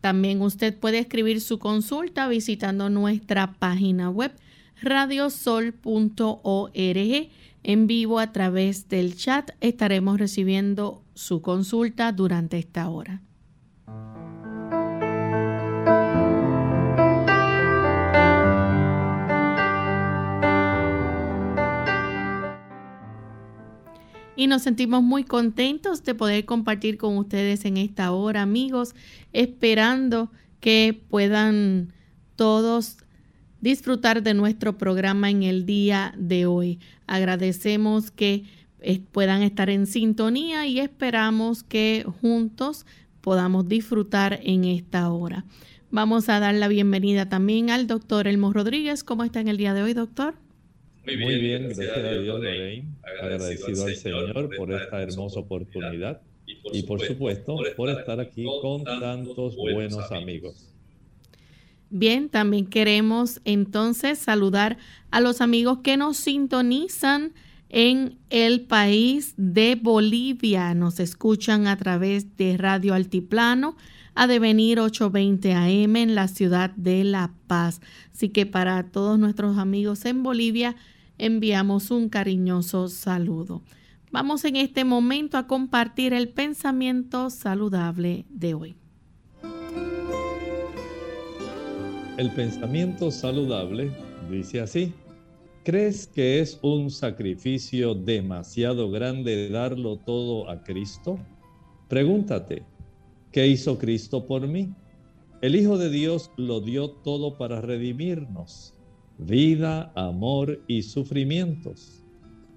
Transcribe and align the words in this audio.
También 0.00 0.40
usted 0.42 0.78
puede 0.78 1.00
escribir 1.00 1.40
su 1.40 1.58
consulta 1.58 2.28
visitando 2.28 2.88
nuestra 2.90 3.54
página 3.54 4.10
web 4.10 4.32
radiosol.org 4.80 5.72
en 7.64 7.86
vivo 7.88 8.20
a 8.20 8.32
través 8.32 8.88
del 8.88 9.16
chat. 9.16 9.50
Estaremos 9.60 10.20
recibiendo 10.20 11.02
su 11.14 11.42
consulta 11.42 12.12
durante 12.12 12.58
esta 12.58 12.88
hora. 12.88 13.22
Y 24.36 24.46
nos 24.46 24.62
sentimos 24.62 25.02
muy 25.02 25.24
contentos 25.24 26.04
de 26.04 26.14
poder 26.14 26.44
compartir 26.44 26.98
con 26.98 27.16
ustedes 27.16 27.64
en 27.64 27.78
esta 27.78 28.12
hora, 28.12 28.42
amigos, 28.42 28.94
esperando 29.32 30.30
que 30.60 31.02
puedan 31.08 31.92
todos 32.36 32.98
disfrutar 33.60 34.22
de 34.22 34.34
nuestro 34.34 34.76
programa 34.76 35.30
en 35.30 35.42
el 35.42 35.64
día 35.64 36.14
de 36.18 36.46
hoy. 36.46 36.78
Agradecemos 37.06 38.10
que 38.10 38.44
eh, 38.80 39.00
puedan 39.10 39.42
estar 39.42 39.70
en 39.70 39.86
sintonía 39.86 40.66
y 40.66 40.80
esperamos 40.80 41.62
que 41.62 42.04
juntos 42.20 42.84
podamos 43.22 43.66
disfrutar 43.66 44.38
en 44.42 44.64
esta 44.64 45.10
hora. 45.10 45.46
Vamos 45.90 46.28
a 46.28 46.40
dar 46.40 46.54
la 46.54 46.68
bienvenida 46.68 47.28
también 47.28 47.70
al 47.70 47.86
doctor 47.86 48.28
Elmo 48.28 48.52
Rodríguez. 48.52 49.02
¿Cómo 49.02 49.24
está 49.24 49.40
en 49.40 49.48
el 49.48 49.56
día 49.56 49.72
de 49.72 49.82
hoy, 49.82 49.94
doctor? 49.94 50.45
Muy 51.06 51.38
bien, 51.38 51.64
gracias, 51.64 51.96
a 51.96 52.10
Dios, 52.12 52.40
Lorraine. 52.40 52.88
Agradecido 53.20 53.86
al 53.86 53.94
Señor 53.94 54.56
por 54.56 54.72
esta 54.72 55.02
hermosa 55.02 55.40
oportunidad 55.40 56.20
y 56.72 56.82
por 56.82 57.00
supuesto 57.00 57.56
por 57.76 57.90
estar 57.90 58.20
aquí 58.20 58.44
con 58.60 58.84
tantos 58.84 59.56
buenos 59.56 60.10
amigos. 60.10 60.72
Bien, 61.90 62.28
también 62.28 62.66
queremos 62.66 63.40
entonces 63.44 64.18
saludar 64.18 64.76
a 65.12 65.20
los 65.20 65.40
amigos 65.40 65.78
que 65.84 65.96
nos 65.96 66.16
sintonizan 66.16 67.32
en 67.68 68.18
el 68.30 68.62
país 68.62 69.34
de 69.36 69.78
Bolivia. 69.80 70.74
Nos 70.74 70.98
escuchan 70.98 71.68
a 71.68 71.76
través 71.76 72.36
de 72.36 72.56
Radio 72.56 72.94
Altiplano 72.94 73.76
a 74.16 74.26
devenir 74.26 74.80
820 74.80 75.52
AM 75.52 75.96
en 75.96 76.14
la 76.14 76.26
ciudad 76.26 76.70
de 76.70 77.04
La 77.04 77.32
Paz. 77.46 77.80
Así 78.12 78.30
que 78.30 78.46
para 78.46 78.90
todos 78.90 79.18
nuestros 79.18 79.58
amigos 79.58 80.04
en 80.06 80.22
Bolivia, 80.22 80.74
enviamos 81.18 81.90
un 81.90 82.08
cariñoso 82.08 82.88
saludo. 82.88 83.62
Vamos 84.12 84.44
en 84.44 84.56
este 84.56 84.84
momento 84.84 85.36
a 85.36 85.46
compartir 85.46 86.12
el 86.12 86.28
pensamiento 86.28 87.28
saludable 87.30 88.24
de 88.30 88.54
hoy. 88.54 88.76
El 92.16 92.30
pensamiento 92.30 93.10
saludable 93.10 93.90
dice 94.30 94.60
así, 94.60 94.94
¿crees 95.64 96.06
que 96.06 96.40
es 96.40 96.58
un 96.62 96.90
sacrificio 96.90 97.94
demasiado 97.94 98.90
grande 98.90 99.50
darlo 99.50 99.98
todo 99.98 100.48
a 100.48 100.62
Cristo? 100.62 101.18
Pregúntate, 101.88 102.62
¿qué 103.32 103.46
hizo 103.48 103.76
Cristo 103.76 104.26
por 104.26 104.48
mí? 104.48 104.72
El 105.42 105.56
Hijo 105.56 105.76
de 105.76 105.90
Dios 105.90 106.30
lo 106.38 106.60
dio 106.62 106.90
todo 106.90 107.36
para 107.36 107.60
redimirnos 107.60 108.75
vida, 109.18 109.92
amor 109.94 110.60
y 110.66 110.82
sufrimientos. 110.82 112.02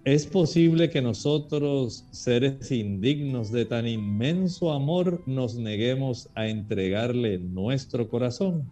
¿Es 0.06 0.26
posible 0.26 0.90
que 0.90 1.02
nosotros, 1.02 2.06
seres 2.12 2.72
indignos 2.72 3.52
de 3.52 3.66
tan 3.66 3.86
inmenso 3.86 4.72
amor, 4.72 5.22
nos 5.26 5.56
neguemos 5.56 6.30
a 6.36 6.48
entregarle 6.48 7.38
nuestro 7.38 8.10
corazón? 8.10 8.72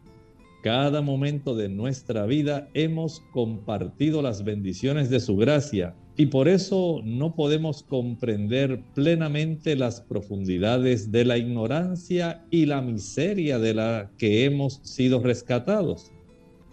Cada 0.63 1.01
momento 1.01 1.55
de 1.55 1.69
nuestra 1.69 2.25
vida 2.25 2.69
hemos 2.73 3.21
compartido 3.31 4.21
las 4.21 4.43
bendiciones 4.43 5.09
de 5.09 5.19
su 5.19 5.37
gracia 5.37 5.95
y 6.15 6.25
por 6.25 6.47
eso 6.47 7.01
no 7.03 7.35
podemos 7.35 7.83
comprender 7.83 8.81
plenamente 8.95 9.75
las 9.75 10.01
profundidades 10.01 11.11
de 11.11 11.25
la 11.25 11.37
ignorancia 11.37 12.43
y 12.49 12.65
la 12.65 12.81
miseria 12.81 13.59
de 13.59 13.75
la 13.75 14.11
que 14.17 14.45
hemos 14.45 14.79
sido 14.81 15.21
rescatados. 15.21 16.11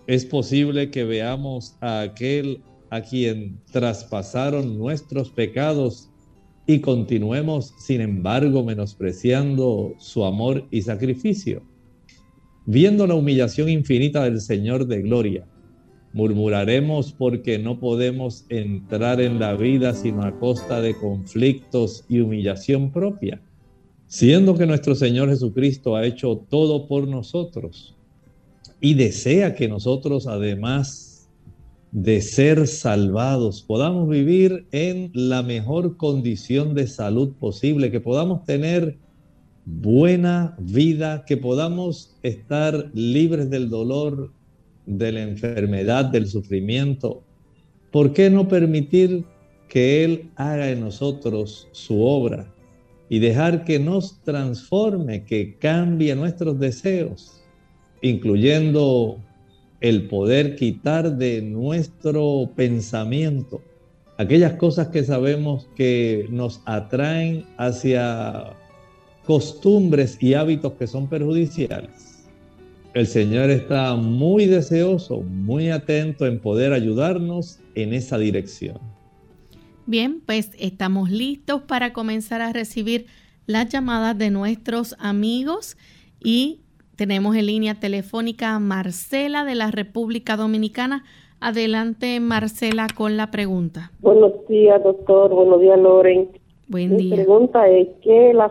Es 0.07 0.27
posible 0.27 0.91
que 0.91 1.05
veamos 1.05 1.77
a 1.81 2.03
aquel 2.03 2.61
a 2.91 3.01
quien 3.01 3.59
traspasaron 3.73 4.79
nuestros 4.79 5.31
pecados 5.31 6.11
y 6.67 6.81
continuemos, 6.81 7.75
sin 7.79 8.03
embargo, 8.03 8.63
menospreciando 8.63 9.95
su 9.99 10.25
amor 10.25 10.67
y 10.71 10.83
sacrificio. 10.83 11.63
Viendo 12.67 13.07
la 13.07 13.15
humillación 13.15 13.71
infinita 13.71 14.25
del 14.25 14.41
Señor 14.41 14.87
de 14.87 15.01
gloria, 15.03 15.47
murmuraremos 16.13 17.13
porque 17.13 17.59
no 17.59 17.81
podemos 17.81 18.45
entrar 18.51 19.23
en 19.23 19.39
la 19.39 19.55
vida 19.57 19.95
sino 19.95 20.23
a 20.23 20.39
costa 20.39 20.83
de 20.83 20.95
conflictos 20.95 22.05
y 22.09 22.21
humillación 22.21 22.93
propia, 22.93 23.43
siendo 24.07 24.55
que 24.55 24.67
nuestro 24.67 24.95
Señor 24.95 25.31
Jesucristo 25.31 25.97
ha 25.97 26.07
hecho 26.07 26.45
todo 26.49 26.87
por 26.87 27.09
nosotros 27.09 27.97
y 28.85 28.93
desea 28.93 29.55
que 29.55 29.67
nosotros, 29.67 30.27
además 30.27 31.27
de 31.91 32.21
ser 32.21 32.67
salvados, 32.67 33.63
podamos 33.63 34.07
vivir 34.11 34.67
en 34.73 35.11
la 35.15 35.43
mejor 35.43 35.97
condición 35.97 36.75
de 36.75 36.87
salud 36.87 37.33
posible, 37.41 37.91
que 37.91 38.01
podamos 38.01 38.45
tener 38.45 38.99
buena 39.65 40.55
vida, 40.61 41.25
que 41.27 41.39
podamos 41.39 42.15
estar 42.23 42.91
libres 42.93 43.49
del 43.49 43.71
dolor, 43.71 44.31
de 44.85 45.13
la 45.13 45.23
enfermedad, 45.23 46.05
del 46.05 46.27
sufrimiento. 46.27 47.23
¿Por 47.91 48.13
qué 48.13 48.29
no 48.29 48.49
permitir 48.49 49.25
que 49.67 50.05
Él 50.05 50.31
haga 50.37 50.71
en 50.71 50.81
nosotros 50.81 51.69
su 51.73 52.03
obra 52.03 52.53
y 53.09 53.19
dejar 53.19 53.65
que 53.65 53.79
nos 53.79 54.21
transforme, 54.25 55.25
que 55.25 55.57
cambie 55.57 56.15
nuestros 56.15 56.59
deseos? 56.59 57.44
Incluyendo 58.05 59.19
el 59.81 60.09
poder 60.09 60.57
quitar 60.57 61.17
de 61.17 61.41
nuestro 61.41 62.51
pensamiento 62.55 63.63
aquellas 64.19 64.53
cosas 64.55 64.89
que 64.89 65.03
sabemos 65.05 65.67
que 65.75 66.27
nos 66.29 66.61
atraen 66.67 67.47
hacia 67.57 68.53
costumbres 69.25 70.19
y 70.21 70.35
hábitos 70.35 70.75
que 70.75 70.87
son 70.87 71.09
perjudiciales. 71.09 72.29
El 72.93 73.07
Señor 73.07 73.49
está 73.49 73.97
muy 73.97 74.45
deseoso, 74.45 75.21
muy 75.23 75.71
atento 75.71 76.27
en 76.27 76.41
poder 76.41 76.75
ayudarnos 76.75 77.59
en 77.75 77.95
esa 77.95 78.19
dirección. 78.19 78.79
Bien, 79.87 80.21
pues 80.27 80.51
estamos 80.59 81.11
listos 81.11 81.63
para 81.63 81.95
comenzar 81.95 82.43
a 82.43 82.53
recibir 82.53 83.07
las 83.47 83.71
llamadas 83.71 84.17
de 84.19 84.31
nuestros 84.31 84.95
amigos 84.99 85.77
Y 86.23 86.64
tenemos 86.97 87.37
en 87.37 87.47
línea 87.47 87.75
telefónica 87.75 88.55
a 88.55 88.59
Marcela 88.59 89.45
de 89.45 89.55
la 89.55 89.71
República 89.71 90.37
Dominicana. 90.37 91.05
Adelante, 91.41 92.21
Marcela, 92.21 92.87
con 92.95 93.17
la 93.17 93.31
pregunta. 93.31 93.93
Buenos 94.01 94.33
días, 94.49 94.83
doctor. 94.83 95.35
Buenos 95.35 95.61
días, 95.61 95.79
Loren. 95.79 96.29
Buen 96.69 96.97
día. 96.97 97.17
Mi 97.17 97.23
pregunta 97.23 97.69
es, 97.69 97.89
¿qué 98.03 98.31
es 98.31 98.35
la 98.35 98.51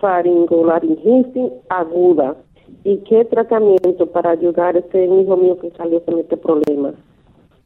faringolaringitis 0.00 1.50
aguda? 1.68 2.36
¿Y 2.84 2.98
qué 2.98 3.24
tratamiento 3.24 4.06
para 4.10 4.30
ayudar 4.30 4.76
a 4.76 4.78
este 4.80 5.04
hijo 5.04 5.36
mío 5.36 5.58
que 5.58 5.70
salió 5.76 6.04
con 6.04 6.18
este 6.18 6.36
problema? 6.36 6.94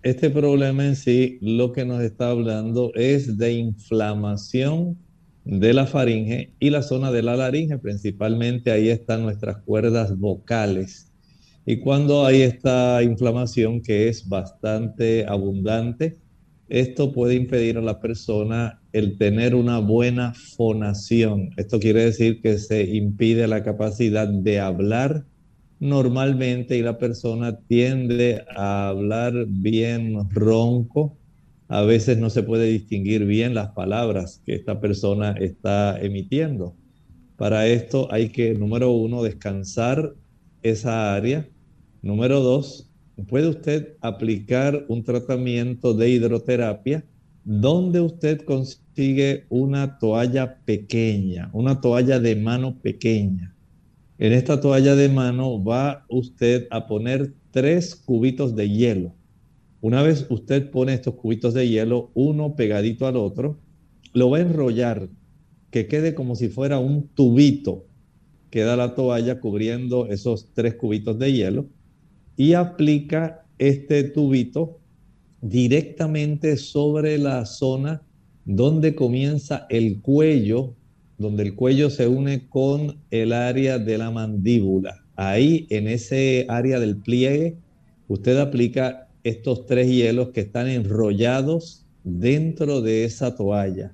Este 0.03 0.31
problema 0.31 0.85
en 0.85 0.95
sí 0.95 1.39
lo 1.41 1.73
que 1.73 1.85
nos 1.85 2.01
está 2.01 2.31
hablando 2.31 2.93
es 2.95 3.39
de 3.39 3.53
inflamación 3.55 4.97
de 5.47 5.73
la 5.73 5.87
faringe 5.87 6.51
y 6.59 6.71
la 6.71 6.83
zona 6.83 7.13
de 7.13 7.23
la 7.23 7.37
laringe, 7.37 7.79
principalmente 7.79 8.73
ahí 8.73 8.89
están 8.89 9.23
nuestras 9.23 9.59
cuerdas 9.63 10.19
vocales. 10.19 11.13
Y 11.65 11.79
cuando 11.79 12.27
hay 12.27 12.43
esta 12.43 13.03
inflamación 13.03 13.81
que 13.81 14.09
es 14.09 14.29
bastante 14.29 15.25
abundante, 15.27 16.19
esto 16.69 17.13
puede 17.13 17.37
impedir 17.37 17.79
a 17.79 17.83
la 17.83 18.01
persona 18.01 18.81
el 18.93 19.19
tener 19.19 19.55
una 19.55 19.79
buena 19.79 20.35
fonación. 20.35 21.51
Esto 21.57 21.79
quiere 21.79 22.05
decir 22.05 22.41
que 22.43 22.59
se 22.59 22.83
impide 22.83 23.47
la 23.47 23.63
capacidad 23.63 24.27
de 24.27 24.59
hablar 24.59 25.25
normalmente 25.79 26.77
y 26.77 26.83
la 26.83 26.99
persona 26.99 27.57
tiende 27.69 28.45
a 28.57 28.89
hablar 28.89 29.47
bien 29.47 30.29
ronco. 30.31 31.17
A 31.69 31.83
veces 31.83 32.19
no 32.19 32.31
se 32.31 32.43
puede 32.43 32.67
distinguir 32.67 33.25
bien 33.25 33.55
las 33.55 33.71
palabras 33.71 34.41
que 34.47 34.55
esta 34.55 34.81
persona 34.81 35.33
está 35.33 36.01
emitiendo. 36.01 36.77
Para 37.37 37.67
esto 37.67 38.09
hay 38.13 38.29
que, 38.29 38.55
número 38.55 38.93
uno, 38.93 39.23
descansar 39.23 40.15
esa 40.63 41.15
área. 41.15 41.49
Número 42.03 42.41
dos, 42.41 42.89
puede 43.29 43.49
usted 43.49 43.95
aplicar 44.01 44.85
un 44.89 45.03
tratamiento 45.03 45.93
de 45.93 46.11
hidroterapia 46.11 47.05
donde 47.45 48.01
usted 48.01 48.43
consigue 48.43 49.47
una 49.49 49.99
toalla 49.99 50.59
pequeña, 50.65 51.51
una 51.53 51.81
toalla 51.81 52.19
de 52.19 52.37
mano 52.37 52.79
pequeña. 52.81 53.55
En 54.19 54.33
esta 54.33 54.61
toalla 54.61 54.97
de 54.97 55.09
mano 55.09 55.63
va 55.63 56.05
usted 56.09 56.67
a 56.71 56.87
poner 56.87 57.35
tres 57.51 57.95
cubitos 57.95 58.57
de 58.57 58.69
hielo. 58.71 59.13
Una 59.87 60.03
vez 60.03 60.27
usted 60.31 60.69
pone 60.73 60.95
estos 60.95 61.15
cubitos 61.15 61.55
de 61.55 61.69
hielo, 61.69 62.11
uno 62.15 62.57
pegadito 62.57 63.07
al 63.07 63.17
otro, 63.17 63.61
lo 64.15 64.31
va 64.31 64.39
a 64.39 64.41
enrollar, 64.41 65.09
que 65.71 65.87
quede 65.87 66.13
como 66.13 66.35
si 66.35 66.49
fuera 66.49 66.81
un 66.81 67.07
tubito. 67.07 67.87
Queda 68.51 68.75
la 68.75 68.97
toalla 68.97 69.39
cubriendo 69.39 70.09
esos 70.09 70.53
tres 70.55 70.75
cubitos 70.75 71.21
de 71.21 71.33
hielo 71.33 71.67
y 72.37 72.55
aplica 72.55 73.47
este 73.59 74.03
tubito 74.03 74.81
directamente 75.41 76.57
sobre 76.57 77.17
la 77.17 77.47
zona 77.47 78.03
donde 78.45 78.97
comienza 78.97 79.69
el 79.71 80.01
cuello, 80.01 80.75
donde 81.17 81.45
el 81.45 81.55
cuello 81.55 81.91
se 81.91 82.09
une 82.09 82.49
con 82.49 82.97
el 83.13 83.33
área 83.33 83.79
de 83.79 83.99
la 83.99 84.11
mandíbula. 84.11 85.05
Ahí, 85.15 85.69
en 85.71 85.87
ese 85.87 86.45
área 86.49 86.81
del 86.81 86.97
pliegue, 86.97 87.57
usted 88.09 88.37
aplica 88.39 89.06
estos 89.29 89.67
tres 89.67 89.89
hielos 89.89 90.29
que 90.29 90.43
están 90.43 90.69
enrollados 90.69 91.85
dentro 92.05 92.81
de 92.81 93.05
esa 93.05 93.35
toalla. 93.35 93.93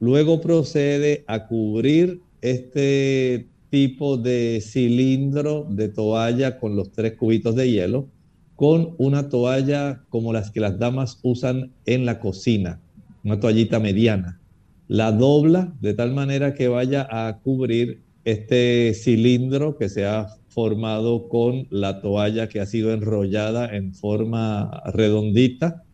Luego 0.00 0.40
procede 0.40 1.22
a 1.28 1.46
cubrir 1.46 2.20
este 2.40 3.46
tipo 3.70 4.16
de 4.16 4.60
cilindro 4.60 5.68
de 5.70 5.88
toalla 5.88 6.58
con 6.58 6.74
los 6.74 6.90
tres 6.90 7.12
cubitos 7.12 7.54
de 7.54 7.70
hielo 7.70 8.08
con 8.56 8.94
una 8.98 9.28
toalla 9.28 10.02
como 10.08 10.32
las 10.32 10.50
que 10.50 10.58
las 10.60 10.78
damas 10.80 11.20
usan 11.22 11.70
en 11.84 12.04
la 12.04 12.18
cocina, 12.18 12.80
una 13.22 13.38
toallita 13.38 13.78
mediana. 13.78 14.40
La 14.88 15.12
dobla 15.12 15.74
de 15.80 15.94
tal 15.94 16.12
manera 16.12 16.54
que 16.54 16.66
vaya 16.66 17.06
a 17.08 17.38
cubrir 17.38 18.00
este 18.26 18.92
cilindro 18.94 19.78
que 19.78 19.88
se 19.88 20.04
ha 20.04 20.26
formado 20.48 21.28
con 21.28 21.68
la 21.70 22.00
toalla 22.00 22.48
que 22.48 22.60
ha 22.60 22.66
sido 22.66 22.92
enrollada 22.92 23.76
en 23.76 23.94
forma 23.94 24.82
redondita 24.92 25.84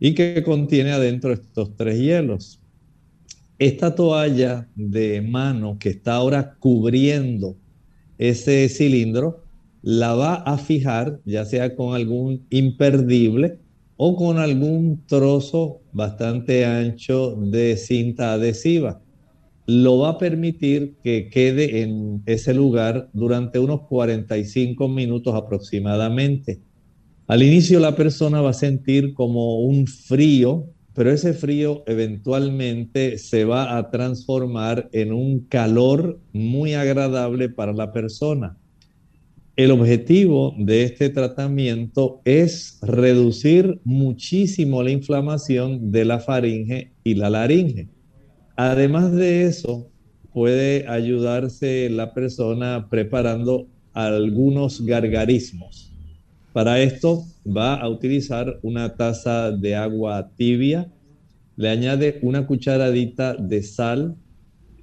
y 0.00 0.14
que 0.14 0.42
contiene 0.42 0.92
adentro 0.92 1.34
estos 1.34 1.76
tres 1.76 1.98
hielos. 1.98 2.60
Esta 3.58 3.94
toalla 3.94 4.66
de 4.74 5.20
mano 5.20 5.76
que 5.78 5.90
está 5.90 6.14
ahora 6.14 6.56
cubriendo 6.58 7.56
ese 8.16 8.70
cilindro 8.70 9.44
la 9.82 10.14
va 10.14 10.36
a 10.36 10.56
fijar, 10.56 11.20
ya 11.26 11.44
sea 11.44 11.76
con 11.76 11.94
algún 11.94 12.46
imperdible 12.48 13.58
o 13.98 14.16
con 14.16 14.38
algún 14.38 15.02
trozo 15.06 15.82
bastante 15.92 16.64
ancho 16.64 17.36
de 17.36 17.76
cinta 17.76 18.32
adhesiva. 18.32 19.02
Lo 19.66 19.98
va 19.98 20.10
a 20.10 20.18
permitir 20.18 20.96
que 21.02 21.28
quede 21.28 21.82
en 21.82 22.22
ese 22.26 22.52
lugar 22.52 23.08
durante 23.12 23.58
unos 23.60 23.82
45 23.82 24.88
minutos 24.88 25.34
aproximadamente. 25.34 26.60
Al 27.28 27.42
inicio 27.42 27.78
la 27.78 27.94
persona 27.94 28.40
va 28.40 28.50
a 28.50 28.54
sentir 28.54 29.14
como 29.14 29.60
un 29.60 29.86
frío, 29.86 30.66
pero 30.94 31.10
ese 31.10 31.32
frío 31.32 31.84
eventualmente 31.86 33.18
se 33.18 33.44
va 33.44 33.78
a 33.78 33.90
transformar 33.90 34.90
en 34.92 35.12
un 35.12 35.40
calor 35.46 36.20
muy 36.32 36.74
agradable 36.74 37.48
para 37.48 37.72
la 37.72 37.92
persona. 37.92 38.58
El 39.54 39.70
objetivo 39.70 40.54
de 40.58 40.82
este 40.82 41.08
tratamiento 41.10 42.20
es 42.24 42.78
reducir 42.82 43.80
muchísimo 43.84 44.82
la 44.82 44.90
inflamación 44.90 45.92
de 45.92 46.04
la 46.04 46.18
faringe 46.18 46.92
y 47.04 47.14
la 47.14 47.30
laringe. 47.30 47.88
Además 48.56 49.12
de 49.12 49.46
eso, 49.46 49.88
puede 50.32 50.86
ayudarse 50.88 51.88
la 51.90 52.12
persona 52.12 52.88
preparando 52.90 53.66
algunos 53.92 54.84
gargarismos. 54.84 55.92
Para 56.52 56.80
esto 56.80 57.24
va 57.46 57.74
a 57.74 57.88
utilizar 57.88 58.58
una 58.62 58.94
taza 58.94 59.52
de 59.52 59.74
agua 59.74 60.30
tibia, 60.36 60.90
le 61.56 61.68
añade 61.68 62.18
una 62.22 62.46
cucharadita 62.46 63.34
de 63.34 63.62
sal 63.62 64.16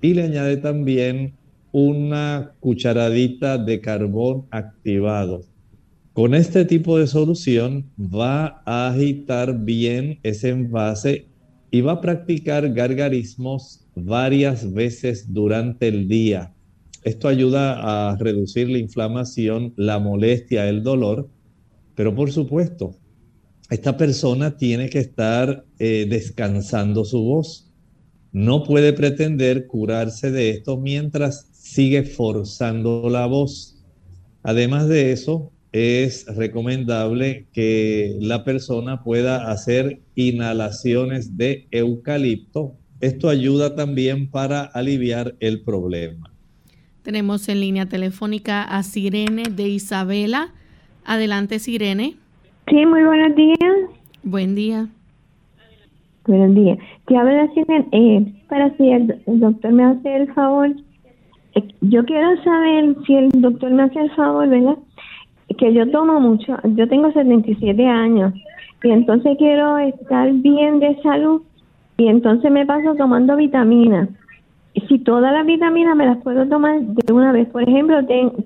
y 0.02 0.14
le 0.14 0.24
añade 0.24 0.58
también 0.58 1.36
una 1.72 2.54
cucharadita 2.60 3.58
de 3.58 3.82
carbón 3.82 4.46
activado. 4.50 5.42
Con 6.14 6.34
este 6.34 6.66
tipo 6.66 6.98
de 6.98 7.08
solución 7.08 7.86
va 7.98 8.62
a 8.66 8.90
agitar 8.90 9.58
bien 9.60 10.20
ese 10.24 10.50
envase 10.50 11.29
y 11.72 11.82
va 11.82 11.94
a 11.94 12.02
practicar 12.02 12.74
gargarismos 12.74 13.86
varias 13.96 14.74
veces 14.74 15.34
durante 15.34 15.88
el 15.88 16.08
día. 16.08 16.54
Esto 17.04 17.28
ayuda 17.28 18.12
a 18.12 18.18
reducir 18.18 18.70
la 18.70 18.78
inflamación, 18.78 19.74
la 19.78 20.00
molestia, 20.00 20.68
el 20.68 20.84
dolor, 20.84 21.30
pero 21.96 22.14
por 22.16 22.32
supuesto, 22.32 22.96
esta 23.70 23.98
persona 23.98 24.58
tiene 24.58 24.90
que 24.90 25.00
estar 25.00 25.66
eh, 25.78 26.08
descansando 26.10 27.06
su 27.06 27.22
voz. 27.22 27.72
No 28.32 28.64
puede 28.64 28.94
pretender 28.94 29.68
curarse 29.68 30.32
de 30.32 30.50
esto 30.52 30.78
mientras 30.78 31.48
sigue 31.52 32.04
forzando 32.04 33.10
la 33.10 33.28
voz. 33.28 33.84
Además 34.44 34.88
de 34.88 35.12
eso, 35.12 35.52
es 35.72 36.26
recomendable 36.36 37.46
que 37.54 38.18
la 38.20 38.44
persona 38.44 39.04
pueda 39.04 39.52
hacer 39.52 40.00
inhalaciones 40.16 41.38
de 41.38 41.68
eucalipto. 41.72 42.74
Esto 43.02 43.30
ayuda 43.30 43.76
también 43.76 44.30
para 44.30 44.64
aliviar 44.64 45.36
el 45.40 45.62
problema. 45.62 46.32
Tenemos 47.04 47.48
en 47.50 47.62
línea 47.62 47.86
telefónica 47.86 48.64
a 48.64 48.84
Sirene 48.84 49.44
de 49.44 49.70
Isabela. 49.70 50.50
Adelante, 51.06 51.60
Sirene. 51.60 52.16
Sí, 52.68 52.86
muy 52.86 53.04
buenos 53.04 53.36
días. 53.36 53.76
Buen 54.24 54.56
día. 54.56 54.88
Buenos 56.26 56.54
días. 56.56 56.78
Te 57.08 57.16
habla 57.16 57.48
Sirene. 57.54 57.88
Eh, 57.92 58.34
para 58.50 58.76
si 58.76 58.90
el 58.90 59.22
doctor 59.26 59.72
me 59.72 59.86
hace 59.86 60.16
el 60.16 60.34
favor 60.34 60.76
yo 61.82 62.06
quiero 62.06 62.42
saber 62.44 62.96
si 63.06 63.16
el 63.16 63.30
doctor 63.42 63.72
me 63.72 63.84
hace 63.84 64.00
el 64.00 64.12
favor, 64.12 64.48
¿verdad? 64.48 64.78
Que 65.58 65.74
yo 65.74 65.90
tomo 65.90 66.20
mucho, 66.20 66.58
yo 66.64 66.88
tengo 66.88 67.12
77 67.12 67.86
años 67.86 68.34
y 68.84 68.92
entonces 68.92 69.38
quiero 69.38 69.78
estar 69.78 70.32
bien 70.32 70.80
de 70.80 71.02
salud 71.02 71.42
y 71.98 72.08
entonces 72.08 72.50
me 72.50 72.66
paso 72.66 72.96
tomando 72.96 73.36
vitaminas. 73.36 74.10
Si 74.88 75.00
todas 75.00 75.34
las 75.34 75.46
vitaminas 75.46 75.96
me 75.98 76.06
las 76.06 76.18
puedo 76.24 76.48
tomar 76.48 76.80
de 76.80 77.14
una 77.14 77.34
vez, 77.34 77.50
por 77.50 77.64
ejemplo, 77.64 77.98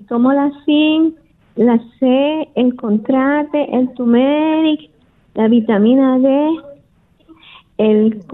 tomo 0.08 0.32
la 0.32 0.50
zinc, 0.64 1.14
la 1.54 1.78
C, 2.00 2.48
el 2.56 2.74
contrate, 2.74 3.76
el 3.76 3.92
turmeric, 3.94 4.90
la 5.34 5.46
vitamina 5.46 6.18
D, 6.18 6.48
el, 7.78 8.24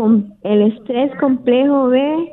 el 0.43 0.63
estrés 0.63 1.15
complejo 1.17 1.89
B 1.89 2.33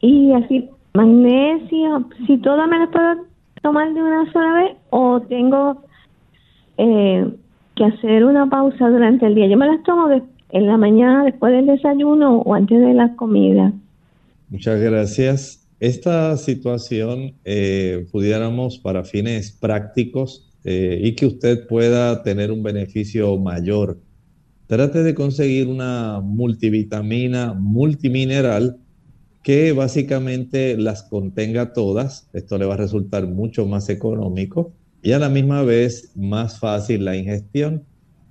y 0.00 0.32
así 0.32 0.70
magnesio, 0.94 2.06
si 2.26 2.38
todo 2.38 2.66
me 2.66 2.78
lo 2.78 2.90
puedo 2.90 3.29
tomar 3.62 3.92
de 3.92 4.02
una 4.02 4.32
sola 4.32 4.52
vez 4.54 4.76
o 4.90 5.20
tengo 5.22 5.82
eh, 6.78 7.26
que 7.76 7.84
hacer 7.84 8.24
una 8.24 8.48
pausa 8.48 8.88
durante 8.88 9.26
el 9.26 9.34
día. 9.34 9.46
Yo 9.46 9.56
me 9.56 9.66
las 9.66 9.82
tomo 9.82 10.08
en 10.50 10.66
la 10.66 10.76
mañana 10.76 11.24
después 11.24 11.52
del 11.52 11.66
desayuno 11.66 12.38
o 12.38 12.54
antes 12.54 12.80
de 12.80 12.94
la 12.94 13.14
comida. 13.16 13.72
Muchas 14.48 14.80
gracias. 14.80 15.68
Esta 15.78 16.36
situación 16.36 17.34
eh, 17.44 18.06
pudiéramos 18.12 18.78
para 18.78 19.04
fines 19.04 19.52
prácticos 19.52 20.50
eh, 20.64 21.00
y 21.02 21.14
que 21.14 21.26
usted 21.26 21.66
pueda 21.66 22.22
tener 22.22 22.52
un 22.52 22.62
beneficio 22.62 23.36
mayor. 23.38 23.98
Trate 24.66 25.02
de 25.02 25.14
conseguir 25.14 25.68
una 25.68 26.20
multivitamina 26.20 27.54
multimineral 27.54 28.76
que 29.42 29.72
básicamente 29.72 30.76
las 30.76 31.02
contenga 31.02 31.72
todas. 31.72 32.28
Esto 32.32 32.58
le 32.58 32.66
va 32.66 32.74
a 32.74 32.78
resultar 32.78 33.26
mucho 33.26 33.66
más 33.66 33.88
económico 33.88 34.72
y 35.02 35.12
a 35.12 35.18
la 35.18 35.28
misma 35.28 35.62
vez 35.62 36.12
más 36.14 36.58
fácil 36.58 37.04
la 37.04 37.16
ingestión. 37.16 37.84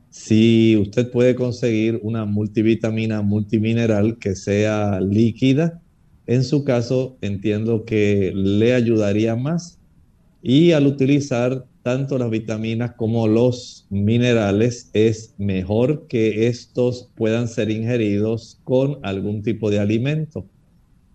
Si 0.09 0.75
usted 0.77 1.11
puede 1.11 1.35
conseguir 1.35 1.99
una 2.03 2.25
multivitamina 2.25 3.21
multimineral 3.21 4.17
que 4.17 4.35
sea 4.35 4.99
líquida, 5.01 5.81
en 6.27 6.43
su 6.43 6.63
caso 6.63 7.17
entiendo 7.21 7.85
que 7.85 8.31
le 8.35 8.73
ayudaría 8.73 9.35
más. 9.35 9.79
Y 10.41 10.71
al 10.71 10.87
utilizar 10.87 11.65
tanto 11.83 12.17
las 12.17 12.29
vitaminas 12.29 12.93
como 12.93 13.27
los 13.27 13.87
minerales, 13.89 14.89
es 14.93 15.33
mejor 15.37 16.07
que 16.07 16.47
estos 16.47 17.09
puedan 17.15 17.47
ser 17.47 17.71
ingeridos 17.71 18.59
con 18.63 18.99
algún 19.03 19.41
tipo 19.41 19.69
de 19.69 19.79
alimento. 19.79 20.45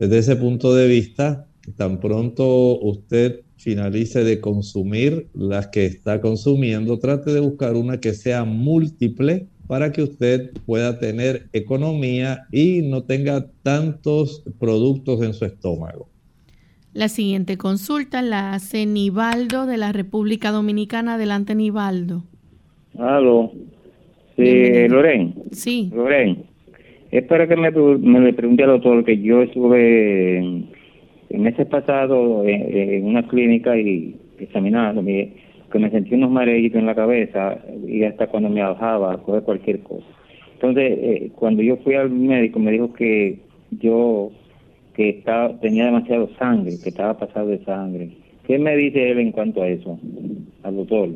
Desde 0.05 0.19
ese 0.19 0.37
punto 0.37 0.75
de 0.75 0.87
vista, 0.87 1.47
tan 1.77 1.99
pronto 1.99 2.79
usted 2.81 3.41
finalice 3.57 4.23
de 4.23 4.39
consumir 4.39 5.29
las 5.33 5.69
que 5.69 5.87
está 5.87 6.21
consumiendo, 6.21 6.99
trate 6.99 7.33
de 7.33 7.41
buscar 7.41 7.75
una 7.75 7.99
que 8.01 8.13
sea 8.13 8.45
múltiple 8.45 9.47
para 9.67 9.93
que 9.93 10.03
usted 10.03 10.51
pueda 10.67 10.99
tener 10.99 11.49
economía 11.55 12.43
y 12.53 12.83
no 12.83 13.05
tenga 13.05 13.47
tantos 13.63 14.45
productos 14.59 15.23
en 15.23 15.33
su 15.33 15.47
estómago. 15.47 16.11
La 16.93 17.09
siguiente 17.09 17.57
consulta 17.57 18.21
la 18.21 18.53
hace 18.53 18.85
Nivaldo 18.85 19.65
de 19.65 19.79
la 19.79 19.93
República 19.93 20.51
Dominicana. 20.51 21.15
Adelante, 21.15 21.55
Nivaldo. 21.55 22.25
Aló. 22.99 23.53
Sí, 24.37 24.87
Loren. 24.87 25.35
Sí. 25.53 25.91
Loren. 25.95 26.54
Es 27.15 27.23
para 27.27 27.47
que 27.47 27.55
me, 27.55 27.71
me 27.71 28.33
pregunte 28.33 28.65
al 28.65 28.71
doctor 28.71 29.05
que 29.05 29.17
yo 29.21 29.43
estuve 29.43 30.39
en, 30.39 30.69
meses 31.31 31.65
pasados 31.69 32.45
en, 32.45 33.07
una 33.07 33.29
clínica 33.29 33.79
y 33.79 34.17
examinándome, 34.41 35.33
que 35.71 35.79
me 35.79 35.93
sentí 35.93 36.17
unos 36.17 36.33
mareos 36.33 36.75
en 36.75 36.87
la 36.87 36.97
cabeza 36.97 37.57
y 37.87 38.03
hasta 38.03 38.27
cuando 38.27 38.51
me 38.51 38.63
bajaba 38.63 39.15
a 39.15 39.19
coger 39.19 39.45
cualquier 39.45 39.79
cosa. 39.85 40.05
Entonces, 40.55 40.99
eh, 41.01 41.31
cuando 41.37 41.63
yo 41.63 41.77
fui 41.85 41.95
al 41.95 42.11
médico 42.11 42.59
me 42.59 42.73
dijo 42.73 42.93
que 42.95 43.39
yo 43.71 44.33
que 44.97 45.11
estaba, 45.11 45.57
tenía 45.61 45.85
demasiado 45.85 46.29
sangre, 46.37 46.73
que 46.83 46.89
estaba 46.89 47.17
pasado 47.17 47.47
de 47.47 47.65
sangre. 47.65 48.11
¿Qué 48.45 48.59
me 48.59 48.77
dice 48.77 49.13
él 49.13 49.21
en 49.21 49.31
cuanto 49.31 49.63
a 49.63 49.69
eso, 49.69 50.01
al 50.65 50.77
doctor? 50.79 51.11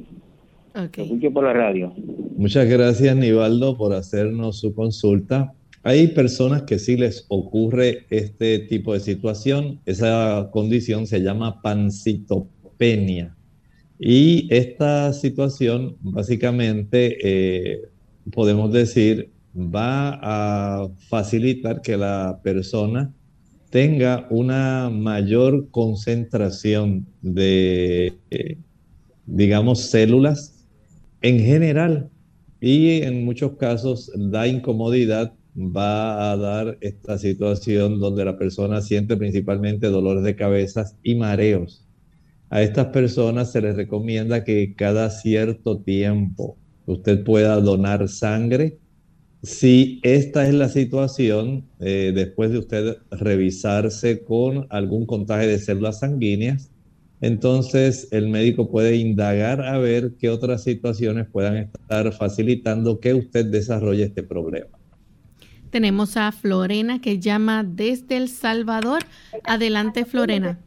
Okay. 0.74 1.08
Lo 1.08 1.14
escucho 1.14 1.32
por 1.32 1.42
la 1.42 1.54
radio. 1.54 1.92
Muchas 2.36 2.68
gracias, 2.68 3.16
Nivaldo, 3.16 3.76
por 3.76 3.94
hacernos 3.94 4.60
su 4.60 4.76
consulta. 4.76 5.54
Hay 5.82 6.08
personas 6.08 6.62
que 6.62 6.78
sí 6.78 6.96
les 6.96 7.24
ocurre 7.28 8.06
este 8.10 8.58
tipo 8.58 8.94
de 8.94 9.00
situación. 9.00 9.80
Esa 9.86 10.48
condición 10.52 11.06
se 11.06 11.20
llama 11.20 11.62
pancitopenia. 11.62 13.34
Y 13.98 14.46
esta 14.54 15.12
situación 15.12 15.96
básicamente 16.00 17.18
eh, 17.22 17.82
podemos 18.32 18.72
decir 18.72 19.30
va 19.54 20.18
a 20.22 20.88
facilitar 21.08 21.82
que 21.82 21.96
la 21.96 22.40
persona 22.42 23.12
tenga 23.70 24.26
una 24.30 24.88
mayor 24.90 25.68
concentración 25.70 27.06
de, 27.22 28.14
digamos, 29.26 29.80
células 29.80 30.64
en 31.22 31.40
general 31.40 32.08
y 32.60 33.02
en 33.02 33.24
muchos 33.24 33.52
casos 33.56 34.10
da 34.14 34.46
incomodidad 34.46 35.34
va 35.58 36.30
a 36.30 36.36
dar 36.36 36.78
esta 36.80 37.18
situación 37.18 37.98
donde 37.98 38.24
la 38.24 38.38
persona 38.38 38.80
siente 38.80 39.16
principalmente 39.16 39.88
dolores 39.88 40.22
de 40.22 40.36
cabeza 40.36 40.84
y 41.02 41.16
mareos. 41.16 41.84
A 42.50 42.62
estas 42.62 42.86
personas 42.86 43.52
se 43.52 43.60
les 43.60 43.76
recomienda 43.76 44.44
que 44.44 44.74
cada 44.74 45.10
cierto 45.10 45.80
tiempo 45.80 46.56
usted 46.86 47.24
pueda 47.24 47.60
donar 47.60 48.08
sangre. 48.08 48.78
Si 49.42 50.00
esta 50.02 50.46
es 50.48 50.54
la 50.54 50.68
situación, 50.68 51.64
eh, 51.80 52.12
después 52.14 52.50
de 52.50 52.58
usted 52.58 52.96
revisarse 53.10 54.22
con 54.24 54.66
algún 54.70 55.06
contagio 55.06 55.48
de 55.48 55.58
células 55.58 56.00
sanguíneas, 56.00 56.70
entonces 57.20 58.08
el 58.12 58.28
médico 58.28 58.70
puede 58.70 58.96
indagar 58.96 59.60
a 59.62 59.76
ver 59.78 60.14
qué 60.18 60.30
otras 60.30 60.62
situaciones 60.62 61.26
puedan 61.28 61.56
estar 61.56 62.12
facilitando 62.12 63.00
que 63.00 63.14
usted 63.14 63.46
desarrolle 63.46 64.04
este 64.04 64.22
problema. 64.22 64.77
Tenemos 65.70 66.16
a 66.16 66.32
Florena 66.32 67.00
que 67.00 67.18
llama 67.18 67.62
desde 67.62 68.16
El 68.16 68.28
Salvador. 68.28 69.00
Adelante, 69.44 70.04
Florena. 70.04 70.58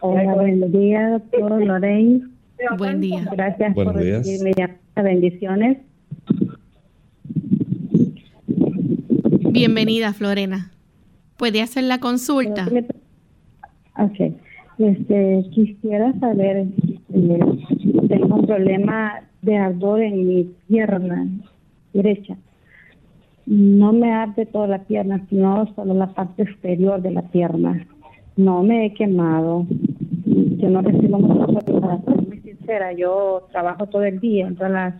Hola, 0.00 0.34
buen 0.34 0.72
día, 0.72 1.10
doctor 1.10 1.64
Lorraine. 1.64 2.28
Buen 2.76 3.00
día. 3.00 3.26
Gracias 3.32 3.74
por 3.74 3.94
recibirme. 3.94 4.78
Bendiciones. 4.96 5.78
Bienvenida, 9.50 10.12
Florena. 10.12 10.70
¿Puede 11.38 11.62
hacer 11.62 11.84
la 11.84 12.00
consulta? 12.00 12.68
Ok. 13.96 14.34
Este, 14.78 15.44
quisiera 15.52 16.12
saber, 16.20 16.66
eh, 17.14 17.40
tengo 18.08 18.36
un 18.36 18.46
problema 18.46 19.22
de 19.42 19.56
ardor 19.56 20.02
en 20.02 20.26
mi 20.26 20.44
pierna 20.68 21.26
derecha. 21.92 22.36
No 23.46 23.92
me 23.92 24.12
arde 24.12 24.46
toda 24.46 24.66
la 24.66 24.84
pierna, 24.84 25.26
sino 25.28 25.66
solo 25.74 25.94
la 25.94 26.08
parte 26.08 26.42
exterior 26.42 27.02
de 27.02 27.10
la 27.10 27.22
pierna. 27.22 27.86
No 28.36 28.62
me 28.62 28.86
he 28.86 28.94
quemado. 28.94 29.66
Yo 30.26 30.70
no 30.70 30.82
recibo 30.82 31.18
mucha 31.18 31.60
para 31.80 32.00
ser 32.02 32.28
muy 32.28 32.38
sincera. 32.40 32.92
Yo 32.92 33.48
trabajo 33.50 33.86
todo 33.86 34.04
el 34.04 34.20
día, 34.20 34.46
entro 34.46 34.66
a 34.66 34.70
las 34.70 34.94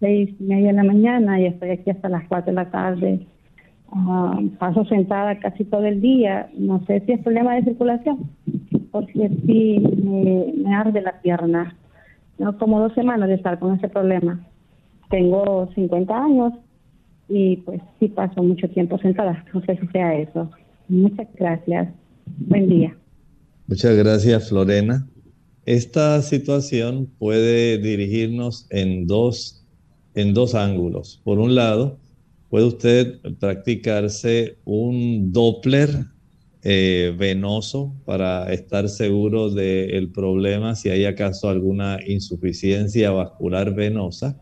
seis 0.00 0.30
y 0.38 0.44
media 0.44 0.68
de 0.68 0.72
la 0.74 0.84
mañana 0.84 1.40
y 1.40 1.46
estoy 1.46 1.70
aquí 1.70 1.90
hasta 1.90 2.08
las 2.08 2.26
cuatro 2.28 2.52
de 2.52 2.56
la 2.56 2.70
tarde. 2.70 3.26
Ah, 3.94 4.40
paso 4.58 4.84
sentada 4.86 5.38
casi 5.38 5.64
todo 5.64 5.84
el 5.84 6.00
día. 6.00 6.48
No 6.56 6.84
sé 6.86 7.00
si 7.06 7.12
es 7.12 7.20
problema 7.20 7.54
de 7.54 7.64
circulación, 7.64 8.30
porque 8.90 9.30
sí 9.46 9.82
me, 10.02 10.74
arde 10.74 11.02
la 11.02 11.20
pierna. 11.20 11.76
Tengo 12.38 12.56
como 12.58 12.80
dos 12.80 12.94
semanas 12.94 13.28
de 13.28 13.34
estar 13.34 13.58
con 13.58 13.74
ese 13.74 13.88
problema. 13.88 14.40
Tengo 15.12 15.68
50 15.74 16.24
años 16.24 16.54
y 17.28 17.58
pues 17.58 17.82
sí 18.00 18.08
paso 18.08 18.42
mucho 18.42 18.66
tiempo 18.70 18.96
sentada. 18.96 19.44
No 19.52 19.60
sé 19.66 19.78
si 19.78 19.86
sea 19.88 20.18
eso. 20.18 20.50
Muchas 20.88 21.28
gracias. 21.34 21.90
Buen 22.38 22.66
día. 22.66 22.96
Muchas 23.66 23.94
gracias, 23.94 24.48
Florena. 24.48 25.06
Esta 25.66 26.22
situación 26.22 27.10
puede 27.18 27.76
dirigirnos 27.76 28.66
en 28.70 29.06
dos, 29.06 29.66
en 30.14 30.32
dos 30.32 30.54
ángulos. 30.54 31.20
Por 31.24 31.38
un 31.38 31.54
lado, 31.54 31.98
puede 32.48 32.64
usted 32.64 33.20
practicarse 33.38 34.56
un 34.64 35.30
Doppler 35.30 36.06
eh, 36.62 37.14
venoso 37.18 37.92
para 38.06 38.50
estar 38.50 38.88
seguro 38.88 39.50
del 39.50 40.10
problema 40.10 40.74
si 40.74 40.88
hay 40.88 41.04
acaso 41.04 41.50
alguna 41.50 41.98
insuficiencia 42.06 43.10
vascular 43.10 43.74
venosa. 43.74 44.40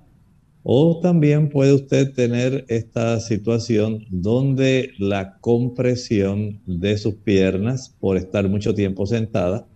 O 0.62 1.00
también 1.00 1.48
puede 1.48 1.72
usted 1.72 2.12
tener 2.12 2.66
esta 2.68 3.18
situación 3.20 4.04
donde 4.10 4.90
la 4.98 5.38
compresión 5.38 6.60
de 6.66 6.98
sus 6.98 7.14
piernas 7.14 7.96
por 7.98 8.18
estar 8.18 8.48
mucho 8.48 8.74
tiempo 8.74 9.06
sentada 9.06 9.66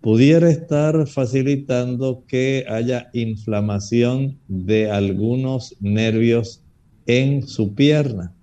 pudiera 0.00 0.50
estar 0.50 1.06
facilitando 1.06 2.24
que 2.28 2.66
haya 2.68 3.10
inflamación 3.14 4.38
de 4.48 4.90
algunos 4.90 5.76
nervios 5.80 6.62
en 7.06 7.46
su 7.46 7.74
pierna. 7.74 8.34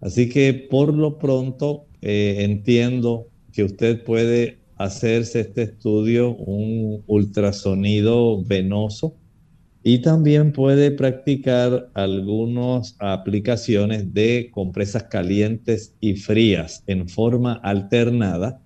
Así 0.00 0.28
que 0.28 0.52
por 0.52 0.92
lo 0.92 1.18
pronto 1.18 1.86
eh, 2.02 2.38
entiendo 2.40 3.28
que 3.52 3.64
usted 3.64 4.02
puede 4.04 4.58
hacerse 4.76 5.40
este 5.40 5.62
estudio, 5.62 6.34
un 6.34 7.02
ultrasonido 7.06 8.42
venoso, 8.42 9.14
Y 9.82 10.02
también 10.02 10.52
puede 10.52 10.90
practicar 10.90 11.90
algunas 11.94 12.96
aplicaciones 12.98 14.12
de 14.12 14.50
compresas 14.52 15.04
calientes 15.04 15.94
y 16.00 16.16
frías 16.16 16.84
en 16.86 17.08
forma 17.08 17.54
alternada. 17.54 18.60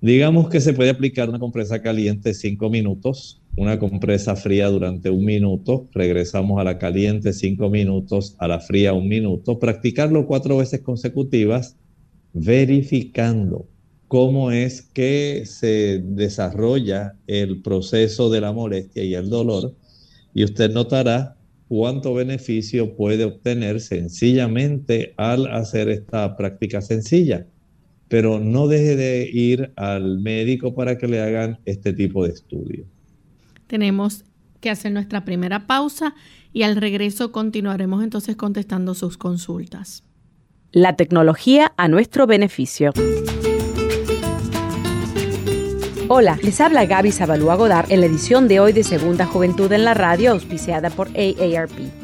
Digamos 0.00 0.48
que 0.50 0.60
se 0.60 0.72
puede 0.72 0.90
aplicar 0.90 1.28
una 1.28 1.40
compresa 1.40 1.82
caliente 1.82 2.34
5 2.34 2.70
minutos, 2.70 3.42
una 3.56 3.78
compresa 3.78 4.36
fría 4.36 4.68
durante 4.68 5.10
un 5.10 5.24
minuto, 5.24 5.88
regresamos 5.92 6.60
a 6.60 6.64
la 6.64 6.78
caliente 6.78 7.32
5 7.32 7.68
minutos, 7.70 8.36
a 8.38 8.46
la 8.46 8.60
fría 8.60 8.92
un 8.92 9.08
minuto, 9.08 9.58
practicarlo 9.58 10.26
cuatro 10.26 10.58
veces 10.58 10.82
consecutivas, 10.82 11.76
verificando 12.32 13.66
cómo 14.08 14.52
es 14.52 14.82
que 14.82 15.44
se 15.46 16.00
desarrolla 16.04 17.16
el 17.26 17.62
proceso 17.62 18.30
de 18.30 18.40
la 18.40 18.52
molestia 18.52 19.02
y 19.02 19.14
el 19.14 19.30
dolor 19.30 19.74
y 20.34 20.44
usted 20.44 20.70
notará 20.72 21.36
cuánto 21.68 22.12
beneficio 22.12 22.94
puede 22.96 23.24
obtener 23.24 23.80
sencillamente 23.80 25.14
al 25.16 25.46
hacer 25.46 25.88
esta 25.88 26.36
práctica 26.36 26.82
sencilla. 26.82 27.46
Pero 28.08 28.38
no 28.38 28.68
deje 28.68 28.96
de 28.96 29.30
ir 29.32 29.72
al 29.76 30.18
médico 30.20 30.74
para 30.74 30.98
que 30.98 31.08
le 31.08 31.22
hagan 31.22 31.58
este 31.64 31.92
tipo 31.92 32.24
de 32.24 32.32
estudio. 32.32 32.84
Tenemos 33.66 34.24
que 34.60 34.70
hacer 34.70 34.92
nuestra 34.92 35.24
primera 35.24 35.66
pausa 35.66 36.14
y 36.52 36.62
al 36.62 36.76
regreso 36.76 37.32
continuaremos 37.32 38.04
entonces 38.04 38.36
contestando 38.36 38.94
sus 38.94 39.16
consultas. 39.16 40.04
La 40.72 40.96
tecnología 40.96 41.72
a 41.76 41.88
nuestro 41.88 42.26
beneficio. 42.26 42.92
Hola, 46.06 46.38
les 46.42 46.60
habla 46.60 46.84
Gaby 46.84 47.12
Zabalúa 47.12 47.54
Godard 47.54 47.90
en 47.90 48.00
la 48.00 48.06
edición 48.06 48.46
de 48.46 48.60
hoy 48.60 48.74
de 48.74 48.84
Segunda 48.84 49.24
Juventud 49.24 49.72
en 49.72 49.86
la 49.86 49.94
Radio, 49.94 50.32
auspiciada 50.32 50.90
por 50.90 51.08
AARP. 51.08 52.03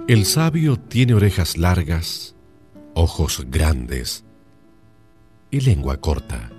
El 0.07 0.27
sabio 0.27 0.77
tiene 0.77 1.15
orejas 1.15 1.57
largas, 1.57 2.37
ojos 2.93 3.47
grandes 3.49 4.27
y 5.51 5.61
lengua 5.61 5.97
corta. 5.97 6.54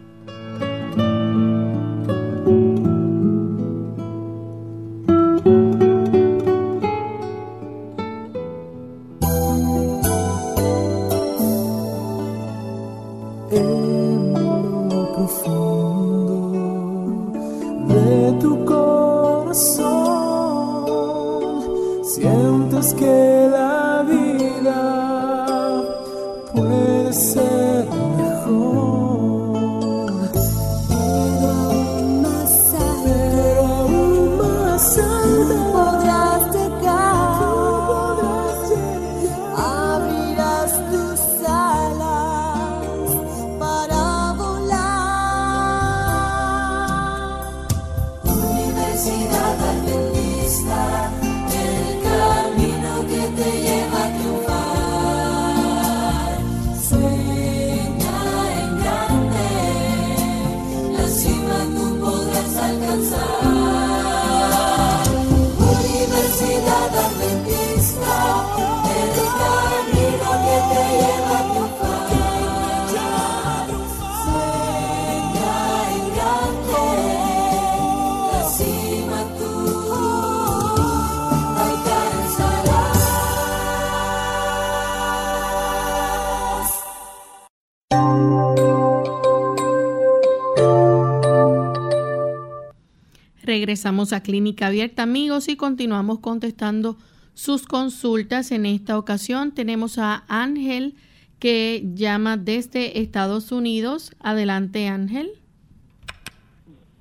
Regresamos 93.66 94.14
a 94.14 94.22
Clínica 94.22 94.68
Abierta, 94.68 95.02
amigos, 95.02 95.50
y 95.50 95.58
continuamos 95.58 96.20
contestando 96.20 96.98
sus 97.34 97.66
consultas. 97.66 98.52
En 98.52 98.68
esta 98.68 98.96
ocasión 98.96 99.56
tenemos 99.56 99.98
a 99.98 100.24
Ángel 100.28 100.94
que 101.40 101.84
llama 101.96 102.38
desde 102.38 103.00
Estados 103.00 103.52
Unidos. 103.52 104.12
Adelante, 104.20 104.88
Ángel. 104.88 105.32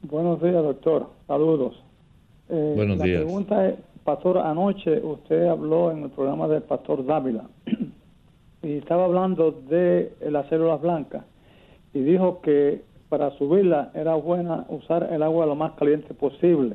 Buenos 0.05 0.41
días, 0.41 0.55
doctor. 0.55 1.11
Saludos. 1.27 1.83
Eh, 2.49 2.73
Buenos 2.75 2.99
días. 3.03 3.21
La 3.21 3.27
pregunta 3.27 3.69
es, 3.69 3.75
Pastor, 4.03 4.39
anoche 4.39 5.03
usted 5.05 5.47
habló 5.47 5.91
en 5.91 6.05
el 6.05 6.11
programa 6.13 6.49
del 6.49 6.63
Pastor 6.63 7.05
Dávila 7.05 7.45
y 8.63 8.73
estaba 8.73 9.05
hablando 9.05 9.53
de 9.69 10.15
las 10.31 10.49
células 10.49 10.81
blancas 10.81 11.27
y 11.93 12.01
dijo 12.01 12.41
que 12.41 12.83
para 13.17 13.31
subirla 13.39 13.93
era 13.95 14.17
buena 14.17 14.67
usar 14.69 15.09
el 15.13 15.23
agua 15.23 15.47
lo 15.47 15.55
más 15.55 15.75
caliente 15.79 16.13
posible. 16.15 16.75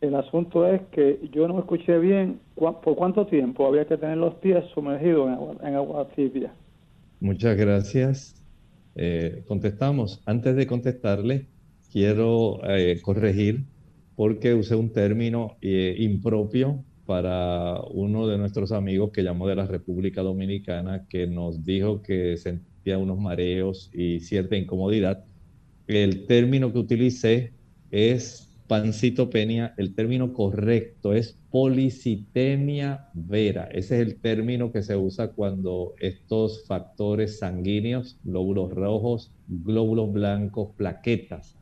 El 0.00 0.14
asunto 0.14 0.64
es 0.64 0.80
que 0.92 1.28
yo 1.32 1.48
no 1.48 1.58
escuché 1.58 1.98
bien 1.98 2.38
por 2.54 2.94
cuánto 2.94 3.26
tiempo 3.26 3.66
había 3.66 3.84
que 3.84 3.96
tener 3.96 4.16
los 4.16 4.34
pies 4.34 4.64
sumergidos 4.74 5.28
en 5.60 5.74
agua, 5.74 6.06
tibia. 6.14 6.54
Muchas 7.18 7.56
gracias. 7.56 8.40
Eh, 8.94 9.42
contestamos. 9.48 10.22
Antes 10.24 10.54
de 10.54 10.68
contestarle, 10.68 11.48
quiero 11.90 12.60
eh, 12.62 13.00
corregir 13.02 13.64
porque 14.14 14.54
usé 14.54 14.76
un 14.76 14.92
término 14.92 15.56
eh, 15.62 15.96
impropio 15.98 16.84
para 17.06 17.80
uno 17.90 18.28
de 18.28 18.38
nuestros 18.38 18.70
amigos 18.70 19.10
que 19.10 19.24
llamó 19.24 19.48
de 19.48 19.56
la 19.56 19.66
República 19.66 20.22
Dominicana, 20.22 21.06
que 21.08 21.26
nos 21.26 21.64
dijo 21.64 22.02
que 22.02 22.36
sentía 22.36 22.98
unos 22.98 23.18
mareos 23.18 23.90
y 23.92 24.20
cierta 24.20 24.54
incomodidad. 24.54 25.24
El 25.86 26.26
término 26.26 26.72
que 26.72 26.78
utilicé 26.78 27.52
es 27.90 28.46
pancitopenia, 28.66 29.74
el 29.76 29.94
término 29.94 30.32
correcto 30.32 31.12
es 31.12 31.38
policitemia 31.50 33.08
vera. 33.14 33.68
Ese 33.70 34.00
es 34.00 34.06
el 34.06 34.16
término 34.20 34.72
que 34.72 34.82
se 34.82 34.96
usa 34.96 35.28
cuando 35.28 35.94
estos 36.00 36.66
factores 36.66 37.38
sanguíneos, 37.38 38.18
glóbulos 38.24 38.72
rojos, 38.72 39.32
glóbulos 39.46 40.12
blancos, 40.12 40.70
plaquetas, 40.76 41.56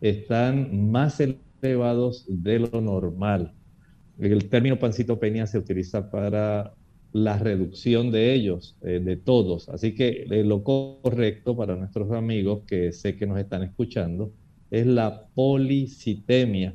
están 0.00 0.90
más 0.90 1.22
elevados 1.62 2.24
de 2.28 2.58
lo 2.58 2.80
normal. 2.80 3.54
El 4.18 4.48
término 4.48 4.78
pancitopenia 4.78 5.46
se 5.46 5.58
utiliza 5.58 6.10
para 6.10 6.74
la 7.12 7.38
reducción 7.38 8.10
de 8.10 8.34
ellos, 8.34 8.76
eh, 8.82 9.00
de 9.02 9.16
todos. 9.16 9.68
Así 9.68 9.94
que 9.94 10.26
eh, 10.30 10.44
lo 10.44 10.62
correcto 10.62 11.56
para 11.56 11.76
nuestros 11.76 12.10
amigos 12.12 12.62
que 12.66 12.92
sé 12.92 13.16
que 13.16 13.26
nos 13.26 13.38
están 13.38 13.62
escuchando 13.62 14.32
es 14.70 14.86
la 14.86 15.26
policitemia. 15.34 16.74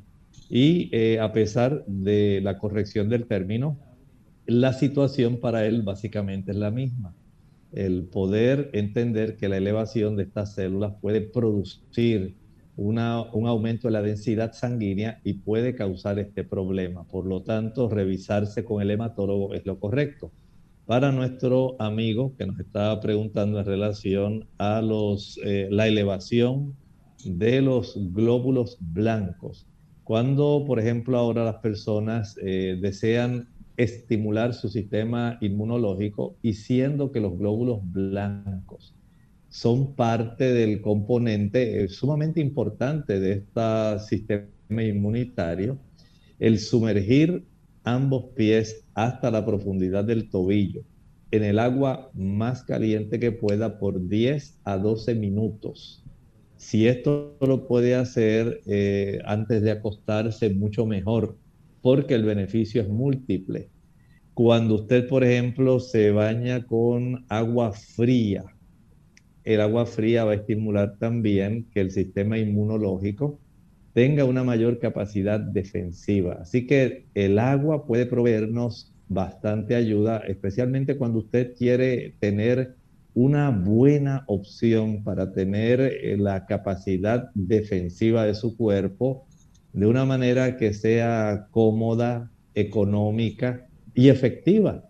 Y 0.50 0.90
eh, 0.92 1.20
a 1.20 1.32
pesar 1.34 1.86
de 1.88 2.42
la 2.44 2.58
corrección 2.58 3.10
del 3.10 3.26
término, 3.26 3.78
la 4.46 4.74
situación 4.74 5.38
para 5.38 5.66
él 5.66 5.84
básicamente 5.84 6.52
es 6.52 6.58
la 6.58 6.72
misma. 6.72 7.16
El 7.72 8.04
poder 8.04 8.70
entender 8.74 9.38
que 9.38 9.50
la 9.50 9.58
elevación 9.58 10.16
de 10.16 10.24
estas 10.24 10.54
células 10.54 10.94
puede 11.02 11.22
producir 11.22 12.36
un 12.76 12.98
aumento 13.00 13.88
de 13.88 13.92
la 13.92 14.02
densidad 14.02 14.54
sanguínea 14.54 15.20
y 15.24 15.34
puede 15.36 15.76
causar 15.76 16.20
este 16.20 16.44
problema. 16.44 17.04
Por 17.04 17.26
lo 17.26 17.44
tanto, 17.44 17.90
revisarse 17.90 18.64
con 18.64 18.82
el 18.82 18.92
hematólogo 18.92 19.54
es 19.54 19.66
lo 19.66 19.80
correcto. 19.80 20.32
Para 20.86 21.12
nuestro 21.12 21.76
amigo 21.80 22.36
que 22.38 22.46
nos 22.46 22.60
estaba 22.60 23.00
preguntando 23.00 23.60
en 23.60 23.66
relación 23.66 24.48
a 24.58 24.82
los, 24.82 25.40
eh, 25.44 25.68
la 25.72 25.88
elevación 25.88 26.76
de 27.24 27.62
los 27.62 27.98
glóbulos 28.14 28.78
blancos, 28.80 29.66
cuando, 30.04 30.64
por 30.68 30.80
ejemplo, 30.80 31.18
ahora 31.18 31.46
las 31.46 31.58
personas 31.58 32.38
eh, 32.42 32.78
desean 32.82 33.48
estimular 33.78 34.54
su 34.54 34.68
sistema 34.68 35.38
inmunológico 35.42 36.36
y 36.42 36.54
siendo 36.54 37.12
que 37.12 37.22
los 37.22 37.38
glóbulos 37.38 37.80
blancos 37.84 38.94
son 39.54 39.94
parte 39.94 40.52
del 40.52 40.82
componente 40.82 41.88
sumamente 41.88 42.42
importante 42.42 43.20
de 43.20 43.34
este 43.34 44.00
sistema 44.00 44.84
inmunitario, 44.84 45.78
el 46.40 46.58
sumergir 46.58 47.46
ambos 47.84 48.32
pies 48.36 48.84
hasta 48.96 49.30
la 49.30 49.46
profundidad 49.46 50.06
del 50.06 50.28
tobillo 50.28 50.82
en 51.30 51.44
el 51.44 51.60
agua 51.60 52.10
más 52.16 52.64
caliente 52.64 53.20
que 53.20 53.32
pueda 53.32 53.78
por 53.78 54.08
10 54.08 54.60
a 54.64 54.78
12 54.80 55.14
minutos. 55.14 56.04
Si 56.58 56.88
esto 56.88 57.38
lo 57.40 57.68
puede 57.68 57.94
hacer 57.94 58.62
eh, 58.66 59.20
antes 59.24 59.62
de 59.62 59.70
acostarse, 59.70 60.50
mucho 60.50 60.88
mejor, 60.88 61.38
porque 61.84 62.16
el 62.16 62.24
beneficio 62.24 62.82
es 62.82 62.90
múltiple. 62.90 63.70
Cuando 64.34 64.74
usted, 64.74 65.08
por 65.08 65.24
ejemplo, 65.24 65.80
se 65.80 66.10
baña 66.10 66.66
con 66.66 67.24
agua 67.30 67.72
fría, 67.72 68.53
el 69.44 69.62
agua 69.62 69.86
fría 69.86 70.24
va 70.24 70.32
a 70.32 70.36
estimular 70.36 70.98
también 70.98 71.66
que 71.74 71.82
el 71.82 71.92
sistema 71.92 72.38
inmunológico 72.38 73.40
tenga 73.94 74.26
una 74.26 74.44
mayor 74.44 74.80
capacidad 74.80 75.40
defensiva. 75.40 76.40
Así 76.42 76.66
que 76.66 77.06
el 77.14 77.38
agua 77.38 77.86
puede 77.86 78.06
proveernos 78.06 78.92
bastante 79.08 79.76
ayuda, 79.76 80.20
especialmente 80.28 80.98
cuando 80.98 81.20
usted 81.20 81.54
quiere 81.56 82.16
tener 82.20 82.76
una 83.14 83.52
buena 83.52 84.24
opción 84.28 85.04
para 85.04 85.34
tener 85.34 85.80
eh, 85.82 86.18
la 86.18 86.48
capacidad 86.48 87.30
defensiva 87.36 88.26
de 88.26 88.34
su 88.34 88.58
cuerpo 88.58 89.28
de 89.72 89.86
una 89.86 90.06
manera 90.06 90.58
que 90.58 90.74
sea 90.74 91.48
cómoda, 91.52 92.32
económica 92.56 93.68
y 93.94 94.10
efectiva 94.10 94.84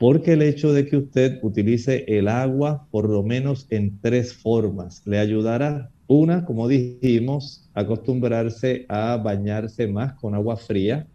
porque 0.00 0.32
el 0.32 0.40
hecho 0.40 0.72
de 0.72 0.86
que 0.86 0.96
usted 0.96 1.40
utilice 1.42 2.06
el 2.08 2.28
agua 2.28 2.88
por 2.90 3.10
lo 3.10 3.22
menos 3.22 3.66
en 3.68 4.00
tres 4.00 4.32
formas 4.32 5.02
le 5.04 5.18
ayudará. 5.18 5.90
Una, 6.06 6.46
como 6.46 6.68
dijimos, 6.68 7.68
acostumbrarse 7.74 8.86
a 8.88 9.18
bañarse 9.18 9.86
más 9.88 10.14
con 10.14 10.34
agua 10.34 10.56
fría. 10.56 11.06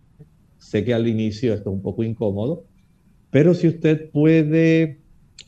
Sé 0.59 0.85
que 0.85 0.93
al 0.93 1.07
inicio 1.07 1.55
esto 1.55 1.71
es 1.71 1.75
un 1.75 1.81
poco 1.81 2.03
incómodo, 2.03 2.65
pero 3.31 3.55
si 3.55 3.69
usted 3.69 4.11
puede 4.11 4.99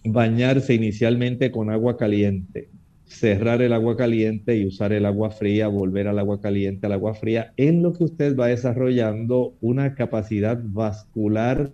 bañarse 0.04 0.73
inicialmente 0.73 1.52
con 1.52 1.69
agua 1.69 1.95
caliente, 1.95 2.69
cerrar 3.06 3.62
el 3.62 3.73
agua 3.73 3.95
caliente 3.95 4.58
y 4.58 4.65
usar 4.65 4.93
el 4.93 5.06
agua 5.06 5.30
fría, 5.30 5.67
volver 5.67 6.08
al 6.08 6.17
agua 6.17 6.41
caliente, 6.41 6.88
al 6.88 6.93
agua 6.93 7.13
fría, 7.13 7.54
en 7.56 7.84
lo 7.84 7.93
que 7.93 8.04
usted 8.04 8.36
va 8.36 8.47
desarrollando 8.47 9.54
una 9.62 9.93
capacidad 9.93 10.60
vascular 10.60 11.71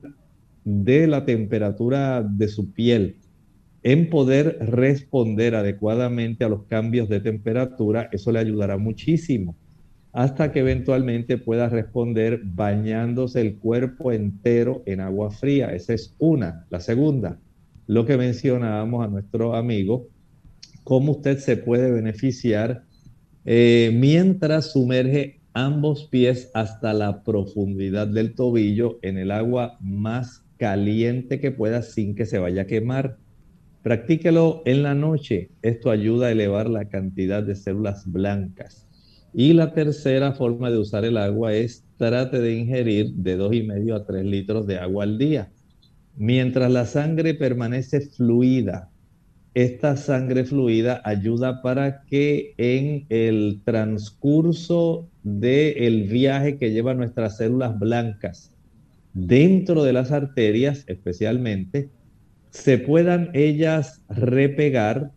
de 0.65 1.08
la 1.08 1.26
temperatura 1.26 2.23
de 2.23 2.47
su 2.47 2.71
piel 2.71 3.17
en 3.84 4.10
poder 4.10 4.58
responder 4.62 5.56
adecuadamente 5.56 6.45
a 6.45 6.49
los 6.49 6.63
cambios 6.63 7.10
de 7.10 7.19
temperatura, 7.19 8.10
eso 8.12 8.32
le 8.32 8.39
ayudará 8.39 8.78
muchísimo 8.78 9.58
hasta 10.13 10.52
que 10.52 10.60
eventualmente 10.60 11.39
pueda 11.39 11.69
responder 11.69 12.41
bañándose 12.43 13.41
el 13.41 13.58
cuerpo 13.58 14.12
entero 14.12 14.84
en 14.86 15.02
agua 15.02 15.32
fría. 15.32 15.73
Esa 15.73 15.93
es 15.93 16.15
una. 16.19 16.67
La 16.69 16.80
segunda, 16.80 17.39
lo 17.88 18.06
que 18.06 18.15
mencionábamos 18.15 19.04
a 19.04 19.10
nuestro 19.10 19.56
amigo, 19.56 20.08
cómo 20.84 21.13
usted 21.13 21.39
se 21.39 21.58
puede 21.58 21.91
beneficiar 21.91 22.84
eh, 23.43 23.91
mientras 23.93 24.71
sumerge 24.71 25.41
ambos 25.54 26.06
pies 26.06 26.52
hasta 26.54 26.93
la 26.93 27.23
profundidad 27.23 28.08
del 28.08 28.36
tobillo 28.36 28.99
en 29.02 29.17
el 29.17 29.32
agua 29.32 29.78
más 29.82 30.43
caliente 30.63 31.41
que 31.41 31.52
pueda 31.52 31.82
sin 31.82 32.15
que 32.15 32.26
se 32.26 32.39
vaya 32.39 32.62
a 32.62 32.67
quemar. 32.67 33.17
Practíquelo 33.82 34.62
en 34.63 34.82
la 34.82 34.95
noche. 34.95 35.49
Esto 35.62 35.91
ayuda 35.91 36.28
a 36.28 36.32
elevar 36.32 36.69
la 36.69 36.88
cantidad 36.88 37.43
de 37.43 37.54
células 37.54 38.10
blancas. 38.10 38.88
Y 39.34 39.52
la 39.52 39.73
tercera 39.73 40.32
forma 40.32 40.71
de 40.71 40.78
usar 40.78 41.04
el 41.04 41.17
agua 41.17 41.54
es 41.54 41.84
trate 41.97 42.39
de 42.39 42.54
ingerir 42.54 43.12
de 43.12 43.36
dos 43.36 43.54
y 43.54 43.63
medio 43.63 43.93
a 43.93 44.06
3 44.06 44.23
litros 44.23 44.65
de 44.65 44.78
agua 44.78 45.04
al 45.04 45.17
día. 45.17 45.52
Mientras 46.15 46.71
la 46.71 46.86
sangre 46.86 47.34
permanece 47.34 47.99
fluida, 47.99 48.89
esta 49.54 49.97
sangre 49.97 50.45
fluida 50.45 51.02
ayuda 51.04 51.62
para 51.62 52.04
que 52.04 52.54
en 52.56 53.06
el 53.10 53.63
transcurso 53.65 55.10
del 55.23 56.04
viaje 56.04 56.58
que 56.58 56.71
lleva 56.71 56.93
nuestras 56.93 57.36
células 57.36 57.78
blancas 57.78 58.53
dentro 59.13 59.84
de 59.84 59.93
las 59.93 60.12
arterias 60.12 60.84
especialmente, 60.88 61.89
se 62.49 62.78
puedan 62.78 63.32
ellas 63.34 64.04
repegar 64.10 65.12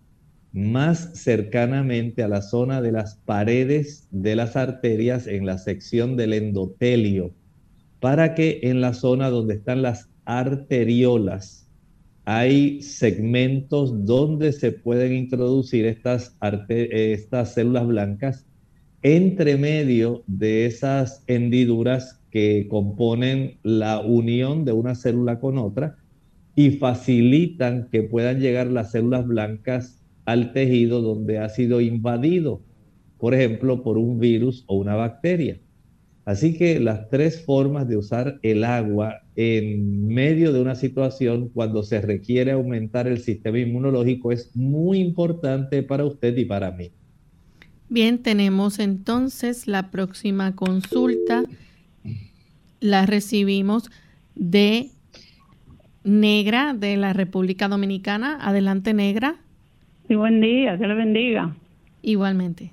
más 0.52 1.10
cercanamente 1.14 2.22
a 2.22 2.28
la 2.28 2.40
zona 2.40 2.80
de 2.80 2.92
las 2.92 3.16
paredes 3.16 4.08
de 4.10 4.36
las 4.36 4.56
arterias 4.56 5.26
en 5.26 5.44
la 5.44 5.58
sección 5.58 6.16
del 6.16 6.32
endotelio, 6.32 7.34
para 8.00 8.34
que 8.34 8.60
en 8.62 8.80
la 8.80 8.94
zona 8.94 9.28
donde 9.28 9.54
están 9.54 9.82
las 9.82 10.08
arteriolas 10.24 11.66
hay 12.26 12.82
segmentos 12.82 14.04
donde 14.04 14.52
se 14.52 14.72
pueden 14.72 15.12
introducir 15.12 15.86
estas, 15.86 16.36
células 17.54 17.86
blancas 17.86 18.44
entre 19.02 19.56
medio 19.56 20.24
de 20.26 20.66
esas 20.66 21.22
hendiduras 21.28 22.20
que 22.36 22.68
componen 22.68 23.56
la 23.62 24.00
unión 24.00 24.66
de 24.66 24.72
una 24.72 24.94
célula 24.94 25.40
con 25.40 25.56
otra 25.56 25.96
y 26.54 26.72
facilitan 26.72 27.88
que 27.90 28.02
puedan 28.02 28.40
llegar 28.40 28.66
las 28.66 28.90
células 28.90 29.26
blancas 29.26 30.02
al 30.26 30.52
tejido 30.52 31.00
donde 31.00 31.38
ha 31.38 31.48
sido 31.48 31.80
invadido, 31.80 32.60
por 33.16 33.32
ejemplo, 33.32 33.82
por 33.82 33.96
un 33.96 34.18
virus 34.20 34.64
o 34.66 34.76
una 34.76 34.94
bacteria. 34.96 35.58
Así 36.26 36.58
que 36.58 36.78
las 36.78 37.08
tres 37.08 37.42
formas 37.42 37.88
de 37.88 37.96
usar 37.96 38.38
el 38.42 38.64
agua 38.64 39.22
en 39.34 40.06
medio 40.06 40.52
de 40.52 40.60
una 40.60 40.74
situación 40.74 41.48
cuando 41.48 41.82
se 41.84 42.02
requiere 42.02 42.52
aumentar 42.52 43.06
el 43.06 43.20
sistema 43.20 43.60
inmunológico 43.60 44.30
es 44.30 44.54
muy 44.54 44.98
importante 44.98 45.82
para 45.82 46.04
usted 46.04 46.36
y 46.36 46.44
para 46.44 46.70
mí. 46.70 46.90
Bien, 47.88 48.18
tenemos 48.18 48.78
entonces 48.78 49.66
la 49.66 49.90
próxima 49.90 50.54
consulta 50.54 51.44
la 52.86 53.04
recibimos 53.06 53.90
de 54.34 54.90
Negra 56.04 56.72
de 56.72 56.96
la 56.96 57.12
República 57.12 57.68
Dominicana. 57.68 58.38
Adelante, 58.40 58.94
Negra. 58.94 59.34
Sí, 60.06 60.14
buen 60.14 60.40
día, 60.40 60.76
Dios 60.76 60.88
le 60.88 60.94
bendiga. 60.94 61.54
Igualmente. 62.02 62.70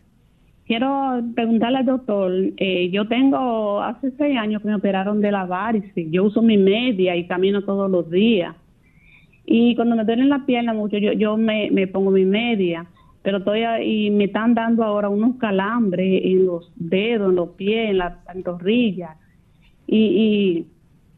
quiero 0.67 1.21
preguntarle 1.35 1.79
al 1.79 1.85
doctor, 1.85 2.31
eh, 2.57 2.89
yo 2.91 3.07
tengo 3.07 3.81
hace 3.81 4.11
seis 4.17 4.37
años 4.37 4.61
que 4.61 4.67
me 4.67 4.75
operaron 4.75 5.19
de 5.19 5.31
la 5.31 5.45
varices, 5.45 6.07
yo 6.11 6.25
uso 6.25 6.41
mi 6.41 6.57
media 6.57 7.15
y 7.15 7.27
camino 7.27 7.63
todos 7.63 7.89
los 7.89 8.09
días. 8.09 8.55
Y 9.45 9.75
cuando 9.75 9.95
me 9.95 10.05
duelen 10.05 10.29
la 10.29 10.45
pierna 10.45 10.73
mucho, 10.73 10.97
yo, 10.97 11.11
yo 11.13 11.35
me, 11.35 11.69
me 11.71 11.87
pongo 11.87 12.11
mi 12.11 12.25
media, 12.25 12.85
pero 13.23 13.39
estoy 13.39 13.61
y 13.83 14.11
me 14.11 14.25
están 14.25 14.53
dando 14.53 14.83
ahora 14.83 15.09
unos 15.09 15.37
calambres 15.37 16.21
en 16.23 16.45
los 16.45 16.71
dedos, 16.75 17.29
en 17.29 17.35
los 17.35 17.49
pies, 17.49 17.89
en 17.89 17.97
las 17.97 18.13
pantorrillas. 18.25 19.17
Y, 19.87 19.97
y 19.97 20.67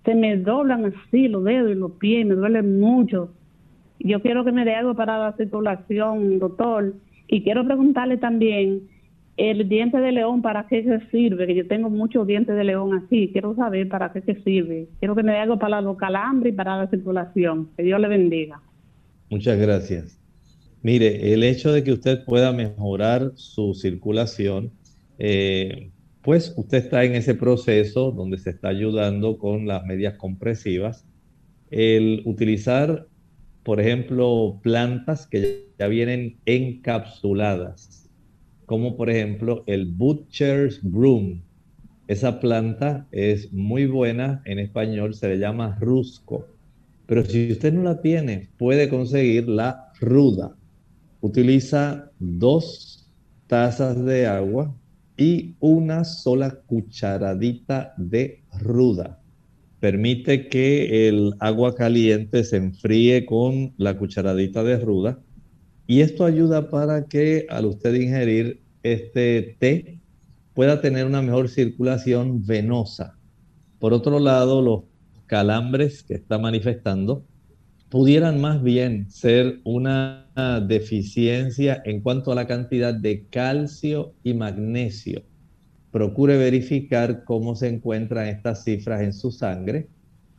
se 0.03 0.15
me 0.15 0.37
doblan 0.37 0.85
así 0.85 1.27
los 1.27 1.43
dedos 1.43 1.71
y 1.71 1.75
los 1.75 1.91
pies, 1.93 2.25
me 2.25 2.35
duelen 2.35 2.79
mucho. 2.79 3.31
Yo 3.99 4.21
quiero 4.21 4.45
que 4.45 4.51
me 4.51 4.65
dé 4.65 4.75
algo 4.75 4.95
para 4.95 5.17
la 5.17 5.35
circulación, 5.35 6.39
doctor. 6.39 6.93
Y 7.27 7.41
quiero 7.43 7.65
preguntarle 7.65 8.17
también, 8.17 8.81
el 9.37 9.67
diente 9.67 9.97
de 9.97 10.11
león, 10.11 10.41
¿para 10.41 10.67
qué 10.67 10.99
sirve? 11.11 11.47
Que 11.47 11.55
yo 11.55 11.67
tengo 11.67 11.89
muchos 11.89 12.25
dientes 12.25 12.55
de 12.55 12.63
león 12.63 12.93
así. 12.93 13.29
Quiero 13.31 13.55
saber 13.55 13.89
para 13.89 14.11
qué 14.13 14.21
sirve. 14.43 14.87
Quiero 14.99 15.15
que 15.15 15.23
me 15.23 15.33
dé 15.33 15.39
algo 15.39 15.59
para 15.59 15.81
los 15.81 15.97
calambres 15.97 16.53
y 16.53 16.55
para 16.55 16.77
la 16.77 16.87
circulación. 16.89 17.69
Que 17.75 17.83
Dios 17.83 17.99
le 17.99 18.07
bendiga. 18.07 18.61
Muchas 19.29 19.59
gracias. 19.59 20.21
Mire, 20.83 21.33
el 21.33 21.43
hecho 21.43 21.73
de 21.73 21.83
que 21.83 21.91
usted 21.91 22.23
pueda 22.25 22.53
mejorar 22.53 23.31
su 23.35 23.73
circulación, 23.73 24.71
eh, 25.17 25.89
pues 26.25 26.53
usted 26.57 26.79
está 26.79 27.03
en 27.03 27.13
ese 27.15 27.35
proceso 27.35 28.11
donde 28.11 28.39
se 28.39 28.49
está 28.49 28.69
ayudando 28.69 29.37
con 29.37 29.67
las 29.67 29.85
medias 29.85 30.15
compresivas. 30.15 31.05
El 31.69 32.23
utilizar, 32.25 33.07
por 33.63 33.79
ejemplo, 33.79 34.59
plantas 34.63 35.27
que 35.27 35.67
ya 35.77 35.87
vienen 35.87 36.39
encapsuladas 36.45 38.05
como 38.65 38.97
por 38.97 39.09
ejemplo 39.09 39.63
el 39.67 39.85
Butcher's 39.85 40.79
Broom. 40.81 41.41
Esa 42.07 42.39
planta 42.39 43.07
es 43.11 43.51
muy 43.53 43.85
buena, 43.85 44.41
en 44.45 44.59
español 44.59 45.13
se 45.13 45.29
le 45.29 45.37
llama 45.37 45.77
rusco. 45.79 46.47
Pero 47.07 47.23
si 47.23 47.51
usted 47.51 47.73
no 47.73 47.83
la 47.83 48.01
tiene, 48.01 48.49
puede 48.57 48.89
conseguir 48.89 49.47
la 49.47 49.91
ruda. 49.99 50.55
Utiliza 51.21 52.11
dos 52.19 53.07
tazas 53.47 54.03
de 54.03 54.25
agua 54.25 54.75
y 55.17 55.55
una 55.59 56.03
sola 56.03 56.59
cucharadita 56.65 57.93
de 57.97 58.43
ruda. 58.59 59.19
Permite 59.79 60.47
que 60.47 61.07
el 61.07 61.33
agua 61.39 61.75
caliente 61.75 62.43
se 62.43 62.57
enfríe 62.57 63.25
con 63.25 63.73
la 63.77 63.97
cucharadita 63.97 64.63
de 64.63 64.79
ruda 64.79 65.19
y 65.87 66.01
esto 66.01 66.25
ayuda 66.25 66.69
para 66.69 67.05
que 67.05 67.45
al 67.49 67.65
usted 67.65 67.93
ingerir 67.93 68.61
este 68.83 69.55
té 69.59 69.99
pueda 70.53 70.81
tener 70.81 71.05
una 71.05 71.21
mejor 71.21 71.49
circulación 71.49 72.45
venosa. 72.45 73.17
Por 73.79 73.93
otro 73.93 74.19
lado, 74.19 74.61
los 74.61 74.83
calambres 75.27 76.03
que 76.03 76.15
está 76.15 76.37
manifestando 76.37 77.25
pudieran 77.89 78.41
más 78.41 78.61
bien 78.61 79.09
ser 79.09 79.59
una 79.63 80.27
deficiencia 80.67 81.81
en 81.85 82.01
cuanto 82.01 82.31
a 82.31 82.35
la 82.35 82.47
cantidad 82.47 82.93
de 82.93 83.25
calcio 83.27 84.13
y 84.23 84.33
magnesio. 84.33 85.23
Procure 85.91 86.37
verificar 86.37 87.23
cómo 87.23 87.55
se 87.55 87.69
encuentran 87.69 88.27
estas 88.27 88.63
cifras 88.63 89.01
en 89.01 89.13
su 89.13 89.31
sangre. 89.31 89.87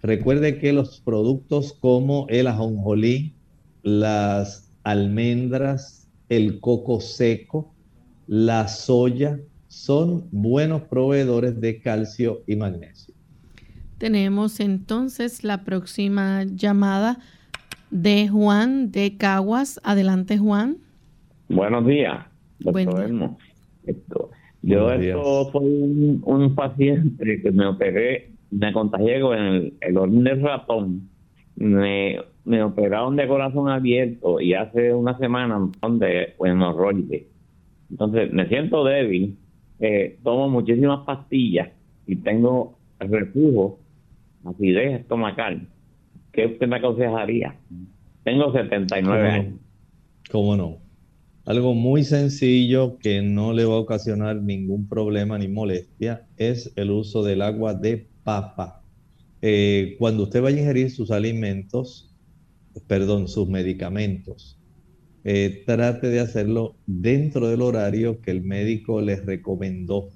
Recuerde 0.03 0.59
que 0.59 0.73
los 0.73 1.01
productos 1.01 1.73
como 1.73 2.27
el 2.29 2.47
ajonjolí, 2.47 3.35
las 3.83 4.71
almendras, 4.83 6.09
el 6.29 6.61
coco 6.61 7.01
seco, 7.01 7.75
la 8.27 8.69
soya, 8.69 9.41
son 9.69 10.29
buenos 10.31 10.83
proveedores 10.83 11.61
de 11.61 11.81
calcio 11.81 12.43
y 12.47 12.57
magnesio. 12.57 13.15
Tenemos 13.99 14.61
entonces 14.61 15.43
la 15.43 15.65
próxima 15.65 16.45
llamada 16.45 17.19
de 17.90 18.29
Juan 18.29 18.90
de 18.90 19.16
Caguas. 19.16 19.81
Adelante, 19.85 20.38
Juan. 20.38 20.79
Buenos 21.49 21.87
días, 21.87 22.27
doctor 22.59 23.11
yo 24.62 24.90
esto, 24.90 25.51
soy 25.53 26.20
un, 26.25 26.55
paciente 26.57 27.40
que 27.40 27.53
me 27.53 27.66
operé, 27.66 28.33
me 28.51 28.72
contagié 28.72 29.20
con 29.20 29.38
el, 29.38 29.75
el 29.81 30.25
de 30.25 30.35
ratón. 30.35 31.09
Me 31.55 32.18
me 32.46 32.62
operaron 32.62 33.16
de 33.16 33.27
corazón 33.27 33.68
abierto 33.68 34.40
y 34.40 34.55
hace 34.55 34.94
una 34.94 35.18
semana 35.18 35.68
de 35.90 36.35
hemorroides. 36.38 37.25
Entonces 37.90 38.33
me 38.33 38.46
siento 38.46 38.85
débil, 38.85 39.37
eh, 39.81 40.16
tomo 40.22 40.49
muchísimas 40.49 41.05
pastillas 41.05 41.70
y 42.07 42.16
tengo 42.16 42.79
reflujo, 43.01 43.81
acidez 44.44 45.01
estomacal. 45.01 45.66
¿Qué 46.37 46.44
usted 46.44 46.68
me 46.68 46.77
aconsejaría? 46.77 47.57
Tengo 48.22 48.53
79 48.53 49.29
años. 49.29 49.55
¿Cómo 50.31 50.55
no? 50.55 50.77
Algo 51.46 51.75
muy 51.75 52.05
sencillo 52.05 52.99
que 52.99 53.22
no 53.22 53.55
le 53.55 53.64
va 53.64 53.75
a 53.75 53.79
ocasionar 53.79 54.37
ningún 54.37 54.87
problema 54.87 55.38
ni 55.38 55.49
molestia 55.49 56.27
es 56.37 56.72
el 56.77 56.90
uso 56.90 57.22
del 57.22 57.40
agua 57.40 57.72
de 57.72 58.07
papa. 58.22 58.83
Eh, 59.40 59.96
cuando 59.99 60.25
usted 60.25 60.42
vaya 60.42 60.59
a 60.59 60.61
ingerir 60.61 60.90
sus 60.90 61.11
alimentos, 61.11 62.14
perdón, 62.87 63.29
sus 63.29 63.49
medicamentos. 63.49 64.59
Eh, 65.25 65.62
trate 65.64 66.09
de 66.09 66.20
hacerlo 66.20 66.77
dentro 66.87 67.49
del 67.49 67.62
horario 67.62 68.20
que 68.20 68.31
el 68.31 68.42
médico 68.42 69.01
les 69.01 69.25
recomendó. 69.25 70.11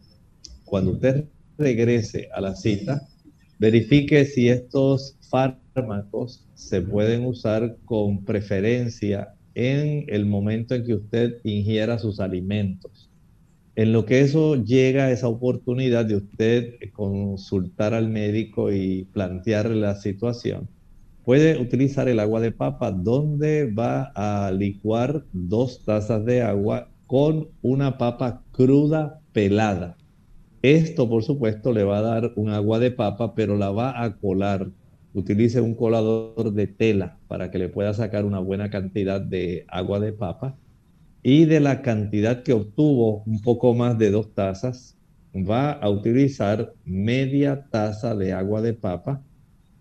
Cuando 0.67 0.93
usted 0.93 1.25
regrese 1.57 2.29
a 2.35 2.43
la 2.43 2.55
cita, 2.55 3.09
verifique 3.59 4.27
si 4.27 4.49
estos 4.49 5.17
fármacos 5.31 5.70
se 6.55 6.83
pueden 6.83 7.25
usar 7.25 7.77
con 7.85 8.25
preferencia 8.25 9.35
en 9.55 10.05
el 10.09 10.27
momento 10.27 10.75
en 10.75 10.85
que 10.85 10.95
usted 10.95 11.39
ingiera 11.45 11.99
sus 11.99 12.21
alimentos. 12.21 13.11
En 13.77 13.93
lo 13.93 14.05
que 14.05 14.21
eso 14.21 14.57
llega 14.57 15.05
a 15.05 15.11
esa 15.11 15.29
oportunidad 15.29 16.05
de 16.05 16.17
usted 16.17 16.75
consultar 16.93 17.95
al 17.95 18.09
médico 18.09 18.73
y 18.73 19.05
plantearle 19.13 19.77
la 19.77 19.95
situación, 19.97 20.69
Puede 21.25 21.61
utilizar 21.61 22.09
el 22.09 22.19
agua 22.19 22.41
de 22.41 22.51
papa 22.51 22.91
donde 22.91 23.71
va 23.71 24.11
a 24.15 24.51
licuar 24.51 25.25
dos 25.33 25.85
tazas 25.85 26.25
de 26.25 26.43
agua 26.43 26.89
con 27.07 27.49
una 27.63 27.99
papa 27.99 28.43
cruda 28.53 29.21
pelada. 29.33 29.97
Esto, 30.63 31.09
por 31.09 31.23
supuesto, 31.23 31.73
le 31.73 31.85
va 31.85 31.99
a 31.99 32.03
dar 32.03 32.33
un 32.37 32.51
agua 32.51 32.79
de 32.79 32.91
papa, 32.91 33.35
pero 33.35 33.57
la 33.57 33.71
va 33.71 34.03
a 34.03 34.17
colar. 34.17 34.71
Utilice 35.13 35.61
un 35.61 35.75
colador 35.75 36.53
de 36.53 36.67
tela 36.67 37.19
para 37.29 37.51
que 37.51 37.59
le 37.59 37.69
pueda 37.69 37.95
sacar 37.95 38.25
una 38.25 38.39
buena 38.39 38.71
cantidad 38.71 39.21
de 39.21 39.65
agua 39.69 40.01
de 40.01 40.13
papa. 40.13 40.57
Y 41.23 41.45
de 41.45 41.61
la 41.61 41.83
cantidad 41.83 42.43
que 42.43 42.53
obtuvo, 42.53 43.23
un 43.27 43.43
poco 43.43 43.75
más 43.75 43.99
de 43.99 44.11
dos 44.11 44.35
tazas, 44.35 44.97
va 45.35 45.73
a 45.73 45.89
utilizar 45.91 46.73
media 46.85 47.67
taza 47.71 48.15
de 48.15 48.33
agua 48.33 48.63
de 48.63 48.73
papa 48.73 49.23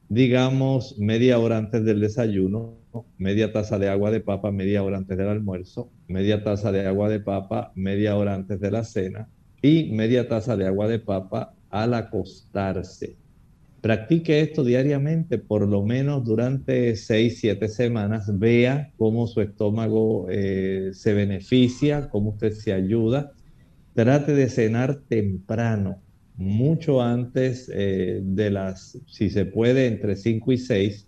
digamos, 0.10 0.98
media 0.98 1.38
hora 1.38 1.58
antes 1.58 1.86
del 1.86 2.02
desayuno, 2.02 2.80
media 3.18 3.54
taza 3.54 3.78
de 3.78 3.90
agua 3.90 4.10
de 4.10 4.20
papa, 4.20 4.52
media 4.52 4.84
hora 4.84 4.98
antes 4.98 5.18
del 5.18 5.30
almuerzo, 5.30 5.92
media 6.08 6.44
taza 6.44 6.72
de 6.72 6.88
agua 6.88 7.10
de 7.10 7.20
papa, 7.20 7.72
media 7.76 8.18
hora 8.18 8.34
antes 8.34 8.60
de 8.60 8.72
la 8.72 8.84
cena 8.84 9.30
y 9.62 9.92
media 9.92 10.28
taza 10.28 10.58
de 10.58 10.66
agua 10.66 10.88
de 10.88 11.00
papa 11.00 11.54
al 11.70 11.94
acostarse. 11.94 13.19
Practique 13.82 14.42
esto 14.42 14.64
diariamente, 14.64 15.38
por 15.38 15.68
lo 15.68 15.86
menos 15.86 16.26
durante 16.26 16.96
6, 16.96 17.40
7 17.40 17.68
semanas. 17.70 18.30
Vea 18.38 18.92
cómo 18.98 19.28
su 19.28 19.42
estómago 19.42 20.28
eh, 20.30 20.90
se 20.94 21.14
beneficia, 21.14 22.10
cómo 22.10 22.32
usted 22.32 22.52
se 22.52 22.74
ayuda. 22.74 23.32
Trate 23.94 24.34
de 24.34 24.50
cenar 24.50 25.02
temprano 25.08 26.02
mucho 26.36 27.02
antes 27.02 27.70
eh, 27.74 28.22
de 28.24 28.50
las, 28.50 28.98
si 29.08 29.30
se 29.30 29.46
puede, 29.46 29.88
entre 29.88 30.16
5 30.16 30.52
y 30.54 30.58
6, 30.58 31.08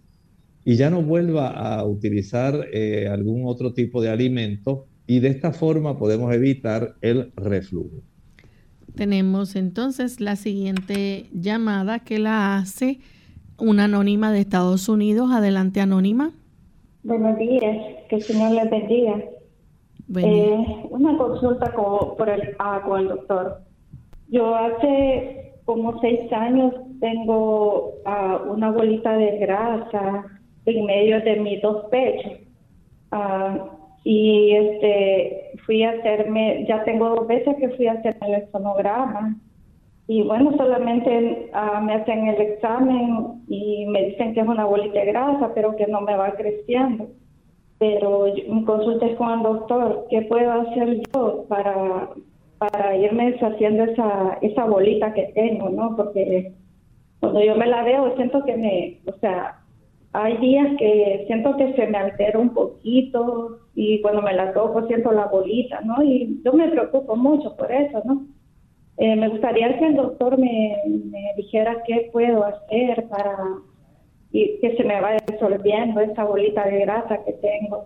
y 0.66 0.76
ya 0.76 0.90
no 0.90 1.02
vuelva 1.02 1.50
a 1.50 1.86
utilizar 1.86 2.68
eh, 2.74 3.08
algún 3.08 3.44
otro 3.46 3.74
tipo 3.74 4.02
de 4.02 4.10
alimento 4.10 4.88
y 5.08 5.20
de 5.20 5.30
esta 5.30 5.54
forma 5.54 5.98
podemos 5.98 6.34
evitar 6.34 6.96
el 7.02 7.32
reflujo. 7.36 8.04
Tenemos 8.96 9.56
entonces 9.56 10.20
la 10.20 10.36
siguiente 10.36 11.28
llamada 11.34 12.00
que 12.00 12.20
la 12.20 12.58
hace 12.58 13.00
una 13.58 13.86
anónima 13.86 14.32
de 14.32 14.40
Estados 14.40 14.90
Unidos. 14.90 15.32
Adelante, 15.32 15.82
anónima. 15.82 16.32
Buenos 17.04 17.38
días, 17.38 17.78
que 18.10 18.18
el 18.18 18.22
Señor 18.22 18.52
les 18.52 18.70
bendiga. 18.70 19.16
Eh, 20.18 20.66
una 20.90 21.18
consulta 21.18 21.72
con, 21.74 22.18
por 22.18 22.30
el, 22.30 22.56
ah, 22.60 22.82
con 22.86 23.00
el 23.02 23.08
doctor. 23.08 23.62
Yo 24.30 24.56
hace 24.56 25.54
como 25.66 26.00
seis 26.02 26.32
años 26.34 26.74
tengo 27.00 27.94
uh, 28.06 28.52
una 28.52 28.72
bolita 28.72 29.16
de 29.16 29.38
grasa 29.38 30.26
en 30.66 30.86
medio 30.86 31.22
de 31.22 31.40
mis 31.40 31.62
dos 31.62 31.86
pechos. 31.90 32.34
Uh, 33.12 33.81
y 34.04 34.52
este 34.56 35.52
fui 35.66 35.84
a 35.84 35.92
hacerme, 35.92 36.66
ya 36.68 36.84
tengo 36.84 37.10
dos 37.10 37.28
veces 37.28 37.56
que 37.58 37.70
fui 37.70 37.88
a 37.88 37.94
hacerme 37.94 38.36
el 38.36 38.52
sonograma 38.52 39.38
y 40.12 40.24
bueno, 40.24 40.52
solamente 40.58 41.50
ah, 41.54 41.80
me 41.80 41.94
hacen 41.94 42.28
el 42.28 42.42
examen 42.42 43.44
y 43.48 43.86
me 43.86 44.08
dicen 44.08 44.34
que 44.34 44.42
es 44.42 44.46
una 44.46 44.66
bolita 44.66 45.06
grasa, 45.06 45.54
pero 45.56 45.78
que 45.78 45.88
no 45.88 46.02
me 46.02 46.18
va 46.18 46.34
creciendo. 46.34 47.08
Pero 47.78 48.26
mi 48.50 48.66
consulta 48.66 49.06
es 49.06 49.16
con 49.16 49.32
el 49.32 49.44
doctor, 49.44 50.08
¿qué 50.10 50.24
puedo 50.24 50.52
hacer 50.52 51.02
yo 51.14 51.46
para, 51.48 52.10
para 52.58 52.98
irme 52.98 53.32
deshaciendo 53.32 53.86
esa, 53.86 54.38
esa 54.42 54.66
bolita 54.66 55.14
que 55.14 55.32
tengo, 55.34 55.70
no? 55.70 55.96
Porque 55.96 56.52
cuando 57.22 57.42
yo 57.42 57.56
me 57.56 57.68
la 57.68 57.82
veo 57.84 58.14
siento 58.18 58.44
que 58.44 58.58
me, 58.58 59.00
o 59.08 59.18
sea, 59.20 59.62
hay 60.12 60.36
días 60.40 60.76
que 60.78 61.24
siento 61.28 61.56
que 61.56 61.72
se 61.74 61.88
me 61.88 61.98
altera 61.98 62.38
un 62.38 62.50
poquito 62.50 63.61
y 63.76 64.02
cuando 64.02 64.22
me 64.22 64.34
la 64.34 64.54
toco 64.54 64.88
siento 64.88 65.12
la 65.12 65.26
bolita, 65.26 65.82
¿no? 65.82 66.04
Y 66.04 66.42
yo 66.44 66.54
me 66.54 66.70
preocupo 66.70 67.16
mucho 67.16 67.56
por 67.56 67.72
eso, 67.72 68.02
¿no? 68.06 68.28
Eh, 68.98 69.16
me 69.16 69.30
gustaría 69.30 69.80
que 69.80 69.88
el 69.88 69.96
doctor 69.96 70.38
me, 70.38 70.78
dijera 71.38 71.82
qué 71.88 72.10
puedo 72.12 72.44
hacer 72.44 73.08
para 73.10 73.38
y 74.34 74.60
que 74.60 74.76
se 74.78 74.84
me 74.84 75.02
vaya 75.02 75.20
resolviendo 75.28 76.00
esa 76.02 76.24
bolita 76.24 76.66
de 76.66 76.80
grasa 76.82 77.20
que 77.26 77.34
tengo. 77.34 77.86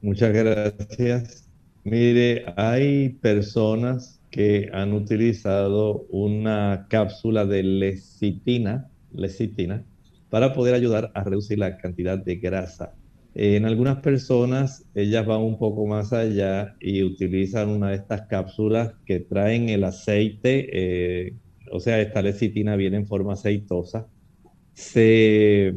Muchas 0.00 0.32
gracias. 0.32 1.48
Mire, 1.84 2.44
hay 2.56 3.10
personas 3.10 4.20
que 4.30 4.68
han 4.72 4.92
utilizado 4.92 6.06
una 6.10 6.86
cápsula 6.88 7.44
de 7.44 7.62
lecitina, 7.62 8.88
lecitina 9.12 9.84
para 10.30 10.52
poder 10.52 10.74
ayudar 10.74 11.10
a 11.14 11.22
reducir 11.22 11.58
la 11.58 11.76
cantidad 11.78 12.18
de 12.18 12.36
grasa. 12.36 12.94
En 13.38 13.66
algunas 13.66 13.98
personas, 13.98 14.86
ellas 14.94 15.26
van 15.26 15.42
un 15.42 15.58
poco 15.58 15.86
más 15.86 16.14
allá 16.14 16.74
y 16.80 17.02
utilizan 17.02 17.68
una 17.68 17.90
de 17.90 17.96
estas 17.96 18.22
cápsulas 18.28 18.94
que 19.04 19.20
traen 19.20 19.68
el 19.68 19.84
aceite, 19.84 20.70
eh, 20.72 21.34
o 21.70 21.78
sea, 21.78 22.00
esta 22.00 22.22
lecitina 22.22 22.76
viene 22.76 22.96
en 22.96 23.06
forma 23.06 23.34
aceitosa. 23.34 24.08
Se 24.72 25.74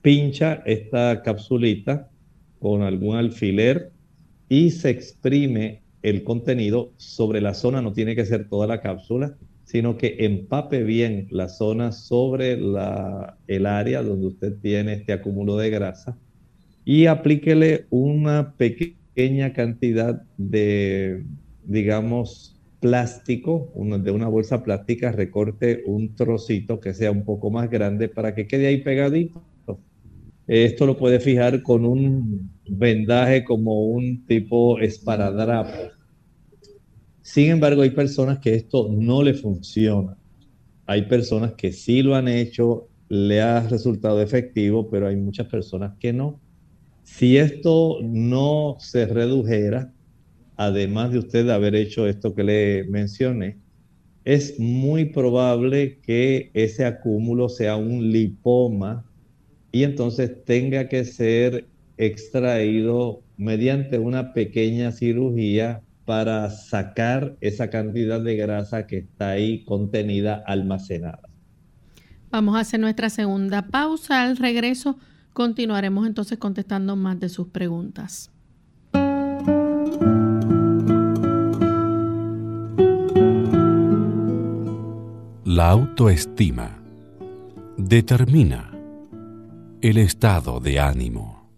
pincha 0.00 0.62
esta 0.64 1.20
capsulita 1.22 2.08
con 2.60 2.80
algún 2.80 3.16
alfiler 3.16 3.92
y 4.48 4.70
se 4.70 4.88
exprime 4.88 5.82
el 6.00 6.24
contenido 6.24 6.94
sobre 6.96 7.42
la 7.42 7.52
zona, 7.52 7.82
no 7.82 7.92
tiene 7.92 8.16
que 8.16 8.24
ser 8.24 8.48
toda 8.48 8.66
la 8.66 8.80
cápsula, 8.80 9.36
sino 9.64 9.98
que 9.98 10.16
empape 10.20 10.82
bien 10.82 11.28
la 11.30 11.50
zona 11.50 11.92
sobre 11.92 12.54
el 12.54 13.66
área 13.66 14.02
donde 14.02 14.28
usted 14.28 14.54
tiene 14.62 14.94
este 14.94 15.12
acúmulo 15.12 15.58
de 15.58 15.68
grasa 15.68 16.16
y 16.86 17.04
aplíquele 17.04 17.84
una 17.90 18.54
pequeña 18.56 19.52
cantidad 19.52 20.22
de, 20.38 21.26
digamos, 21.64 22.58
plástico, 22.80 23.70
de 23.74 24.10
una 24.10 24.28
bolsa 24.28 24.62
plástica, 24.62 25.12
recorte 25.12 25.82
un 25.84 26.14
trocito 26.14 26.80
que 26.80 26.94
sea 26.94 27.10
un 27.10 27.26
poco 27.26 27.50
más 27.50 27.68
grande 27.68 28.08
para 28.08 28.34
que 28.34 28.46
quede 28.46 28.68
ahí 28.68 28.78
pegadito. 28.78 29.44
Esto 30.46 30.86
lo 30.86 30.96
puede 30.96 31.20
fijar 31.20 31.62
con 31.62 31.84
un 31.84 32.50
vendaje 32.66 33.44
como 33.44 33.84
un 33.86 34.24
tipo 34.24 34.78
esparadrapo 34.78 35.96
sin 37.26 37.50
embargo, 37.50 37.82
hay 37.82 37.90
personas 37.90 38.38
que 38.38 38.54
esto 38.54 38.88
no 38.88 39.20
le 39.20 39.34
funciona. 39.34 40.16
Hay 40.86 41.08
personas 41.08 41.54
que 41.54 41.72
sí 41.72 42.00
lo 42.00 42.14
han 42.14 42.28
hecho, 42.28 42.88
le 43.08 43.42
ha 43.42 43.68
resultado 43.68 44.22
efectivo, 44.22 44.88
pero 44.88 45.08
hay 45.08 45.16
muchas 45.16 45.48
personas 45.48 45.98
que 45.98 46.12
no. 46.12 46.40
Si 47.06 47.38
esto 47.38 48.00
no 48.02 48.76
se 48.80 49.06
redujera, 49.06 49.92
además 50.56 51.12
de 51.12 51.20
usted 51.20 51.48
haber 51.48 51.76
hecho 51.76 52.06
esto 52.06 52.34
que 52.34 52.42
le 52.42 52.84
mencioné, 52.90 53.58
es 54.24 54.58
muy 54.58 55.06
probable 55.06 56.00
que 56.00 56.50
ese 56.52 56.84
acúmulo 56.84 57.48
sea 57.48 57.76
un 57.76 58.10
lipoma 58.10 59.06
y 59.70 59.84
entonces 59.84 60.44
tenga 60.44 60.88
que 60.88 61.04
ser 61.04 61.68
extraído 61.96 63.22
mediante 63.38 63.98
una 63.98 64.34
pequeña 64.34 64.90
cirugía 64.90 65.82
para 66.04 66.50
sacar 66.50 67.36
esa 67.40 67.70
cantidad 67.70 68.20
de 68.20 68.36
grasa 68.36 68.88
que 68.88 68.98
está 68.98 69.30
ahí 69.30 69.64
contenida, 69.64 70.42
almacenada. 70.44 71.30
Vamos 72.30 72.56
a 72.56 72.60
hacer 72.60 72.80
nuestra 72.80 73.10
segunda 73.10 73.68
pausa. 73.68 74.24
Al 74.24 74.36
regreso 74.36 74.98
continuaremos 75.36 76.06
entonces 76.06 76.38
contestando 76.38 76.96
más 76.96 77.20
de 77.20 77.28
sus 77.28 77.48
preguntas. 77.48 78.30
La 85.44 85.68
autoestima 85.68 86.78
determina 87.76 88.70
el 89.82 89.98
estado 89.98 90.58
de 90.58 90.80
ánimo. 90.80 91.50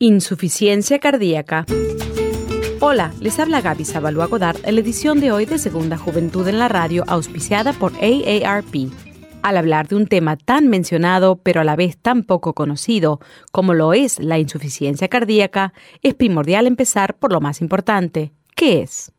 Insuficiencia 0.00 0.98
cardíaca. 0.98 1.64
Hola, 2.90 3.12
les 3.20 3.38
habla 3.38 3.60
Gaby 3.60 3.84
Zabalúa 3.84 4.28
Godard 4.28 4.60
en 4.64 4.74
la 4.76 4.80
edición 4.80 5.20
de 5.20 5.30
hoy 5.30 5.44
de 5.44 5.58
Segunda 5.58 5.98
Juventud 5.98 6.48
en 6.48 6.58
la 6.58 6.68
Radio, 6.68 7.04
auspiciada 7.06 7.74
por 7.74 7.92
AARP. 7.96 8.90
Al 9.42 9.58
hablar 9.58 9.88
de 9.88 9.96
un 9.96 10.06
tema 10.06 10.38
tan 10.38 10.68
mencionado, 10.68 11.36
pero 11.36 11.60
a 11.60 11.64
la 11.64 11.76
vez 11.76 11.98
tan 11.98 12.22
poco 12.22 12.54
conocido 12.54 13.20
como 13.52 13.74
lo 13.74 13.92
es 13.92 14.18
la 14.18 14.38
insuficiencia 14.38 15.08
cardíaca, 15.08 15.74
es 16.02 16.14
primordial 16.14 16.66
empezar 16.66 17.18
por 17.18 17.30
lo 17.30 17.42
más 17.42 17.60
importante. 17.60 18.32
¿Qué 18.56 18.80
es? 18.80 19.12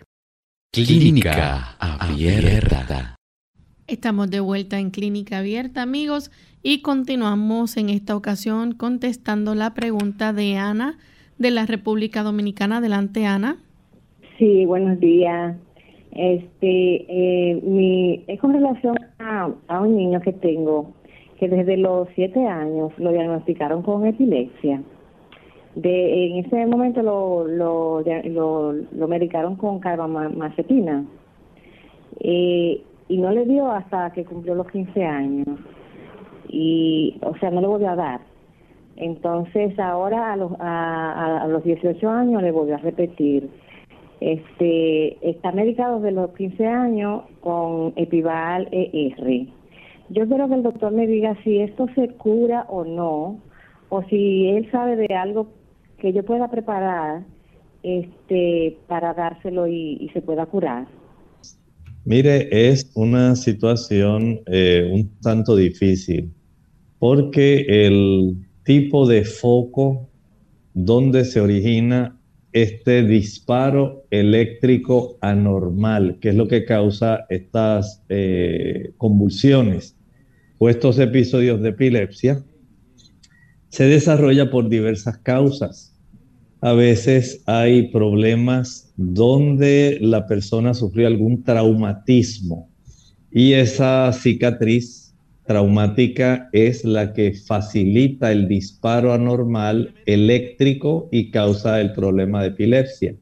Clínica 0.71 1.75
Abierta. 1.79 3.15
Estamos 3.87 4.31
de 4.31 4.39
vuelta 4.39 4.79
en 4.79 4.89
Clínica 4.89 5.37
Abierta, 5.37 5.83
amigos, 5.83 6.31
y 6.63 6.81
continuamos 6.81 7.77
en 7.77 7.89
esta 7.89 8.15
ocasión 8.15 8.71
contestando 8.73 9.53
la 9.53 9.75
pregunta 9.75 10.33
de 10.33 10.57
Ana 10.57 10.97
de 11.37 11.51
la 11.51 11.65
República 11.65 12.23
Dominicana. 12.23 12.77
Adelante, 12.77 13.25
Ana. 13.25 13.57
Sí, 14.37 14.65
buenos 14.65 14.99
días. 14.99 15.55
Este, 16.15 17.05
eh, 17.09 17.61
mi, 17.61 18.23
es 18.27 18.39
con 18.39 18.53
relación 18.53 18.95
a, 19.19 19.81
un 19.81 19.97
niño 19.97 20.21
que 20.21 20.31
tengo 20.31 20.93
que 21.37 21.49
desde 21.49 21.75
los 21.75 22.07
siete 22.15 22.47
años 22.47 22.93
lo 22.97 23.11
diagnosticaron 23.11 23.81
con 23.81 24.05
epilepsia. 24.05 24.81
De, 25.75 26.27
en 26.27 26.45
ese 26.45 26.65
momento 26.67 27.03
lo, 27.03 27.45
lo, 27.45 28.01
lo, 28.01 28.71
lo 28.71 29.07
medicaron 29.09 29.57
con 29.57 29.79
carbamazepina 29.79 31.03
eh, 32.21 32.81
y 33.09 33.17
no 33.17 33.31
le 33.31 33.43
dio 33.43 33.69
hasta 33.69 34.13
que 34.13 34.23
cumplió 34.23 34.55
los 34.55 34.71
15 34.71 35.03
años. 35.03 35.59
y, 36.47 37.17
o 37.23 37.35
sea, 37.37 37.51
no 37.51 37.59
le 37.59 37.67
volvió 37.67 37.89
a 37.89 37.95
dar. 37.97 38.21
Entonces 38.95 39.77
ahora 39.77 40.31
a 40.31 40.37
los, 40.37 40.53
a, 40.59 41.41
a 41.41 41.47
los 41.49 41.61
18 41.65 42.09
años 42.09 42.41
le 42.41 42.51
volvió 42.51 42.75
a 42.75 42.77
repetir. 42.77 43.49
Este, 44.21 45.29
está 45.29 45.51
medicado 45.51 45.99
desde 45.99 46.15
los 46.15 46.31
15 46.35 46.65
años 46.65 47.23
con 47.41 47.93
Epival 47.95 48.67
ER. 48.71 49.47
Yo 50.09 50.27
quiero 50.27 50.47
que 50.47 50.55
el 50.55 50.63
doctor 50.63 50.91
me 50.91 51.07
diga 51.07 51.37
si 51.43 51.59
esto 51.59 51.87
se 51.95 52.09
cura 52.09 52.65
o 52.69 52.85
no, 52.85 53.39
o 53.89 54.03
si 54.03 54.47
él 54.49 54.69
sabe 54.71 54.95
de 54.95 55.13
algo 55.15 55.47
que 55.97 56.13
yo 56.13 56.23
pueda 56.23 56.49
preparar 56.49 57.23
este, 57.83 58.77
para 58.87 59.13
dárselo 59.13 59.67
y, 59.67 60.09
se 60.13 60.21
pueda 60.21 60.45
curar. 60.45 60.87
Mire, 62.03 62.47
es 62.51 62.91
una 62.95 63.35
situación 63.35 64.41
eh, 64.45 64.89
un 64.93 65.09
tanto 65.21 65.55
difícil 65.55 66.31
porque 66.99 67.65
el 67.67 68.37
tipo 68.63 69.07
de 69.07 69.23
foco 69.23 70.09
donde 70.73 71.25
se 71.25 71.39
origina 71.41 72.17
este 72.55 73.03
disparo 73.03 74.05
eléctrico 74.11 75.17
anormal, 75.19 76.19
que 76.21 76.29
es 76.29 76.35
lo 76.35 76.47
que 76.47 76.63
causa 76.63 77.25
estas 77.27 78.01
eh, 78.07 78.93
convulsiones 78.95 79.97
o 80.57 80.69
estos 80.69 80.97
episodios 80.99 81.61
de 81.61 81.69
epilepsia, 81.69 82.41
se 83.67 83.83
desarrolla 83.83 84.49
por 84.49 84.69
diversas 84.69 85.17
causas. 85.17 85.99
A 86.61 86.71
veces 86.71 87.43
hay 87.45 87.89
problemas 87.89 88.93
donde 88.95 89.97
la 89.99 90.25
persona 90.25 90.73
sufrió 90.73 91.07
algún 91.07 91.43
traumatismo 91.43 92.69
y 93.31 93.51
esa 93.51 94.13
cicatriz 94.13 95.04
traumática 95.45 96.49
es 96.51 96.83
la 96.83 97.13
que 97.13 97.33
facilita 97.33 98.31
el 98.31 98.47
disparo 98.47 99.13
anormal 99.13 99.93
eléctrico 100.05 101.07
y 101.11 101.31
causa 101.31 101.79
el 101.81 101.93
problema 101.93 102.41
de 102.41 102.49
epilepsia. 102.49 103.15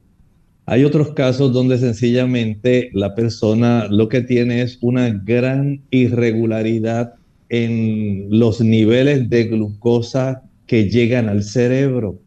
Hay 0.66 0.84
otros 0.84 1.12
casos 1.12 1.52
donde 1.52 1.76
sencillamente 1.76 2.90
la 2.94 3.14
persona 3.14 3.86
lo 3.90 4.08
que 4.08 4.22
tiene 4.22 4.62
es 4.62 4.78
una 4.80 5.10
gran 5.10 5.82
irregularidad 5.90 7.14
en 7.50 8.26
los 8.30 8.62
niveles 8.62 9.28
de 9.28 9.44
glucosa 9.44 10.42
que 10.66 10.88
llegan 10.88 11.28
al 11.28 11.42
cerebro. 11.42 12.18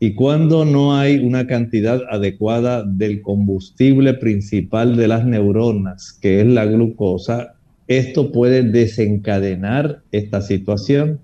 Y 0.00 0.14
cuando 0.14 0.64
no 0.64 0.96
hay 0.96 1.18
una 1.18 1.46
cantidad 1.46 2.00
adecuada 2.10 2.82
del 2.82 3.20
combustible 3.20 4.14
principal 4.14 4.96
de 4.96 5.08
las 5.08 5.26
neuronas, 5.26 6.18
que 6.20 6.40
es 6.40 6.46
la 6.46 6.64
glucosa, 6.64 7.55
esto 7.88 8.32
puede 8.32 8.62
desencadenar 8.62 10.02
esta 10.12 10.40
situación. 10.40 11.20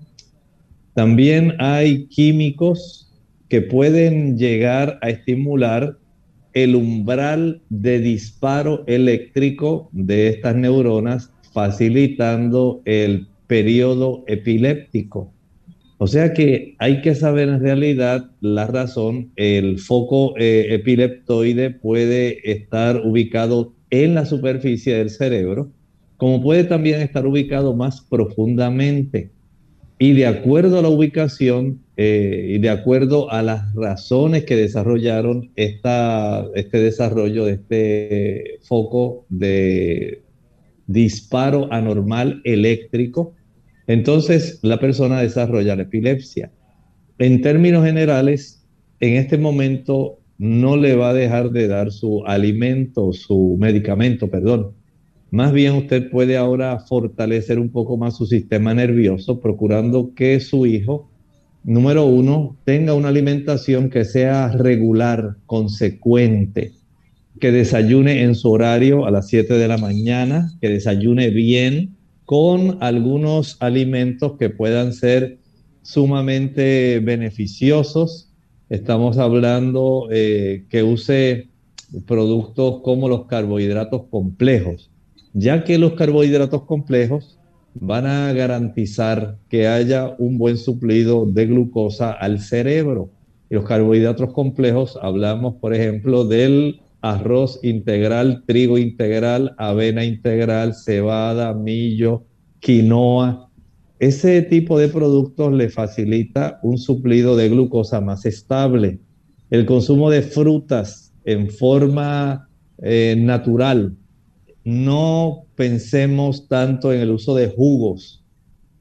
También 0.93 1.55
hay 1.59 2.05
químicos 2.07 3.11
que 3.49 3.61
pueden 3.61 4.37
llegar 4.37 4.99
a 5.01 5.09
estimular 5.09 5.97
el 6.53 6.75
umbral 6.75 7.61
de 7.69 7.99
disparo 7.99 8.83
eléctrico 8.87 9.89
de 9.91 10.27
estas 10.27 10.55
neuronas, 10.55 11.31
facilitando 11.51 12.81
el 12.85 13.27
periodo 13.47 14.23
epiléptico. 14.27 15.31
O 15.97 16.07
sea 16.07 16.33
que 16.33 16.75
hay 16.79 17.01
que 17.01 17.15
saber 17.15 17.49
en 17.49 17.61
realidad 17.61 18.29
la 18.41 18.67
razón. 18.67 19.31
El 19.35 19.79
foco 19.79 20.35
eh, 20.37 20.67
epileptoide 20.71 21.69
puede 21.69 22.51
estar 22.51 23.01
ubicado 23.05 23.73
en 23.89 24.15
la 24.15 24.25
superficie 24.25 24.95
del 24.95 25.09
cerebro, 25.09 25.71
como 26.17 26.41
puede 26.41 26.63
también 26.63 27.01
estar 27.01 27.25
ubicado 27.25 27.75
más 27.75 28.01
profundamente. 28.01 29.31
Y 29.99 30.13
de 30.13 30.25
acuerdo 30.25 30.79
a 30.79 30.81
la 30.81 30.89
ubicación 30.89 31.79
eh, 31.95 32.47
y 32.49 32.57
de 32.57 32.69
acuerdo 32.69 33.31
a 33.31 33.41
las 33.41 33.73
razones 33.75 34.45
que 34.45 34.55
desarrollaron 34.55 35.51
esta, 35.55 36.45
este 36.55 36.79
desarrollo 36.79 37.45
de 37.45 37.53
este 37.53 38.59
foco 38.63 39.25
de 39.29 40.23
disparo 40.87 41.71
anormal 41.71 42.41
eléctrico, 42.43 43.33
entonces 43.87 44.59
la 44.61 44.79
persona 44.79 45.21
desarrolla 45.21 45.75
la 45.75 45.83
epilepsia. 45.83 46.51
En 47.19 47.41
términos 47.41 47.85
generales, 47.85 48.65
en 48.99 49.15
este 49.15 49.37
momento 49.37 50.19
no 50.37 50.77
le 50.77 50.95
va 50.95 51.09
a 51.09 51.13
dejar 51.13 51.51
de 51.51 51.67
dar 51.67 51.91
su 51.91 52.23
alimento, 52.25 53.13
su 53.13 53.55
medicamento, 53.59 54.29
perdón. 54.29 54.73
Más 55.33 55.51
bien 55.51 55.73
usted 55.73 56.11
puede 56.11 56.37
ahora 56.37 56.77
fortalecer 56.77 57.57
un 57.57 57.69
poco 57.69 57.97
más 57.97 58.15
su 58.15 58.27
sistema 58.27 58.75
nervioso, 58.75 59.39
procurando 59.39 60.13
que 60.13 60.39
su 60.39 60.67
hijo, 60.67 61.09
número 61.63 62.05
uno, 62.05 62.55
tenga 62.65 62.93
una 62.93 63.07
alimentación 63.07 63.89
que 63.89 64.05
sea 64.05 64.49
regular, 64.49 65.37
consecuente, 65.47 66.73
que 67.39 67.51
desayune 67.51 68.21
en 68.21 68.35
su 68.35 68.51
horario 68.51 69.07
a 69.07 69.11
las 69.11 69.27
7 69.27 69.55
de 69.55 69.67
la 69.67 69.79
mañana, 69.79 70.51
que 70.61 70.69
desayune 70.69 71.31
bien, 71.31 71.95
con 72.25 72.77
algunos 72.79 73.57
alimentos 73.59 74.33
que 74.37 74.51
puedan 74.51 74.93
ser 74.93 75.39
sumamente 75.81 76.99
beneficiosos. 76.99 78.29
Estamos 78.69 79.17
hablando 79.17 80.09
eh, 80.11 80.65
que 80.69 80.83
use 80.83 81.47
productos 82.05 82.81
como 82.83 83.09
los 83.09 83.25
carbohidratos 83.25 84.03
complejos, 84.11 84.91
ya 85.33 85.63
que 85.63 85.77
los 85.77 85.93
carbohidratos 85.93 86.63
complejos 86.63 87.39
van 87.75 88.05
a 88.05 88.31
garantizar 88.33 89.37
que 89.49 89.67
haya 89.67 90.15
un 90.19 90.37
buen 90.37 90.57
suplido 90.57 91.25
de 91.25 91.47
glucosa 91.47 92.11
al 92.11 92.39
cerebro. 92.39 93.09
Los 93.49 93.65
carbohidratos 93.65 94.31
complejos, 94.33 94.97
hablamos, 95.01 95.55
por 95.55 95.73
ejemplo, 95.73 96.25
del 96.25 96.81
arroz 97.01 97.59
integral, 97.63 98.43
trigo 98.45 98.77
integral, 98.77 99.55
avena 99.57 100.05
integral, 100.05 100.73
cebada, 100.73 101.53
millo, 101.53 102.23
quinoa. 102.59 103.49
Ese 103.99 104.41
tipo 104.41 104.79
de 104.79 104.87
productos 104.87 105.53
le 105.53 105.69
facilita 105.69 106.59
un 106.63 106.77
suplido 106.77 107.35
de 107.35 107.49
glucosa 107.49 108.01
más 108.01 108.25
estable. 108.25 108.99
El 109.49 109.65
consumo 109.65 110.09
de 110.09 110.21
frutas 110.21 111.13
en 111.25 111.49
forma 111.49 112.49
eh, 112.81 113.15
natural. 113.17 113.95
No 114.63 115.45
pensemos 115.55 116.47
tanto 116.47 116.93
en 116.93 117.01
el 117.01 117.11
uso 117.11 117.35
de 117.35 117.49
jugos. 117.49 118.23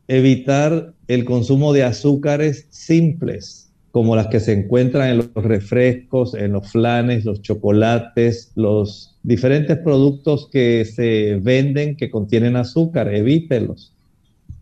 Evitar 0.09 0.95
el 1.09 1.25
consumo 1.25 1.73
de 1.73 1.85
azúcares 1.85 2.67
simples 2.71 3.73
como 3.93 4.17
las 4.17 4.29
que 4.29 4.41
se 4.41 4.55
encuentran 4.55 5.11
en 5.11 5.17
los 5.19 5.45
refrescos, 5.45 6.35
en 6.35 6.53
los 6.53 6.73
flanes, 6.73 7.27
los 7.27 7.43
chocolates, 7.43 8.51
los 8.55 9.19
diferentes 9.23 9.77
productos 9.79 10.49
que 10.51 10.87
se 10.87 11.39
venden 11.43 11.97
que 11.97 12.11
contienen 12.11 12.57
azúcar, 12.57 13.15
evítelos. 13.15 13.93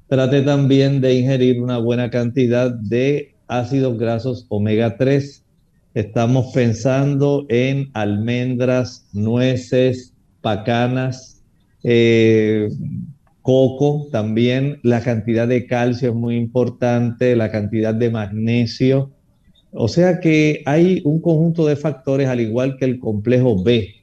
Trate 0.08 0.42
también 0.42 1.00
de 1.00 1.14
ingerir 1.14 1.62
una 1.62 1.78
buena 1.78 2.10
cantidad 2.10 2.72
de 2.72 3.34
ácidos 3.46 3.96
grasos 3.98 4.46
omega 4.48 4.96
3. 4.96 5.44
Estamos 5.94 6.52
pensando 6.52 7.46
en 7.48 7.90
almendras, 7.94 9.06
nueces, 9.12 10.09
pacanas, 10.40 11.42
eh, 11.82 12.68
coco 13.42 14.08
también. 14.12 14.80
La 14.82 15.02
cantidad 15.02 15.48
de 15.48 15.66
calcio 15.66 16.10
es 16.10 16.14
muy 16.14 16.36
importante, 16.36 17.36
la 17.36 17.50
cantidad 17.50 17.94
de 17.94 18.10
magnesio 18.10 19.12
o 19.72 19.88
sea 19.88 20.20
que 20.20 20.62
hay 20.66 21.00
un 21.04 21.20
conjunto 21.20 21.66
de 21.66 21.76
factores 21.76 22.28
al 22.28 22.40
igual 22.40 22.76
que 22.76 22.84
el 22.84 22.98
complejo 22.98 23.62
B. 23.62 23.94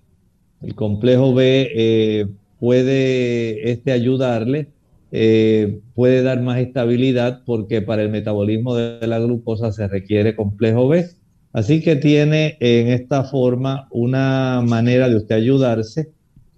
El 0.61 0.75
complejo 0.75 1.33
B 1.33 1.69
eh, 1.75 2.27
puede 2.59 3.71
este, 3.71 3.91
ayudarle, 3.91 4.69
eh, 5.11 5.79
puede 5.93 6.23
dar 6.23 6.41
más 6.41 6.59
estabilidad 6.59 7.41
porque 7.45 7.81
para 7.81 8.01
el 8.01 8.09
metabolismo 8.09 8.75
de 8.75 9.05
la 9.05 9.19
glucosa 9.19 9.71
se 9.71 9.87
requiere 9.87 10.35
complejo 10.35 10.87
B. 10.87 11.05
Así 11.51 11.81
que 11.81 11.95
tiene 11.95 12.57
en 12.59 12.87
esta 12.87 13.23
forma 13.23 13.87
una 13.91 14.63
manera 14.65 15.09
de 15.09 15.17
usted 15.17 15.35
ayudarse 15.35 16.11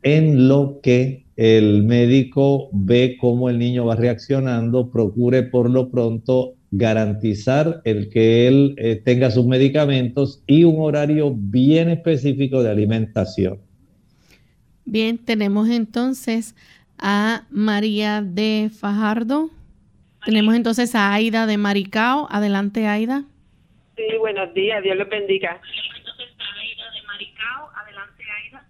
en 0.04 0.47
lo 0.47 0.80
que 0.82 1.26
el 1.36 1.84
médico 1.84 2.70
ve 2.74 3.18
cómo 3.20 3.50
el 3.50 3.60
niño 3.60 3.86
va 3.86 3.95
reaccionando, 3.95 4.91
procure 4.91 5.43
por 5.43 5.70
lo 5.70 5.89
pronto 5.89 6.56
garantizar 6.72 7.82
el 7.86 8.10
que 8.10 8.47
él 8.47 8.76
eh, 8.78 9.02
tenga 9.04 9.32
sus 9.32 9.45
medicamentos 9.45 10.43
y 10.45 10.66
un 10.66 10.82
horario 10.82 11.34
bien 11.34 11.89
específico 11.89 12.62
de 12.62 12.70
alimentación. 12.70 13.60
Bien, 14.86 15.18
tenemos 15.18 15.70
entonces 15.70 16.56
a 16.97 17.45
María 17.50 18.22
de 18.22 18.70
Fajardo. 18.78 19.50
Tenemos 20.26 20.56
entonces 20.56 20.93
a 20.95 21.14
Aida 21.14 21.45
de 21.47 21.58
Maricao. 21.58 22.28
Adelante, 22.30 22.88
Aida. 22.88 23.24
Sí, 23.95 24.04
buenos 24.20 24.54
días, 24.54 24.84
Dios 24.84 24.97
los 24.97 25.08
bendiga. 25.10 25.62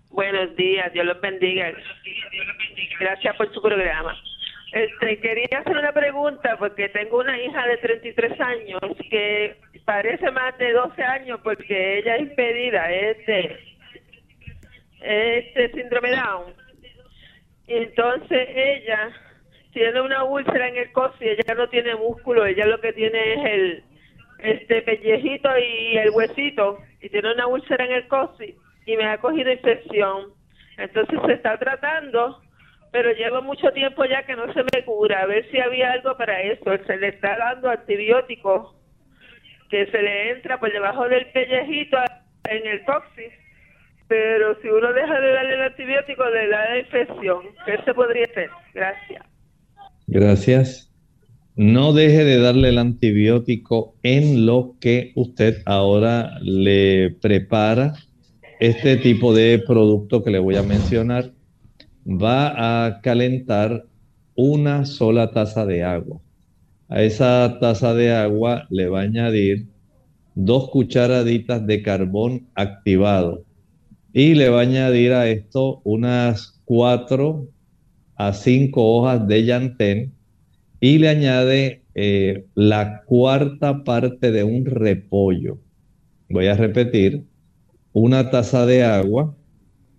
Buenos 0.09 0.55
días, 0.55 0.91
Dios 0.91 1.05
los 1.05 1.21
bendiga. 1.21 1.71
Gracias 2.99 3.35
por 3.35 3.53
su 3.53 3.61
programa. 3.61 4.17
Este, 4.71 5.19
quería 5.19 5.59
hacer 5.59 5.77
una 5.77 5.91
pregunta 5.91 6.57
porque 6.57 6.89
tengo 6.89 7.19
una 7.19 7.39
hija 7.39 7.65
de 7.67 7.77
33 7.77 8.39
años 8.41 8.81
que 9.09 9.55
parece 9.85 10.29
más 10.31 10.57
de 10.57 10.73
12 10.73 11.03
años 11.03 11.39
porque 11.43 11.99
ella 11.99 12.15
es 12.15 12.21
impedida, 12.23 12.91
es 12.91 13.25
de, 13.25 13.59
este 15.01 15.71
síndrome 15.71 16.11
Down. 16.11 16.53
Entonces 17.67 18.47
ella 18.53 19.11
tiene 19.73 20.01
una 20.01 20.23
úlcera 20.23 20.69
en 20.69 20.77
el 20.77 20.91
coxis, 20.91 21.37
ella 21.39 21.55
no 21.55 21.69
tiene 21.69 21.95
músculo, 21.95 22.45
ella 22.45 22.65
lo 22.65 22.81
que 22.81 22.93
tiene 22.93 23.33
es 23.33 23.45
el 23.45 23.83
este 24.39 24.81
pellejito 24.81 25.49
y 25.57 25.97
el 25.97 26.09
huesito 26.11 26.79
y 27.01 27.09
tiene 27.09 27.31
una 27.33 27.47
úlcera 27.47 27.85
en 27.85 27.91
el 27.91 28.07
coxis 28.07 28.55
y 28.93 28.97
me 28.97 29.05
ha 29.05 29.17
cogido 29.17 29.51
infección. 29.51 30.33
Entonces 30.77 31.19
se 31.25 31.33
está 31.33 31.57
tratando 31.57 32.41
pero 32.91 33.11
llevo 33.13 33.41
mucho 33.41 33.71
tiempo 33.71 34.03
ya 34.05 34.25
que 34.25 34.35
no 34.35 34.51
se 34.53 34.63
me 34.63 34.83
cura. 34.85 35.21
A 35.21 35.25
ver 35.27 35.49
si 35.51 35.59
había 35.59 35.91
algo 35.91 36.17
para 36.17 36.41
eso. 36.41 36.63
Se 36.87 36.97
le 36.97 37.09
está 37.09 37.37
dando 37.37 37.69
antibióticos 37.69 38.75
que 39.69 39.85
se 39.87 40.01
le 40.01 40.31
entra 40.31 40.59
por 40.59 40.71
debajo 40.71 41.07
del 41.07 41.27
pellejito 41.27 41.97
en 42.49 42.67
el 42.67 42.83
coxis. 42.85 43.31
Pero 44.07 44.59
si 44.61 44.69
uno 44.69 44.91
deja 44.91 45.19
de 45.19 45.31
darle 45.33 45.53
el 45.53 45.61
antibiótico, 45.61 46.25
le 46.29 46.47
da 46.47 46.69
la 46.69 46.79
infección. 46.79 47.43
¿Qué 47.65 47.77
se 47.85 47.93
podría 47.93 48.25
hacer? 48.25 48.49
Gracias. 48.73 49.23
Gracias. 50.07 50.85
No 51.55 51.93
deje 51.93 52.23
de 52.23 52.39
darle 52.39 52.69
el 52.69 52.79
antibiótico 52.79 53.93
en 54.01 54.47
lo 54.47 54.75
que 54.81 55.11
usted 55.15 55.61
ahora 55.65 56.31
le 56.41 57.11
prepara 57.21 57.93
este 58.59 58.97
tipo 58.97 59.33
de 59.33 59.63
producto 59.65 60.23
que 60.23 60.31
le 60.31 60.39
voy 60.39 60.57
a 60.57 60.63
mencionar 60.63 61.31
va 62.05 62.85
a 62.85 63.01
calentar 63.01 63.85
una 64.35 64.85
sola 64.85 65.31
taza 65.31 65.65
de 65.65 65.83
agua. 65.83 66.19
A 66.89 67.03
esa 67.03 67.57
taza 67.59 67.93
de 67.93 68.11
agua 68.11 68.67
le 68.69 68.89
va 68.89 68.99
a 69.01 69.03
añadir 69.03 69.67
dos 70.35 70.69
cucharaditas 70.69 71.65
de 71.65 71.81
carbón 71.81 72.47
activado 72.55 73.45
y 74.13 74.33
le 74.35 74.49
va 74.49 74.59
a 74.59 74.63
añadir 74.63 75.13
a 75.13 75.29
esto 75.29 75.81
unas 75.83 76.59
cuatro 76.65 77.47
a 78.15 78.33
cinco 78.33 78.97
hojas 78.97 79.25
de 79.27 79.45
llantén 79.45 80.13
y 80.81 80.97
le 80.97 81.09
añade 81.09 81.83
eh, 81.95 82.45
la 82.55 83.03
cuarta 83.05 83.83
parte 83.83 84.31
de 84.31 84.43
un 84.43 84.65
repollo. 84.65 85.59
Voy 86.29 86.47
a 86.47 86.55
repetir, 86.55 87.23
una 87.99 88.29
taza 88.29 88.65
de 88.65 88.83
agua, 88.83 89.35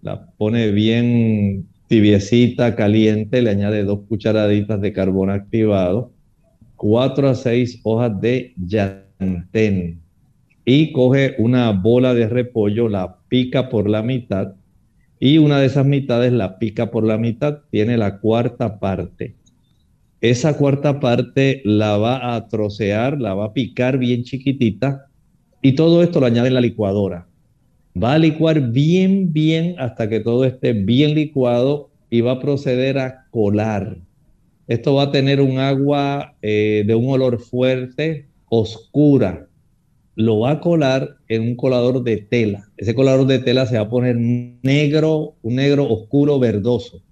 la 0.00 0.26
pone 0.38 0.70
bien 0.70 1.68
tibiecita, 1.86 2.74
caliente, 2.74 3.42
le 3.42 3.50
añade 3.50 3.84
dos 3.84 4.00
cucharaditas 4.08 4.80
de 4.80 4.92
carbón 4.92 5.28
activado, 5.28 6.12
cuatro 6.76 7.28
a 7.28 7.34
seis 7.34 7.78
hojas 7.82 8.18
de 8.20 8.54
llantén 8.56 10.00
y 10.64 10.92
coge 10.92 11.34
una 11.38 11.72
bola 11.72 12.14
de 12.14 12.26
repollo, 12.26 12.88
la 12.88 13.18
pica 13.28 13.68
por 13.68 13.88
la 13.88 14.02
mitad 14.02 14.54
y 15.18 15.36
una 15.36 15.60
de 15.60 15.66
esas 15.66 15.84
mitades 15.84 16.32
la 16.32 16.58
pica 16.58 16.90
por 16.90 17.04
la 17.04 17.18
mitad, 17.18 17.58
tiene 17.70 17.98
la 17.98 18.18
cuarta 18.18 18.78
parte. 18.78 19.36
Esa 20.22 20.56
cuarta 20.56 21.00
parte 21.00 21.60
la 21.66 21.98
va 21.98 22.34
a 22.34 22.48
trocear, 22.48 23.20
la 23.20 23.34
va 23.34 23.46
a 23.46 23.52
picar 23.52 23.98
bien 23.98 24.24
chiquitita 24.24 25.06
y 25.60 25.74
todo 25.74 26.02
esto 26.02 26.20
lo 26.20 26.26
añade 26.26 26.48
en 26.48 26.54
la 26.54 26.62
licuadora. 26.62 27.29
Va 27.96 28.14
a 28.14 28.18
licuar 28.18 28.70
bien, 28.70 29.32
bien 29.32 29.74
hasta 29.78 30.08
que 30.08 30.20
todo 30.20 30.44
esté 30.44 30.72
bien 30.72 31.14
licuado 31.14 31.90
y 32.08 32.20
va 32.20 32.32
a 32.32 32.40
proceder 32.40 32.98
a 32.98 33.26
colar. 33.30 33.98
Esto 34.68 34.94
va 34.94 35.04
a 35.04 35.10
tener 35.10 35.40
un 35.40 35.58
agua 35.58 36.36
eh, 36.42 36.84
de 36.86 36.94
un 36.94 37.10
olor 37.10 37.40
fuerte, 37.40 38.28
oscura. 38.48 39.48
Lo 40.14 40.40
va 40.40 40.52
a 40.52 40.60
colar 40.60 41.16
en 41.28 41.42
un 41.42 41.56
colador 41.56 42.04
de 42.04 42.18
tela. 42.18 42.68
Ese 42.76 42.94
colador 42.94 43.26
de 43.26 43.40
tela 43.40 43.66
se 43.66 43.76
va 43.76 43.82
a 43.82 43.90
poner 43.90 44.16
negro, 44.16 45.34
un 45.42 45.56
negro 45.56 45.88
oscuro 45.88 46.38
verdoso. 46.38 47.02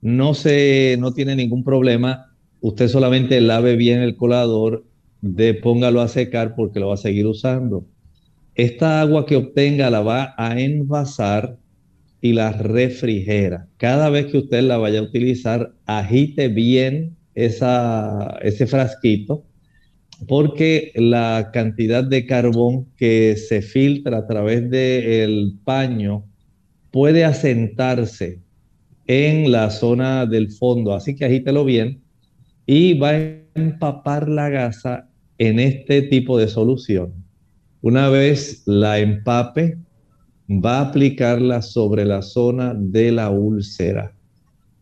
No 0.00 0.34
se, 0.34 0.96
no 1.00 1.12
tiene 1.12 1.34
ningún 1.34 1.64
problema. 1.64 2.32
Usted 2.60 2.86
solamente 2.86 3.40
lave 3.40 3.74
bien 3.74 4.00
el 4.00 4.16
colador, 4.16 4.84
de, 5.20 5.54
póngalo 5.54 6.00
a 6.00 6.08
secar 6.08 6.54
porque 6.54 6.78
lo 6.78 6.88
va 6.88 6.94
a 6.94 6.98
seguir 6.98 7.26
usando. 7.26 7.84
Esta 8.54 9.00
agua 9.00 9.26
que 9.26 9.36
obtenga 9.36 9.90
la 9.90 10.00
va 10.00 10.34
a 10.36 10.60
envasar 10.60 11.56
y 12.20 12.34
la 12.34 12.52
refrigera. 12.52 13.68
Cada 13.78 14.10
vez 14.10 14.26
que 14.26 14.38
usted 14.38 14.62
la 14.62 14.76
vaya 14.76 15.00
a 15.00 15.02
utilizar, 15.02 15.72
agite 15.86 16.48
bien 16.48 17.16
esa, 17.34 18.38
ese 18.42 18.66
frasquito 18.66 19.44
porque 20.26 20.92
la 20.94 21.50
cantidad 21.52 22.04
de 22.04 22.26
carbón 22.26 22.86
que 22.96 23.36
se 23.36 23.62
filtra 23.62 24.18
a 24.18 24.26
través 24.26 24.70
del 24.70 25.58
paño 25.64 26.24
puede 26.90 27.24
asentarse 27.24 28.40
en 29.06 29.50
la 29.50 29.70
zona 29.70 30.26
del 30.26 30.50
fondo. 30.52 30.94
Así 30.94 31.16
que 31.16 31.24
agítelo 31.24 31.64
bien 31.64 32.02
y 32.66 32.94
va 32.94 33.10
a 33.10 33.20
empapar 33.54 34.28
la 34.28 34.48
gasa 34.48 35.08
en 35.38 35.58
este 35.58 36.02
tipo 36.02 36.38
de 36.38 36.48
solución. 36.48 37.21
Una 37.82 38.08
vez 38.08 38.62
la 38.66 39.00
empape, 39.00 39.76
va 40.48 40.78
a 40.78 40.88
aplicarla 40.88 41.62
sobre 41.62 42.04
la 42.04 42.22
zona 42.22 42.74
de 42.76 43.10
la 43.10 43.30
úlcera. 43.30 44.12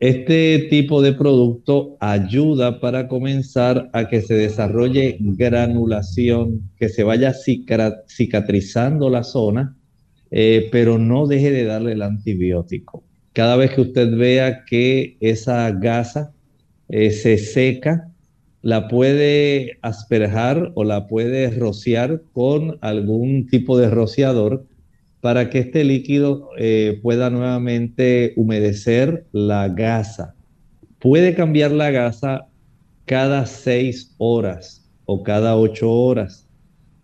Este 0.01 0.67
tipo 0.69 1.01
de 1.01 1.15
producto 1.15 1.97
ayuda 2.01 2.79
para 2.79 3.09
comenzar 3.09 3.89
a 3.95 4.07
que 4.07 4.21
se 4.21 4.35
desarrolle 4.35 5.17
granulación, 5.19 6.71
que 6.79 6.91
se 6.91 7.03
vaya 7.03 7.33
cicatrizando 7.35 9.09
la 9.09 9.25
zona, 9.25 9.77
eh, 10.31 10.69
pero 10.71 10.99
no 10.99 11.27
deje 11.27 11.51
de 11.53 11.65
darle 11.65 11.93
el 11.93 12.03
antibiótico. 12.03 13.03
Cada 13.33 13.57
vez 13.57 13.71
que 13.71 13.81
usted 13.81 14.15
vea 14.15 14.65
que 14.67 15.17
esa 15.21 15.71
gasa 15.71 16.33
eh, 16.91 17.11
se 17.11 17.39
seca, 17.39 18.11
la 18.63 18.89
puede 18.89 19.79
asperjar 19.83 20.73
o 20.75 20.85
la 20.85 21.07
puede 21.07 21.51
rociar 21.51 22.23
con 22.33 22.79
algún 22.83 23.47
tipo 23.47 23.79
de 23.79 23.89
rociador 23.89 24.67
para 25.21 25.51
que 25.51 25.59
este 25.61 25.85
líquido 25.85 26.51
eh, 26.59 26.99
pueda 27.03 27.31
nuevamente 27.31 28.33
humedecer 28.37 29.27
la 29.33 29.69
gasa. 29.69 30.35
Puede 30.99 31.35
cambiar 31.35 31.73
la 31.73 31.91
gasa 31.91 32.47
cada 33.07 33.47
seis 33.47 34.15
horas 34.19 34.89
o 35.05 35.23
cada 35.23 35.57
ocho 35.57 35.91
horas 35.91 36.47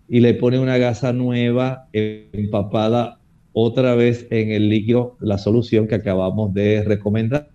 y 0.09 0.21
le 0.21 0.35
pone 0.35 0.59
una 0.59 0.79
gasa 0.79 1.13
nueva 1.13 1.89
empapada 1.93 3.19
otra 3.53 3.95
vez 3.95 4.27
en 4.31 4.51
el 4.51 4.69
líquido, 4.69 5.17
la 5.21 5.39
solución 5.39 5.89
que 5.89 5.95
acabamos 5.95 6.53
de 6.53 6.85
recomendar. 6.85 7.51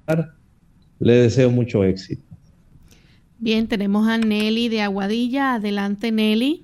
Le 1.00 1.14
deseo 1.14 1.52
mucho 1.52 1.84
éxito. 1.84 2.31
Bien, 3.42 3.68
tenemos 3.68 4.08
a 4.08 4.20
Nelly 4.20 4.70
de 4.70 4.82
Aguadilla. 4.82 5.56
Adelante, 5.56 6.12
Nelly. 6.12 6.62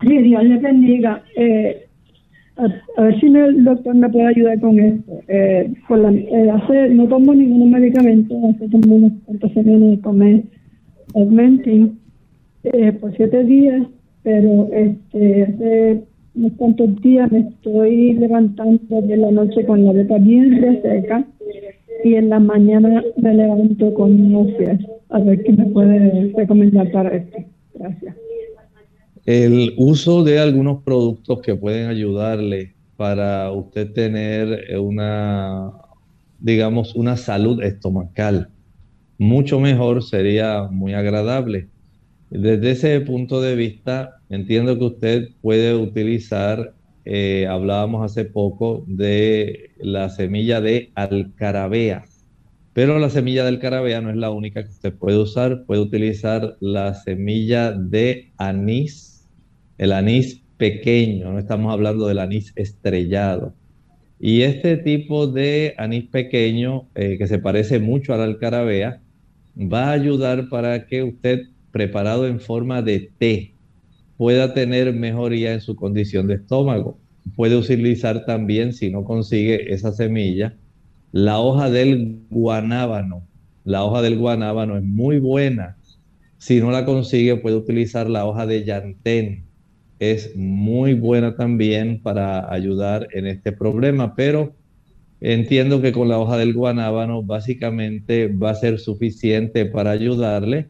Sí, 0.00 0.18
Dios 0.18 0.44
le 0.44 0.58
bendiga. 0.58 1.24
Eh, 1.36 1.88
a, 2.56 3.02
ver 3.02 3.18
si 3.18 3.26
el 3.26 3.64
doctor 3.64 3.92
me 3.96 4.08
puede 4.08 4.28
ayudar 4.28 4.60
con 4.60 4.78
esto. 4.78 5.12
Eh, 5.26 5.72
eh, 5.72 6.50
hace, 6.50 6.88
no 6.90 7.08
tomo 7.08 7.34
ningún 7.34 7.72
medicamento, 7.72 8.32
hace 8.48 8.70
como 8.70 8.94
unos 8.94 9.12
cuantos 9.24 9.52
semanas 9.54 10.00
tomé 10.02 10.44
Augmentin 11.16 11.98
eh, 12.62 12.92
por 12.92 13.16
siete 13.16 13.42
días, 13.42 13.84
pero 14.22 14.68
este 14.72 15.42
hace 15.42 16.04
unos 16.36 16.52
cuantos 16.52 17.02
días 17.02 17.32
me 17.32 17.40
estoy 17.40 18.12
levantando 18.12 19.02
de 19.02 19.16
la 19.16 19.32
noche 19.32 19.66
con 19.66 19.84
la 19.84 19.92
boca 19.92 20.18
bien 20.18 20.62
reseca 20.62 21.26
y 22.04 22.14
en 22.14 22.28
la 22.28 22.40
mañana 22.40 23.02
me 23.16 23.34
levanto 23.34 23.92
con 23.94 24.32
náuseas. 24.32 24.80
A 25.10 25.20
ver 25.20 25.42
qué 25.42 25.52
me 25.52 25.66
puede 25.66 26.32
recomendar 26.36 26.90
para 26.90 27.16
esto. 27.16 27.38
Gracias. 27.74 28.16
El 29.24 29.74
uso 29.76 30.24
de 30.24 30.40
algunos 30.40 30.82
productos 30.82 31.40
que 31.42 31.54
pueden 31.54 31.88
ayudarle 31.88 32.74
para 32.96 33.50
usted 33.52 33.92
tener 33.92 34.78
una, 34.78 35.70
digamos, 36.40 36.94
una 36.94 37.16
salud 37.16 37.62
estomacal 37.62 38.48
mucho 39.22 39.60
mejor 39.60 40.02
sería 40.02 40.64
muy 40.64 40.94
agradable. 40.94 41.68
Desde 42.30 42.72
ese 42.72 43.00
punto 43.00 43.40
de 43.40 43.54
vista, 43.54 44.16
entiendo 44.30 44.76
que 44.78 44.84
usted 44.84 45.28
puede 45.40 45.74
utilizar, 45.74 46.74
eh, 47.04 47.46
hablábamos 47.48 48.04
hace 48.04 48.24
poco 48.24 48.84
de 48.86 49.70
la 49.78 50.08
semilla 50.10 50.60
de 50.60 50.92
alcarabea, 50.94 52.04
pero 52.72 52.98
la 52.98 53.10
semilla 53.10 53.44
del 53.44 53.58
carabea 53.58 54.00
no 54.00 54.10
es 54.10 54.16
la 54.16 54.30
única 54.30 54.64
que 54.64 54.70
usted 54.70 54.94
puede 54.94 55.18
usar. 55.18 55.64
Puede 55.66 55.82
utilizar 55.82 56.56
la 56.60 56.94
semilla 56.94 57.72
de 57.72 58.32
anís 58.38 59.12
el 59.78 59.92
anís 59.92 60.42
pequeño, 60.58 61.32
no 61.32 61.38
estamos 61.40 61.72
hablando 61.72 62.06
del 62.06 62.20
anís 62.20 62.52
estrellado. 62.56 63.54
Y 64.20 64.42
este 64.42 64.76
tipo 64.76 65.26
de 65.26 65.74
anís 65.76 66.04
pequeño, 66.08 66.88
eh, 66.94 67.18
que 67.18 67.26
se 67.26 67.40
parece 67.40 67.80
mucho 67.80 68.14
al 68.14 68.20
alcarabea, 68.20 69.02
va 69.56 69.86
a 69.88 69.92
ayudar 69.92 70.48
para 70.48 70.86
que 70.86 71.02
usted, 71.02 71.48
preparado 71.72 72.28
en 72.28 72.38
forma 72.40 72.80
de 72.82 73.10
té, 73.18 73.51
pueda 74.22 74.54
tener 74.54 74.94
mejoría 74.94 75.52
en 75.52 75.60
su 75.60 75.74
condición 75.74 76.28
de 76.28 76.34
estómago. 76.34 76.96
Puede 77.34 77.56
utilizar 77.56 78.24
también, 78.24 78.72
si 78.72 78.88
no 78.88 79.02
consigue 79.02 79.74
esa 79.74 79.90
semilla, 79.90 80.56
la 81.10 81.40
hoja 81.40 81.70
del 81.70 82.20
guanábano. 82.30 83.26
La 83.64 83.82
hoja 83.82 84.00
del 84.00 84.16
guanábano 84.16 84.76
es 84.76 84.84
muy 84.84 85.18
buena. 85.18 85.76
Si 86.38 86.60
no 86.60 86.70
la 86.70 86.84
consigue, 86.84 87.34
puede 87.34 87.56
utilizar 87.56 88.08
la 88.08 88.24
hoja 88.24 88.46
de 88.46 88.64
llantén. 88.64 89.46
Es 89.98 90.36
muy 90.36 90.94
buena 90.94 91.34
también 91.34 92.00
para 92.00 92.48
ayudar 92.52 93.08
en 93.14 93.26
este 93.26 93.50
problema, 93.50 94.14
pero 94.14 94.54
entiendo 95.20 95.82
que 95.82 95.90
con 95.90 96.08
la 96.08 96.20
hoja 96.20 96.36
del 96.36 96.54
guanábano 96.54 97.24
básicamente 97.24 98.28
va 98.28 98.50
a 98.50 98.54
ser 98.54 98.78
suficiente 98.78 99.66
para 99.66 99.90
ayudarle. 99.90 100.68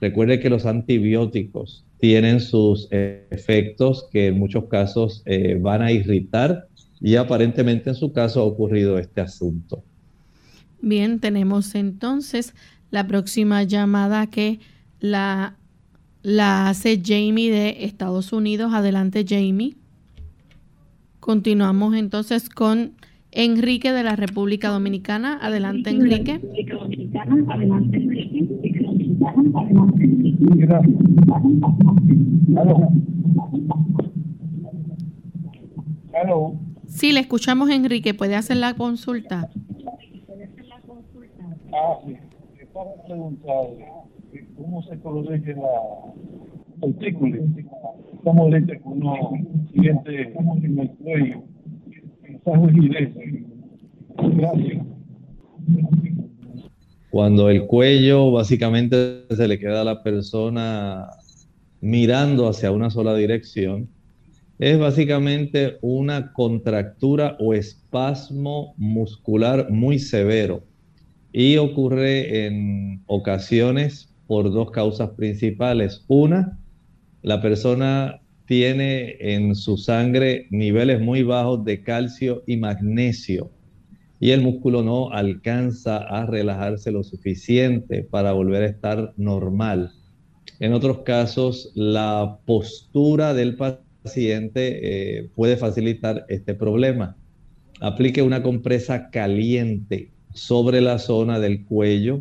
Recuerde 0.00 0.40
que 0.40 0.50
los 0.50 0.66
antibióticos 0.66 1.86
tienen 2.00 2.40
sus 2.40 2.88
efectos 2.90 4.08
que 4.10 4.28
en 4.28 4.38
muchos 4.38 4.64
casos 4.64 5.22
eh, 5.26 5.58
van 5.60 5.82
a 5.82 5.92
irritar 5.92 6.66
y 7.00 7.16
aparentemente 7.16 7.90
en 7.90 7.96
su 7.96 8.12
caso 8.12 8.40
ha 8.40 8.44
ocurrido 8.44 8.98
este 8.98 9.20
asunto. 9.20 9.82
Bien, 10.82 11.20
tenemos 11.20 11.74
entonces 11.74 12.54
la 12.90 13.06
próxima 13.06 13.62
llamada 13.62 14.26
que 14.28 14.60
la, 14.98 15.56
la 16.22 16.68
hace 16.68 17.00
Jamie 17.04 17.50
de 17.50 17.84
Estados 17.84 18.32
Unidos. 18.32 18.72
Adelante, 18.72 19.24
Jamie. 19.28 19.76
Continuamos 21.20 21.94
entonces 21.94 22.48
con 22.48 22.92
Enrique 23.30 23.92
de 23.92 24.02
la 24.02 24.16
República 24.16 24.70
Dominicana. 24.70 25.38
Adelante, 25.40 25.90
Enrique. 25.90 26.40
Adelante, 27.48 27.96
Enrique. 27.98 28.79
Sí, 36.86 37.12
le 37.12 37.20
escuchamos, 37.20 37.70
Enrique. 37.70 38.14
¿Puede 38.14 38.36
hacer 38.36 38.56
la 38.58 38.74
consulta? 38.74 39.48
Ah, 41.72 41.98
sí. 42.04 42.16
Para 42.72 42.90
preguntar 43.06 43.66
cómo 44.56 44.82
se 44.82 44.98
corrige 45.00 45.54
la 45.54 46.86
artículo, 46.86 47.42
cómo 48.24 48.48
le 48.48 48.64
que 48.64 48.80
uno 48.84 49.14
siente 49.72 50.32
en 50.32 50.78
el 50.78 50.90
cuello, 50.90 51.42
esa 52.24 52.56
rigidez. 52.56 53.14
Gracias 54.16 54.82
cuando 57.10 57.50
el 57.50 57.66
cuello 57.66 58.30
básicamente 58.30 59.24
se 59.30 59.48
le 59.48 59.58
queda 59.58 59.82
a 59.82 59.84
la 59.84 60.02
persona 60.02 61.08
mirando 61.80 62.48
hacia 62.48 62.70
una 62.70 62.90
sola 62.90 63.14
dirección, 63.14 63.88
es 64.60 64.78
básicamente 64.78 65.78
una 65.80 66.32
contractura 66.32 67.36
o 67.40 67.52
espasmo 67.54 68.74
muscular 68.76 69.70
muy 69.70 69.98
severo 69.98 70.62
y 71.32 71.56
ocurre 71.56 72.46
en 72.46 73.02
ocasiones 73.06 74.14
por 74.26 74.52
dos 74.52 74.70
causas 74.70 75.10
principales. 75.10 76.04
Una, 76.06 76.58
la 77.22 77.40
persona 77.40 78.20
tiene 78.46 79.16
en 79.18 79.54
su 79.54 79.76
sangre 79.76 80.46
niveles 80.50 81.00
muy 81.00 81.22
bajos 81.22 81.64
de 81.64 81.82
calcio 81.82 82.44
y 82.46 82.56
magnesio 82.56 83.50
y 84.20 84.32
el 84.32 84.42
músculo 84.42 84.82
no 84.82 85.10
alcanza 85.10 85.96
a 85.96 86.26
relajarse 86.26 86.92
lo 86.92 87.02
suficiente 87.02 88.04
para 88.04 88.32
volver 88.32 88.62
a 88.62 88.66
estar 88.66 89.14
normal. 89.16 89.92
En 90.60 90.74
otros 90.74 90.98
casos, 90.98 91.72
la 91.74 92.38
postura 92.44 93.32
del 93.32 93.56
paciente 93.56 95.18
eh, 95.18 95.30
puede 95.34 95.56
facilitar 95.56 96.26
este 96.28 96.54
problema. 96.54 97.16
Aplique 97.80 98.20
una 98.20 98.42
compresa 98.42 99.08
caliente 99.08 100.10
sobre 100.34 100.82
la 100.82 100.98
zona 100.98 101.40
del 101.40 101.64
cuello. 101.64 102.20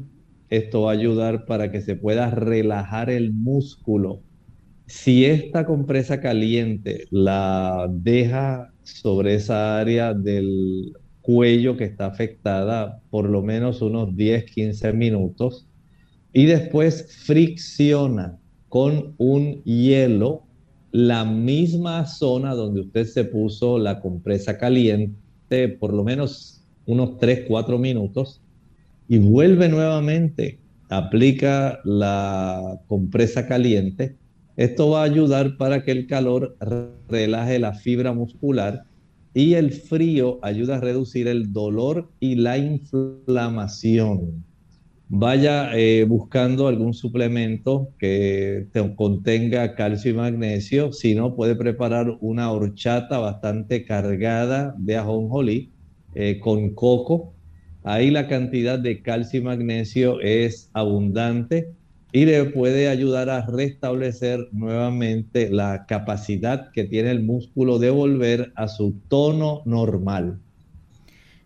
Esto 0.49 0.83
va 0.83 0.91
a 0.91 0.93
ayudar 0.93 1.45
para 1.45 1.69
que 1.69 1.81
se 1.81 1.97
pueda 1.97 2.31
relajar 2.31 3.09
el 3.09 3.33
músculo. 3.33 4.21
Si 4.85 5.25
esta 5.25 5.65
compresa 5.65 6.21
caliente 6.21 7.07
la 7.11 7.87
deja 7.91 8.71
sobre 8.83 9.35
esa 9.35 9.79
área 9.79 10.13
del 10.13 10.93
cuello 11.29 11.77
que 11.77 11.83
está 11.83 12.07
afectada 12.07 13.03
por 13.11 13.29
lo 13.29 13.43
menos 13.43 13.83
unos 13.83 14.15
10, 14.15 14.45
15 14.45 14.93
minutos 14.93 15.67
y 16.33 16.47
después 16.47 17.05
fricciona 17.23 18.39
con 18.67 19.13
un 19.19 19.63
hielo 19.63 20.41
la 20.91 21.25
misma 21.25 22.07
zona 22.07 22.55
donde 22.55 22.81
usted 22.81 23.05
se 23.05 23.25
puso 23.25 23.77
la 23.77 23.99
compresa 23.99 24.57
caliente 24.57 25.69
por 25.79 25.93
lo 25.93 26.03
menos 26.03 26.63
unos 26.87 27.19
3, 27.19 27.45
4 27.47 27.77
minutos 27.77 28.41
y 29.07 29.19
vuelve 29.19 29.69
nuevamente, 29.69 30.57
aplica 30.89 31.79
la 31.83 32.81
compresa 32.87 33.45
caliente. 33.45 34.15
Esto 34.57 34.89
va 34.89 35.01
a 35.01 35.05
ayudar 35.05 35.57
para 35.57 35.83
que 35.83 35.91
el 35.91 36.07
calor 36.07 36.57
relaje 37.07 37.59
la 37.59 37.73
fibra 37.73 38.13
muscular 38.13 38.88
y 39.39 39.53
el 39.53 39.71
frío 39.71 40.37
ayuda 40.41 40.75
a 40.75 40.81
reducir 40.81 41.29
el 41.29 41.53
dolor 41.53 42.11
y 42.19 42.35
la 42.35 42.57
inflamación. 42.57 44.43
Vaya 45.07 45.71
eh, 45.77 46.03
buscando 46.03 46.67
algún 46.67 46.93
suplemento 46.93 47.93
que 47.97 48.67
contenga 48.97 49.75
calcio 49.75 50.11
y 50.11 50.13
magnesio. 50.13 50.91
Si 50.91 51.15
no, 51.15 51.37
puede 51.37 51.55
preparar 51.55 52.17
una 52.19 52.51
horchata 52.51 53.17
bastante 53.17 53.85
cargada 53.85 54.75
de 54.77 54.97
ajonjolí 54.97 55.71
eh, 56.15 56.41
con 56.41 56.75
coco. 56.75 57.33
Ahí 57.83 58.11
la 58.11 58.27
cantidad 58.27 58.77
de 58.77 59.01
calcio 59.01 59.39
y 59.39 59.43
magnesio 59.43 60.19
es 60.19 60.69
abundante 60.73 61.78
y 62.11 62.25
le 62.25 62.45
puede 62.45 62.89
ayudar 62.89 63.29
a 63.29 63.45
restablecer 63.45 64.47
nuevamente 64.51 65.49
la 65.49 65.85
capacidad 65.85 66.71
que 66.71 66.83
tiene 66.83 67.11
el 67.11 67.23
músculo 67.23 67.77
de 67.77 67.91
volver 67.91 68.51
a 68.55 68.67
su 68.67 68.95
tono 69.07 69.61
normal. 69.65 70.39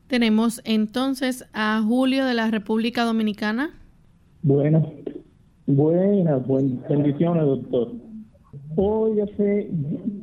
Tenemos 0.07 0.61
entonces 0.63 1.45
a 1.53 1.81
Julio 1.85 2.25
de 2.25 2.33
la 2.33 2.49
República 2.49 3.03
Dominicana. 3.03 3.71
Buenas, 4.41 4.85
buenas, 5.65 6.45
buenas 6.47 6.87
bendiciones, 6.87 7.43
doctor. 7.43 7.91
Hoy, 8.75 9.19
hace, 9.19 9.69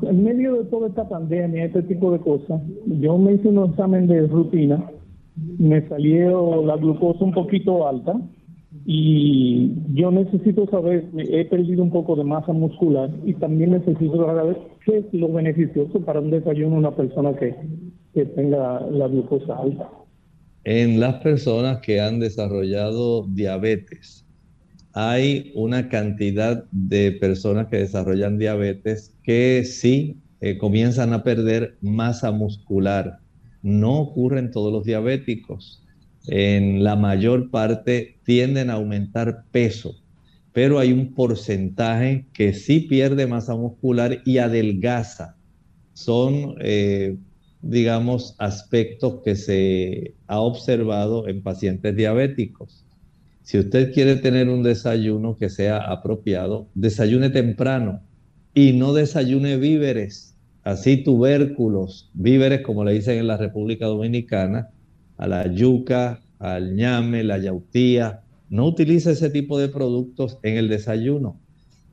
en 0.03 0.23
medio 0.23 0.55
de 0.55 0.65
toda 0.71 0.89
esta 0.89 1.09
pandemia, 1.09 1.65
este 1.65 1.83
tipo 1.83 2.13
de 2.13 2.19
cosas, 2.19 2.61
yo 2.87 3.19
me 3.19 3.35
hice 3.35 3.49
un 3.49 3.69
examen 3.71 4.07
de 4.07 4.27
rutina, 4.27 4.91
me 5.59 5.87
salió 5.89 6.65
la 6.65 6.77
glucosa 6.77 7.25
un 7.25 7.33
poquito 7.33 7.87
alta, 7.87 8.21
y 8.93 9.73
yo 9.93 10.11
necesito 10.11 10.67
saber, 10.69 11.05
he 11.17 11.45
perdido 11.45 11.81
un 11.81 11.93
poco 11.93 12.17
de 12.17 12.25
masa 12.25 12.53
muscular 12.53 13.09
y 13.25 13.35
también 13.35 13.71
necesito 13.71 14.17
saber 14.17 14.59
qué 14.85 14.99
es 14.99 15.05
lo 15.13 15.33
beneficioso 15.33 16.01
para 16.01 16.19
un 16.19 16.33
desayuno 16.33 16.75
una 16.75 16.97
persona 16.97 17.33
que, 17.37 17.55
que 18.13 18.25
tenga 18.25 18.81
la 18.81 19.07
glucosa 19.07 19.59
alta. 19.59 19.89
En 20.65 20.99
las 20.99 21.23
personas 21.23 21.79
que 21.83 22.01
han 22.01 22.19
desarrollado 22.19 23.29
diabetes, 23.29 24.27
hay 24.93 25.53
una 25.55 25.89
cantidad 25.89 26.65
de 26.73 27.13
personas 27.13 27.69
que 27.69 27.77
desarrollan 27.77 28.39
diabetes 28.39 29.17
que 29.23 29.63
sí 29.65 30.17
eh, 30.41 30.59
comienzan 30.59 31.13
a 31.13 31.23
perder 31.23 31.77
masa 31.81 32.33
muscular. 32.33 33.21
No 33.63 34.01
ocurre 34.01 34.41
en 34.41 34.51
todos 34.51 34.73
los 34.73 34.83
diabéticos 34.83 35.81
en 36.27 36.85
la 36.85 36.97
mayor 36.97 37.51
parte 37.51 38.19
tienden 38.25 38.71
a 38.71 38.75
aumentar 38.75 39.45
peso, 39.51 39.97
pero 40.53 40.79
hay 40.79 40.93
un 40.93 41.15
porcentaje 41.15 42.27
que 42.33 42.53
sí 42.53 42.81
pierde 42.81 43.27
masa 43.27 43.55
muscular 43.55 44.21
y 44.25 44.39
adelgaza. 44.39 45.37
Son, 45.95 46.55
eh, 46.61 47.17
digamos, 47.63 48.35
aspectos 48.39 49.21
que 49.25 49.37
se 49.37 50.15
ha 50.27 50.41
observado 50.41 51.29
en 51.29 51.43
pacientes 51.43 51.95
diabéticos. 51.97 52.85
Si 53.43 53.59
usted 53.59 53.93
quiere 53.93 54.17
tener 54.17 54.49
un 54.49 54.63
desayuno 54.63 55.37
que 55.37 55.49
sea 55.49 55.79
apropiado, 55.79 56.69
desayune 56.75 57.31
temprano 57.31 58.01
y 58.55 58.73
no 58.73 58.93
desayune 58.93 59.57
víveres, 59.57 60.37
así 60.63 61.03
tubérculos, 61.03 62.11
víveres 62.15 62.61
como 62.63 62.85
le 62.85 62.93
dicen 62.93 63.19
en 63.19 63.27
la 63.27 63.37
República 63.37 63.87
Dominicana, 63.87 64.71
a 65.21 65.29
la 65.29 65.47
yuca, 65.53 66.23
al 66.39 66.75
ñame, 66.75 67.23
la 67.25 67.39
yautía. 67.39 68.23
No 68.49 68.67
utilice 68.67 69.13
ese 69.13 69.29
tipo 69.31 69.59
de 69.59 69.69
productos 69.69 70.39
en 70.43 70.57
el 70.57 70.69
desayuno. 70.69 71.39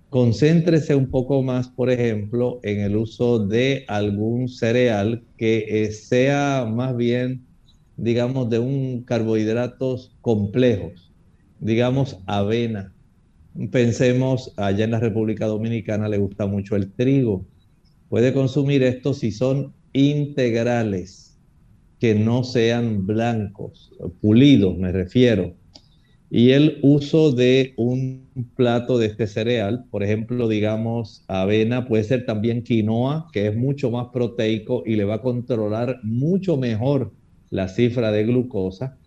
Concéntrese 0.10 0.96
un 0.96 1.10
poco 1.12 1.44
más, 1.44 1.68
por 1.68 1.90
ejemplo, 1.90 2.60
en 2.64 2.80
el 2.80 2.96
uso 2.96 3.46
de 3.46 3.84
algún 3.90 4.48
cereal 4.48 5.26
que 5.38 5.66
eh, 5.84 5.92
sea 5.92 6.66
más 6.74 6.96
bien, 6.96 7.46
digamos, 7.98 8.50
de 8.50 8.60
un 8.60 9.04
carbohidratos 9.04 10.16
complejos. 10.22 11.12
digamos, 11.60 12.20
avena. 12.28 12.94
Pensemos, 13.72 14.54
allá 14.58 14.86
en 14.86 14.92
la 14.92 15.00
República 15.00 15.48
Dominicana 15.48 16.08
le 16.08 16.18
gusta 16.18 16.46
mucho 16.48 16.76
el 16.78 16.94
trigo. 16.94 17.46
Puede 18.10 18.34
consumir 18.34 18.84
esto 18.84 19.14
si 19.14 19.32
son 19.32 19.74
integrales, 19.94 21.27
que 22.00 22.16
no 22.16 22.44
sean 22.44 23.06
blancos, 23.06 23.92
pulidos 24.22 24.78
me 24.78 24.92
refiero. 24.92 25.56
Y 26.30 26.52
el 26.52 26.80
uso 26.82 27.32
de 27.32 27.74
un 27.78 28.28
plato 28.56 28.98
de 28.98 29.08
este 29.08 29.28
cereal, 29.28 29.86
por 29.90 30.04
ejemplo, 30.04 30.50
digamos, 30.50 31.24
avena, 31.28 31.88
puede 31.88 32.04
ser 32.04 32.26
también 32.26 32.64
quinoa, 32.64 33.30
que 33.32 33.48
es 33.48 33.56
mucho 33.56 33.92
más 33.92 34.08
proteico 34.12 34.84
y 34.86 34.98
le 34.98 35.06
va 35.06 35.16
a 35.16 35.22
controlar 35.22 36.00
mucho 36.04 36.58
mejor 36.58 37.14
la 37.50 37.70
cifra 37.70 38.12
de 38.12 38.26
glucosa, 38.26 38.98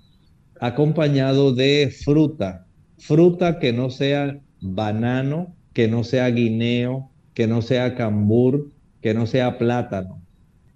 acompañado 0.60 1.54
de 1.54 1.92
fruta, 2.04 2.66
fruta 2.98 3.58
que 3.58 3.72
no 3.74 3.90
sea 3.90 4.40
banano, 4.60 5.54
que 5.74 5.88
no 5.88 6.04
sea 6.04 6.28
guineo, 6.28 7.10
que 7.34 7.46
no 7.46 7.60
sea 7.60 7.94
cambur, 7.94 8.70
que 9.02 9.12
no 9.12 9.26
sea 9.26 9.58
plátano. 9.58 10.19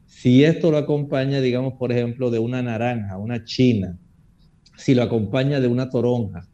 Si 0.06 0.44
esto 0.44 0.70
lo 0.70 0.78
acompaña, 0.78 1.40
digamos, 1.40 1.74
por 1.74 1.92
ejemplo, 1.92 2.30
de 2.30 2.38
una 2.38 2.62
naranja, 2.62 3.18
una 3.18 3.44
china, 3.44 3.98
si 4.76 4.94
lo 4.94 5.02
acompaña 5.02 5.60
de 5.60 5.68
una 5.68 5.90
toronja, 5.90 6.48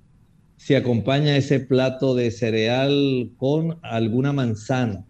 si 0.57 0.75
acompaña 0.75 1.37
ese 1.37 1.61
plato 1.61 2.15
de 2.15 2.31
cereal 2.31 3.31
con 3.37 3.79
alguna 3.83 4.33
manzana, 4.33 5.07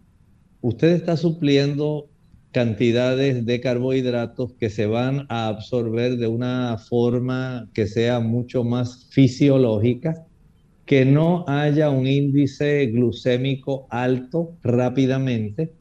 usted 0.61 0.91
está 0.91 1.17
supliendo 1.17 2.09
cantidades 2.51 3.45
de 3.45 3.61
carbohidratos 3.61 4.53
que 4.53 4.69
se 4.69 4.85
van 4.85 5.25
a 5.29 5.47
absorber 5.47 6.17
de 6.17 6.27
una 6.27 6.77
forma 6.77 7.69
que 7.73 7.87
sea 7.87 8.19
mucho 8.19 8.63
más 8.63 9.07
fisiológica, 9.09 10.25
que 10.85 11.05
no 11.05 11.45
haya 11.47 11.89
un 11.89 12.07
índice 12.07 12.87
glucémico 12.87 13.87
alto 13.89 14.57
rápidamente. 14.63 15.73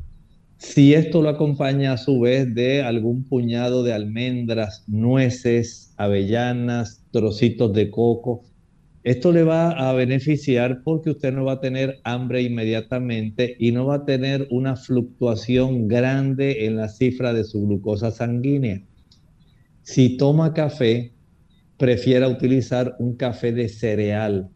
Si 0.60 0.92
esto 0.92 1.22
lo 1.22 1.30
acompaña 1.30 1.94
a 1.94 1.96
su 1.96 2.20
vez 2.20 2.54
de 2.54 2.82
algún 2.82 3.24
puñado 3.24 3.82
de 3.82 3.94
almendras, 3.94 4.84
nueces, 4.86 5.94
avellanas, 5.96 7.02
trocitos 7.12 7.72
de 7.72 7.90
coco, 7.90 8.42
esto 9.02 9.32
le 9.32 9.42
va 9.42 9.70
a 9.70 9.94
beneficiar 9.94 10.82
porque 10.84 11.10
usted 11.10 11.32
no 11.32 11.46
va 11.46 11.52
a 11.52 11.60
tener 11.60 11.98
hambre 12.04 12.42
inmediatamente 12.42 13.56
y 13.58 13.72
no 13.72 13.86
va 13.86 13.94
a 13.96 14.04
tener 14.04 14.48
una 14.50 14.76
fluctuación 14.76 15.88
grande 15.88 16.66
en 16.66 16.76
la 16.76 16.90
cifra 16.90 17.32
de 17.32 17.44
su 17.44 17.66
glucosa 17.66 18.10
sanguínea. 18.10 18.82
Si 19.80 20.18
toma 20.18 20.52
café, 20.52 21.14
prefiera 21.78 22.28
utilizar 22.28 22.96
un 22.98 23.16
café 23.16 23.52
de 23.52 23.70
cereal. 23.70 24.50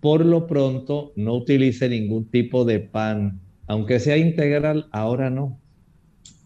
Por 0.00 0.26
lo 0.26 0.48
pronto, 0.48 1.12
no 1.14 1.34
utilice 1.34 1.88
ningún 1.88 2.28
tipo 2.32 2.64
de 2.64 2.80
pan, 2.80 3.45
aunque 3.66 4.00
sea 4.00 4.16
integral, 4.16 4.88
ahora 4.92 5.30
no. 5.30 5.60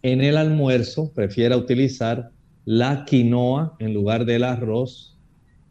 En 0.03 0.23
el 0.23 0.37
almuerzo, 0.37 1.13
prefiera 1.13 1.57
utilizar 1.57 2.31
la 2.65 3.05
quinoa 3.05 3.77
en 3.79 3.95
lugar 3.95 4.25
del 4.25 4.45
arroz 4.45 5.19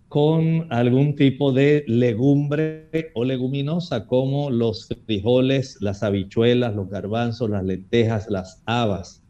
con 0.08 0.68
algún 0.72 1.16
tipo 1.16 1.52
de 1.52 1.84
legumbre 1.88 2.89
o 3.14 3.24
leguminosa 3.24 4.08
como 4.08 4.50
los 4.50 4.88
frijoles, 5.06 5.78
las 5.82 6.02
habichuelas, 6.02 6.76
los 6.76 6.89
garbanzos, 6.89 7.50
las 7.50 7.64
lentejas, 7.64 8.28
las 8.30 8.62
habas. 8.66 9.24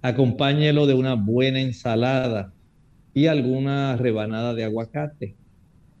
Acompáñelo 0.00 0.86
de 0.86 0.94
una 0.94 1.14
buena 1.14 1.60
ensalada 1.60 2.52
y 3.14 3.26
alguna 3.26 3.96
rebanada 3.96 4.54
de 4.54 4.64
aguacate. 4.64 5.36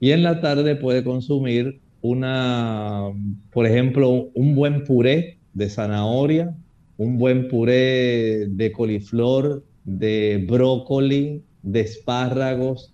Y 0.00 0.12
en 0.12 0.22
la 0.22 0.40
tarde 0.40 0.76
puede 0.76 1.04
consumir 1.04 1.80
una, 2.00 3.08
por 3.52 3.66
ejemplo, 3.66 4.30
un 4.34 4.54
buen 4.54 4.84
puré 4.84 5.38
de 5.54 5.68
zanahoria, 5.68 6.54
un 6.96 7.18
buen 7.18 7.48
puré 7.48 8.46
de 8.48 8.72
coliflor, 8.72 9.64
de 9.84 10.44
brócoli, 10.48 11.42
de 11.62 11.80
espárragos, 11.80 12.92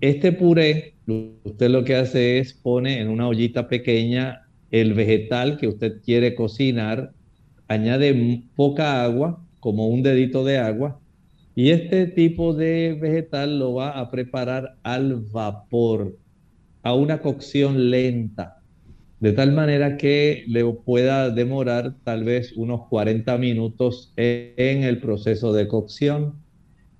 este 0.00 0.32
puré, 0.32 0.94
usted 1.44 1.70
lo 1.70 1.84
que 1.84 1.96
hace 1.96 2.38
es 2.38 2.52
pone 2.52 3.00
en 3.00 3.08
una 3.08 3.28
ollita 3.28 3.68
pequeña 3.68 4.42
el 4.70 4.92
vegetal 4.94 5.56
que 5.56 5.68
usted 5.68 6.02
quiere 6.02 6.34
cocinar, 6.34 7.12
añade 7.68 8.42
poca 8.56 9.04
agua, 9.04 9.42
como 9.60 9.88
un 9.88 10.02
dedito 10.02 10.44
de 10.44 10.58
agua, 10.58 11.00
y 11.54 11.70
este 11.70 12.06
tipo 12.06 12.52
de 12.52 12.98
vegetal 13.00 13.58
lo 13.58 13.74
va 13.74 13.98
a 13.98 14.10
preparar 14.10 14.76
al 14.82 15.14
vapor, 15.16 16.16
a 16.82 16.92
una 16.94 17.20
cocción 17.20 17.90
lenta, 17.90 18.60
de 19.24 19.32
tal 19.32 19.52
manera 19.52 19.96
que 19.96 20.44
le 20.48 20.62
pueda 20.66 21.30
demorar 21.30 21.96
tal 22.04 22.24
vez 22.24 22.52
unos 22.58 22.86
40 22.90 23.38
minutos 23.38 24.12
en 24.16 24.82
el 24.82 25.00
proceso 25.00 25.54
de 25.54 25.66
cocción. 25.66 26.34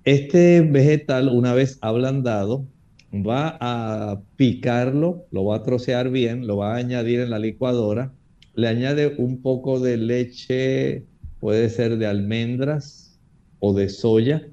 Este 0.05 0.61
vegetal, 0.61 1.29
una 1.29 1.53
vez 1.53 1.77
ablandado, 1.81 2.65
va 3.13 3.59
a 3.61 4.23
picarlo, 4.37 5.27
lo 5.29 5.45
va 5.45 5.57
a 5.57 5.63
trocear 5.63 6.09
bien, 6.09 6.47
lo 6.47 6.57
va 6.57 6.73
a 6.73 6.77
añadir 6.77 7.19
en 7.19 7.29
la 7.29 7.37
licuadora, 7.37 8.11
le 8.55 8.69
añade 8.69 9.13
un 9.19 9.43
poco 9.43 9.79
de 9.79 9.97
leche, 9.97 11.05
puede 11.39 11.69
ser 11.69 11.99
de 11.99 12.07
almendras 12.07 13.19
o 13.59 13.71
de 13.75 13.87
soya, 13.87 14.47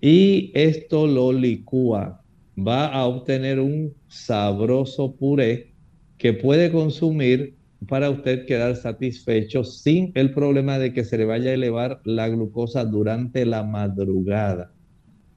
y 0.00 0.52
esto 0.54 1.08
lo 1.08 1.32
licúa. 1.32 2.22
Va 2.56 2.86
a 2.86 3.04
obtener 3.06 3.58
un 3.58 3.94
sabroso 4.06 5.16
puré 5.16 5.69
que 6.20 6.34
puede 6.34 6.70
consumir 6.70 7.56
para 7.88 8.10
usted 8.10 8.44
quedar 8.44 8.76
satisfecho 8.76 9.64
sin 9.64 10.12
el 10.14 10.34
problema 10.34 10.78
de 10.78 10.92
que 10.92 11.02
se 11.02 11.16
le 11.16 11.24
vaya 11.24 11.50
a 11.50 11.54
elevar 11.54 12.02
la 12.04 12.28
glucosa 12.28 12.84
durante 12.84 13.46
la 13.46 13.64
madrugada. 13.64 14.70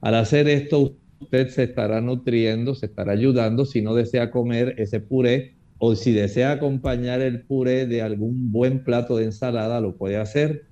Al 0.02 0.14
hacer 0.14 0.46
esto, 0.46 0.94
usted 1.20 1.48
se 1.48 1.62
estará 1.64 2.02
nutriendo, 2.02 2.74
se 2.74 2.86
estará 2.86 3.12
ayudando 3.12 3.64
si 3.64 3.80
no 3.80 3.94
desea 3.94 4.30
comer 4.30 4.74
ese 4.76 5.00
puré 5.00 5.54
o 5.78 5.94
si 5.94 6.12
desea 6.12 6.52
acompañar 6.52 7.22
el 7.22 7.40
puré 7.40 7.86
de 7.86 8.02
algún 8.02 8.52
buen 8.52 8.84
plato 8.84 9.16
de 9.16 9.24
ensalada, 9.24 9.80
lo 9.80 9.96
puede 9.96 10.18
hacer. 10.18 10.66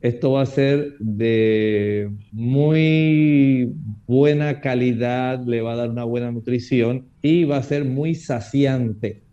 Esto 0.00 0.32
va 0.32 0.42
a 0.42 0.46
ser 0.46 0.98
de 0.98 2.10
muy 2.32 3.72
buena 4.06 4.60
calidad, 4.60 5.46
le 5.46 5.62
va 5.62 5.72
a 5.74 5.76
dar 5.76 5.90
una 5.90 6.04
buena 6.04 6.30
nutrición 6.32 7.06
y 7.22 7.44
va 7.44 7.58
a 7.58 7.62
ser 7.62 7.84
muy 7.84 8.14
saciante, 8.14 9.23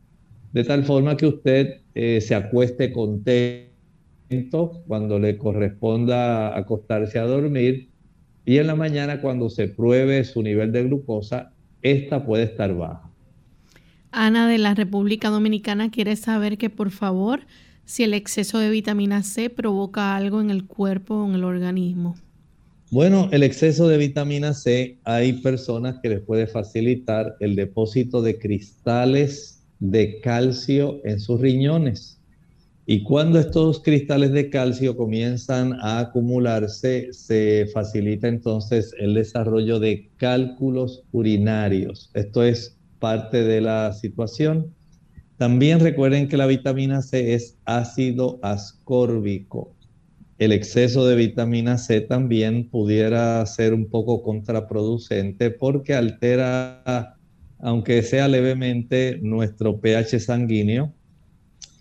de 0.54 0.64
tal 0.64 0.84
forma 0.84 1.18
que 1.18 1.28
usted 1.28 1.82
eh, 1.96 2.22
se 2.22 2.36
acueste 2.36 2.92
contento 2.92 4.84
cuando 4.88 5.20
le 5.20 5.38
corresponda 5.38 6.58
acostarse 6.58 7.20
a 7.20 7.24
dormir 7.24 7.90
y 8.46 8.58
en 8.58 8.68
la 8.68 8.76
mañana 8.76 9.22
cuando 9.22 9.50
se 9.50 9.68
pruebe 9.68 10.24
su 10.24 10.42
nivel 10.42 10.72
de 10.72 10.84
glucosa, 10.84 11.52
esta 11.82 12.26
puede 12.26 12.44
estar 12.44 12.76
baja. 12.76 13.10
Ana 14.12 14.48
de 14.48 14.58
la 14.58 14.74
República 14.74 15.30
Dominicana 15.30 15.90
quiere 15.90 16.16
saber 16.16 16.58
que 16.58 16.70
por 16.70 16.92
favor, 16.92 17.42
si 17.86 18.04
el 18.04 18.14
exceso 18.14 18.60
de 18.60 18.70
vitamina 18.70 19.24
C 19.24 19.50
provoca 19.50 20.16
algo 20.16 20.42
en 20.42 20.50
el 20.50 20.66
cuerpo 20.66 21.16
o 21.16 21.28
en 21.28 21.36
el 21.36 21.44
organismo. 21.44 22.16
Bueno, 22.90 23.30
el 23.32 23.44
exceso 23.44 23.88
de 23.88 23.98
vitamina 23.98 24.54
C, 24.54 24.98
hay 25.06 25.34
personas 25.34 26.00
que 26.02 26.10
les 26.10 26.20
puede 26.20 26.46
facilitar 26.46 27.36
el 27.40 27.56
depósito 27.56 28.22
de 28.22 28.38
cristales 28.38 29.61
de 29.82 30.22
calcio 30.22 31.02
en 31.04 31.20
sus 31.20 31.42
riñones. 31.42 32.22
Y 32.86 33.04
cuando 33.04 33.40
estos 33.40 33.82
cristales 33.82 34.32
de 34.32 34.50
calcio 34.50 34.96
comienzan 34.96 35.74
a 35.82 36.00
acumularse, 36.00 37.12
se 37.12 37.68
facilita 37.74 38.28
entonces 38.28 38.94
el 38.98 39.14
desarrollo 39.14 39.80
de 39.80 40.10
cálculos 40.18 41.04
urinarios. 41.12 42.10
Esto 42.14 42.44
es 42.44 42.78
parte 43.00 43.44
de 43.44 43.62
la 43.62 43.94
situación. 43.94 44.74
También 45.38 45.80
recuerden 45.80 46.28
que 46.28 46.38
la 46.38 46.48
vitamina 46.48 47.02
C 47.02 47.34
es 47.34 47.58
ácido 47.66 48.40
ascórbico. 48.42 49.74
El 50.38 50.52
exceso 50.52 51.06
de 51.06 51.16
vitamina 51.16 51.78
C 51.78 52.02
también 52.02 52.70
pudiera 52.70 53.46
ser 53.46 53.74
un 53.74 53.86
poco 53.86 54.24
contraproducente 54.24 55.52
porque 55.52 55.94
altera, 55.94 57.16
aunque 57.62 58.02
sea 58.04 58.28
levemente, 58.28 59.20
nuestro 59.22 59.80
pH 59.80 60.20
sanguíneo 60.20 60.94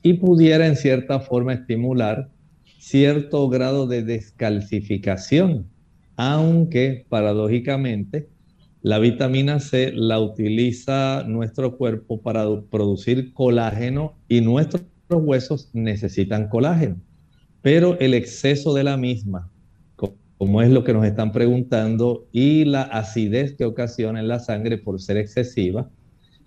y 0.02 0.14
pudiera 0.14 0.66
en 0.66 0.76
cierta 0.76 1.20
forma 1.20 1.54
estimular 1.54 2.30
cierto 2.78 3.48
grado 3.48 3.86
de 3.86 4.02
descalcificación, 4.02 5.66
aunque 6.16 7.04
paradójicamente 7.08 8.28
la 8.82 8.98
vitamina 8.98 9.60
C 9.60 9.92
la 9.94 10.18
utiliza 10.20 11.24
nuestro 11.26 11.76
cuerpo 11.76 12.22
para 12.22 12.46
producir 12.70 13.34
colágeno 13.34 14.16
y 14.28 14.40
nuestros 14.40 14.84
huesos 15.10 15.68
necesitan 15.74 16.48
colágeno, 16.48 16.96
pero 17.60 17.98
el 18.00 18.14
exceso 18.14 18.72
de 18.72 18.84
la 18.84 18.96
misma, 18.96 19.49
como 20.41 20.62
es 20.62 20.70
lo 20.70 20.84
que 20.84 20.95
nos 20.95 21.05
están 21.05 21.32
preguntando, 21.32 22.26
y 22.32 22.64
la 22.64 22.80
acidez 22.80 23.57
que 23.57 23.66
ocasiona 23.66 24.20
en 24.20 24.28
la 24.28 24.38
sangre 24.38 24.78
por 24.78 24.99
ser 24.99 25.18
excesiva, 25.18 25.91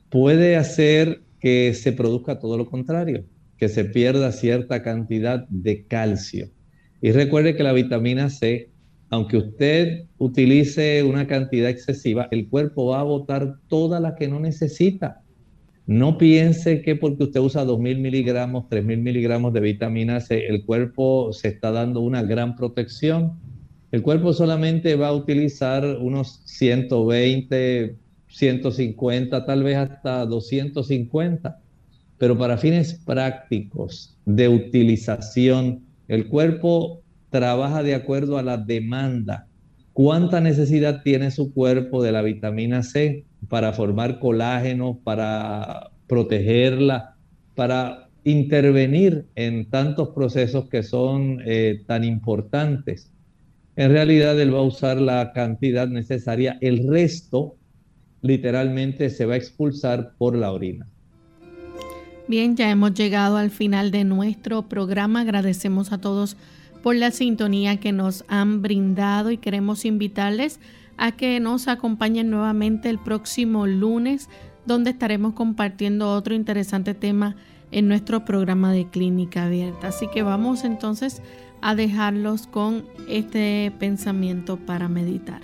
puede 0.10 0.56
hacer 0.56 1.22
que 1.40 1.76
se 1.76 1.92
produzca 1.92 2.40
todo 2.40 2.58
lo 2.58 2.66
contrario, 2.66 3.24
que 3.56 3.70
se 3.70 3.86
pierda 3.86 4.32
cierta 4.32 4.82
cantidad 4.82 5.48
de 5.48 5.86
calcio. 5.86 6.50
Y 7.04 7.12
recuerde 7.12 7.56
que 7.56 7.62
la 7.62 7.72
vitamina 7.72 8.32
C, 8.32 8.72
aunque 9.12 9.38
usted 9.38 10.06
utilice 10.18 11.04
una 11.04 11.28
cantidad 11.28 11.70
excesiva, 11.70 12.28
el 12.32 12.50
cuerpo 12.50 12.88
va 12.88 13.02
a 13.02 13.04
botar 13.04 13.58
toda 13.68 14.00
la 14.00 14.16
que 14.16 14.28
no 14.28 14.40
necesita. 14.40 15.22
No 15.86 16.18
piense 16.18 16.82
que 16.82 16.96
porque 16.96 17.26
usted 17.26 17.42
usa 17.42 17.64
2.000 17.64 18.00
miligramos, 18.00 18.64
3.000 18.72 18.98
miligramos 19.04 19.54
de 19.54 19.60
vitamina 19.60 20.20
C, 20.20 20.48
el 20.48 20.66
cuerpo 20.66 21.32
se 21.32 21.50
está 21.50 21.70
dando 21.70 22.00
una 22.00 22.24
gran 22.24 22.56
protección. 22.56 23.43
El 23.94 24.02
cuerpo 24.02 24.34
solamente 24.34 24.96
va 24.96 25.10
a 25.10 25.14
utilizar 25.14 25.86
unos 25.86 26.42
120, 26.46 27.96
150, 28.28 29.46
tal 29.46 29.62
vez 29.62 29.78
hasta 29.78 30.26
250. 30.26 31.60
Pero 32.18 32.36
para 32.36 32.58
fines 32.58 32.96
prácticos 33.06 34.18
de 34.26 34.50
utilización, 34.50 35.84
el 36.08 36.28
cuerpo 36.28 37.04
trabaja 37.30 37.84
de 37.84 37.94
acuerdo 37.94 38.40
a 38.40 38.42
la 38.42 38.58
demanda. 38.58 39.46
¿Cuánta 39.94 40.42
necesidad 40.42 41.04
tiene 41.04 41.30
su 41.30 41.54
cuerpo 41.54 42.02
de 42.02 42.14
la 42.14 42.24
vitamina 42.24 42.82
C 42.82 43.26
para 43.48 43.74
formar 43.74 44.18
colágeno, 44.18 45.02
para 45.04 45.92
protegerla, 46.08 47.14
para 47.54 48.10
intervenir 48.24 49.28
en 49.36 49.70
tantos 49.70 50.10
procesos 50.16 50.68
que 50.68 50.82
son 50.82 51.44
eh, 51.46 51.84
tan 51.86 52.04
importantes? 52.04 53.13
En 53.76 53.92
realidad 53.92 54.40
él 54.40 54.54
va 54.54 54.60
a 54.60 54.64
usar 54.64 55.02
la 55.02 55.32
cantidad 55.34 55.88
necesaria, 55.88 56.58
el 56.62 56.88
resto 56.88 57.56
literalmente 58.22 59.10
se 59.10 59.26
va 59.26 59.34
a 59.34 59.38
expulsar 59.38 60.14
por 60.18 60.36
la 60.36 60.52
orina. 60.52 60.88
Bien, 62.28 62.56
ya 62.56 62.70
hemos 62.70 62.94
llegado 62.94 63.36
al 63.36 63.52
final 63.52 63.92
de 63.92 64.06
nuestro 64.06 64.70
programa. 64.70 65.22
Agradecemos 65.22 65.92
a 65.92 65.98
todos 65.98 66.38
por 66.82 66.96
la 66.96 67.12
sintonía 67.12 67.78
que 67.78 67.92
nos 67.92 68.24
han 68.30 68.62
brindado 68.62 69.30
y 69.32 69.38
queremos 69.38 69.84
invitarles 69.84 70.60
a 70.98 71.12
que 71.12 71.40
nos 71.40 71.68
acompañen 71.68 72.30
nuevamente 72.30 72.90
el 72.90 73.00
próximo 73.00 73.68
lunes 73.68 74.30
donde 74.66 74.92
estaremos 74.92 75.34
compartiendo 75.34 76.12
otro 76.14 76.34
interesante 76.34 76.94
tema 76.94 77.36
en 77.72 77.88
nuestro 77.88 78.24
programa 78.24 78.72
de 78.72 78.88
clínica 78.88 79.46
abierta. 79.46 79.90
Así 79.90 80.08
que 80.14 80.24
vamos 80.24 80.64
entonces 80.64 81.22
a 81.64 81.76
dejarlos 81.76 82.46
con 82.46 82.84
este 83.08 83.72
pensamiento 83.80 84.58
para 84.58 84.90
meditar. 84.90 85.40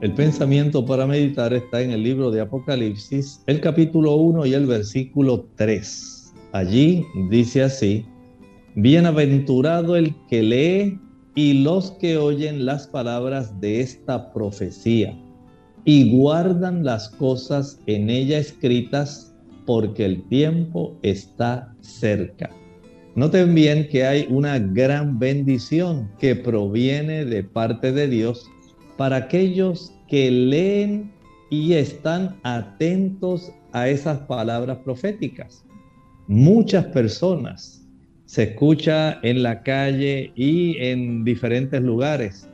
El 0.00 0.12
pensamiento 0.12 0.84
para 0.84 1.06
meditar 1.06 1.54
está 1.54 1.80
en 1.80 1.92
el 1.92 2.02
libro 2.02 2.32
de 2.32 2.40
Apocalipsis, 2.40 3.42
el 3.46 3.60
capítulo 3.60 4.16
1 4.16 4.44
y 4.46 4.54
el 4.54 4.66
versículo 4.66 5.46
3. 5.54 6.34
Allí 6.52 7.06
dice 7.30 7.62
así, 7.62 8.04
Bienaventurado 8.74 9.94
el 9.94 10.14
que 10.28 10.42
lee 10.42 11.00
y 11.36 11.62
los 11.62 11.92
que 11.92 12.18
oyen 12.18 12.66
las 12.66 12.88
palabras 12.88 13.60
de 13.60 13.80
esta 13.80 14.32
profecía 14.32 15.16
y 15.84 16.10
guardan 16.10 16.84
las 16.84 17.08
cosas 17.08 17.78
en 17.86 18.10
ella 18.10 18.38
escritas 18.38 19.32
porque 19.64 20.04
el 20.04 20.26
tiempo 20.28 20.98
está 21.02 21.72
cerca. 21.80 22.50
Noten 23.16 23.54
bien 23.54 23.88
que 23.88 24.04
hay 24.04 24.26
una 24.28 24.58
gran 24.58 25.18
bendición 25.18 26.10
que 26.18 26.36
proviene 26.36 27.24
de 27.24 27.42
parte 27.42 27.90
de 27.90 28.08
Dios 28.08 28.50
para 28.98 29.16
aquellos 29.16 29.94
que 30.06 30.30
leen 30.30 31.10
y 31.48 31.72
están 31.72 32.36
atentos 32.42 33.50
a 33.72 33.88
esas 33.88 34.18
palabras 34.20 34.76
proféticas. 34.84 35.64
Muchas 36.28 36.84
personas 36.88 37.88
se 38.26 38.42
escucha 38.42 39.18
en 39.22 39.42
la 39.42 39.62
calle 39.62 40.30
y 40.34 40.76
en 40.76 41.24
diferentes 41.24 41.80
lugares. 41.80 42.46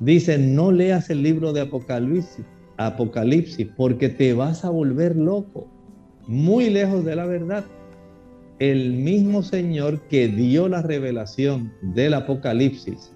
Dicen, 0.00 0.52
no 0.52 0.72
leas 0.72 1.10
el 1.10 1.22
libro 1.22 1.52
de 1.52 1.60
Apocalipsis, 1.60 2.44
Apocalipsis, 2.76 3.68
porque 3.76 4.08
te 4.08 4.32
vas 4.32 4.64
a 4.64 4.70
volver 4.70 5.14
loco, 5.14 5.68
muy 6.26 6.70
lejos 6.70 7.04
de 7.04 7.14
la 7.14 7.26
verdad. 7.26 7.64
El 8.58 8.92
mismo 8.94 9.44
Señor 9.44 10.00
que 10.08 10.26
dio 10.26 10.68
la 10.68 10.82
revelación 10.82 11.72
del 11.80 12.12
Apocalipsis 12.14 13.12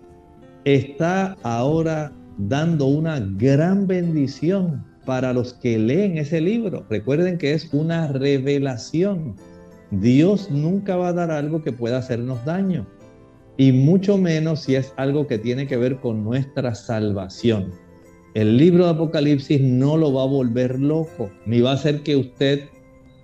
está 0.64 1.36
ahora 1.42 2.12
dando 2.38 2.86
una 2.86 3.18
gran 3.18 3.88
bendición 3.88 4.84
para 5.04 5.32
los 5.32 5.54
que 5.54 5.80
leen 5.80 6.16
ese 6.16 6.40
libro. 6.40 6.86
Recuerden 6.88 7.38
que 7.38 7.54
es 7.54 7.74
una 7.74 8.06
revelación. 8.06 9.34
Dios 9.90 10.48
nunca 10.48 10.94
va 10.94 11.08
a 11.08 11.12
dar 11.12 11.32
algo 11.32 11.60
que 11.60 11.72
pueda 11.72 11.98
hacernos 11.98 12.44
daño, 12.44 12.86
y 13.56 13.72
mucho 13.72 14.18
menos 14.18 14.60
si 14.60 14.76
es 14.76 14.94
algo 14.96 15.26
que 15.26 15.38
tiene 15.38 15.66
que 15.66 15.76
ver 15.76 15.96
con 15.96 16.22
nuestra 16.22 16.76
salvación. 16.76 17.72
El 18.34 18.56
libro 18.56 18.84
de 18.84 18.92
Apocalipsis 18.92 19.60
no 19.60 19.96
lo 19.96 20.14
va 20.14 20.22
a 20.22 20.26
volver 20.26 20.78
loco, 20.78 21.30
ni 21.46 21.60
va 21.60 21.72
a 21.72 21.74
hacer 21.74 22.04
que 22.04 22.14
usted 22.14 22.60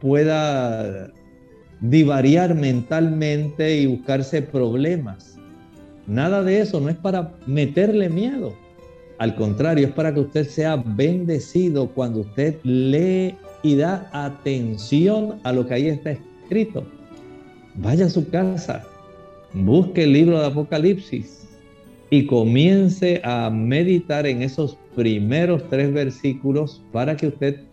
pueda 0.01 1.13
divariar 1.81 2.55
mentalmente 2.55 3.77
y 3.77 3.87
buscarse 3.87 4.43
problemas. 4.43 5.39
Nada 6.07 6.43
de 6.43 6.61
eso, 6.61 6.81
no 6.81 6.89
es 6.89 6.97
para 6.97 7.33
meterle 7.47 8.09
miedo. 8.09 8.55
Al 9.19 9.35
contrario, 9.35 9.89
es 9.89 9.93
para 9.93 10.15
que 10.15 10.21
usted 10.21 10.49
sea 10.49 10.77
bendecido 10.77 11.89
cuando 11.89 12.21
usted 12.21 12.57
lee 12.63 13.35
y 13.63 13.77
da 13.77 14.09
atención 14.13 15.41
a 15.43 15.53
lo 15.53 15.67
que 15.67 15.75
ahí 15.75 15.89
está 15.89 16.13
escrito. 16.13 16.85
Vaya 17.75 18.07
a 18.07 18.11
su 18.11 18.29
casa, 18.31 18.85
busque 19.53 20.05
el 20.05 20.13
libro 20.13 20.41
de 20.41 20.47
Apocalipsis 20.47 21.47
y 22.11 22.27
comience 22.27 23.21
a 23.25 23.51
meditar 23.51 24.27
en 24.27 24.43
esos 24.43 24.79
primeros 24.95 25.69
tres 25.69 25.93
versículos 25.93 26.83
para 26.93 27.17
que 27.17 27.29
usted 27.29 27.68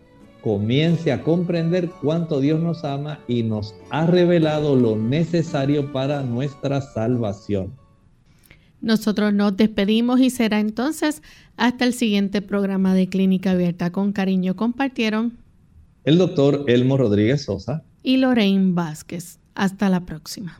comience 0.46 1.12
a 1.12 1.24
comprender 1.24 1.90
cuánto 1.90 2.40
Dios 2.40 2.62
nos 2.62 2.84
ama 2.84 3.20
y 3.28 3.42
nos 3.42 3.74
ha 3.90 4.06
revelado 4.06 4.76
lo 4.76 4.96
necesario 4.96 5.92
para 5.92 6.22
nuestra 6.22 6.82
salvación. 6.82 7.74
Nosotros 8.80 9.34
nos 9.34 9.58
despedimos 9.58 10.20
y 10.20 10.30
será 10.30 10.60
entonces 10.60 11.24
hasta 11.58 11.84
el 11.84 11.94
siguiente 11.94 12.44
programa 12.44 12.94
de 12.94 13.10
Clínica 13.10 13.52
Abierta. 13.52 13.92
Con 13.92 14.14
cariño 14.14 14.56
compartieron 14.56 15.40
el 16.04 16.20
doctor 16.20 16.64
Elmo 16.68 16.96
Rodríguez 16.96 17.42
Sosa 17.46 17.84
y 18.04 18.18
Lorraine 18.18 18.74
Vázquez. 18.76 19.40
Hasta 19.56 19.90
la 19.90 20.06
próxima. 20.06 20.60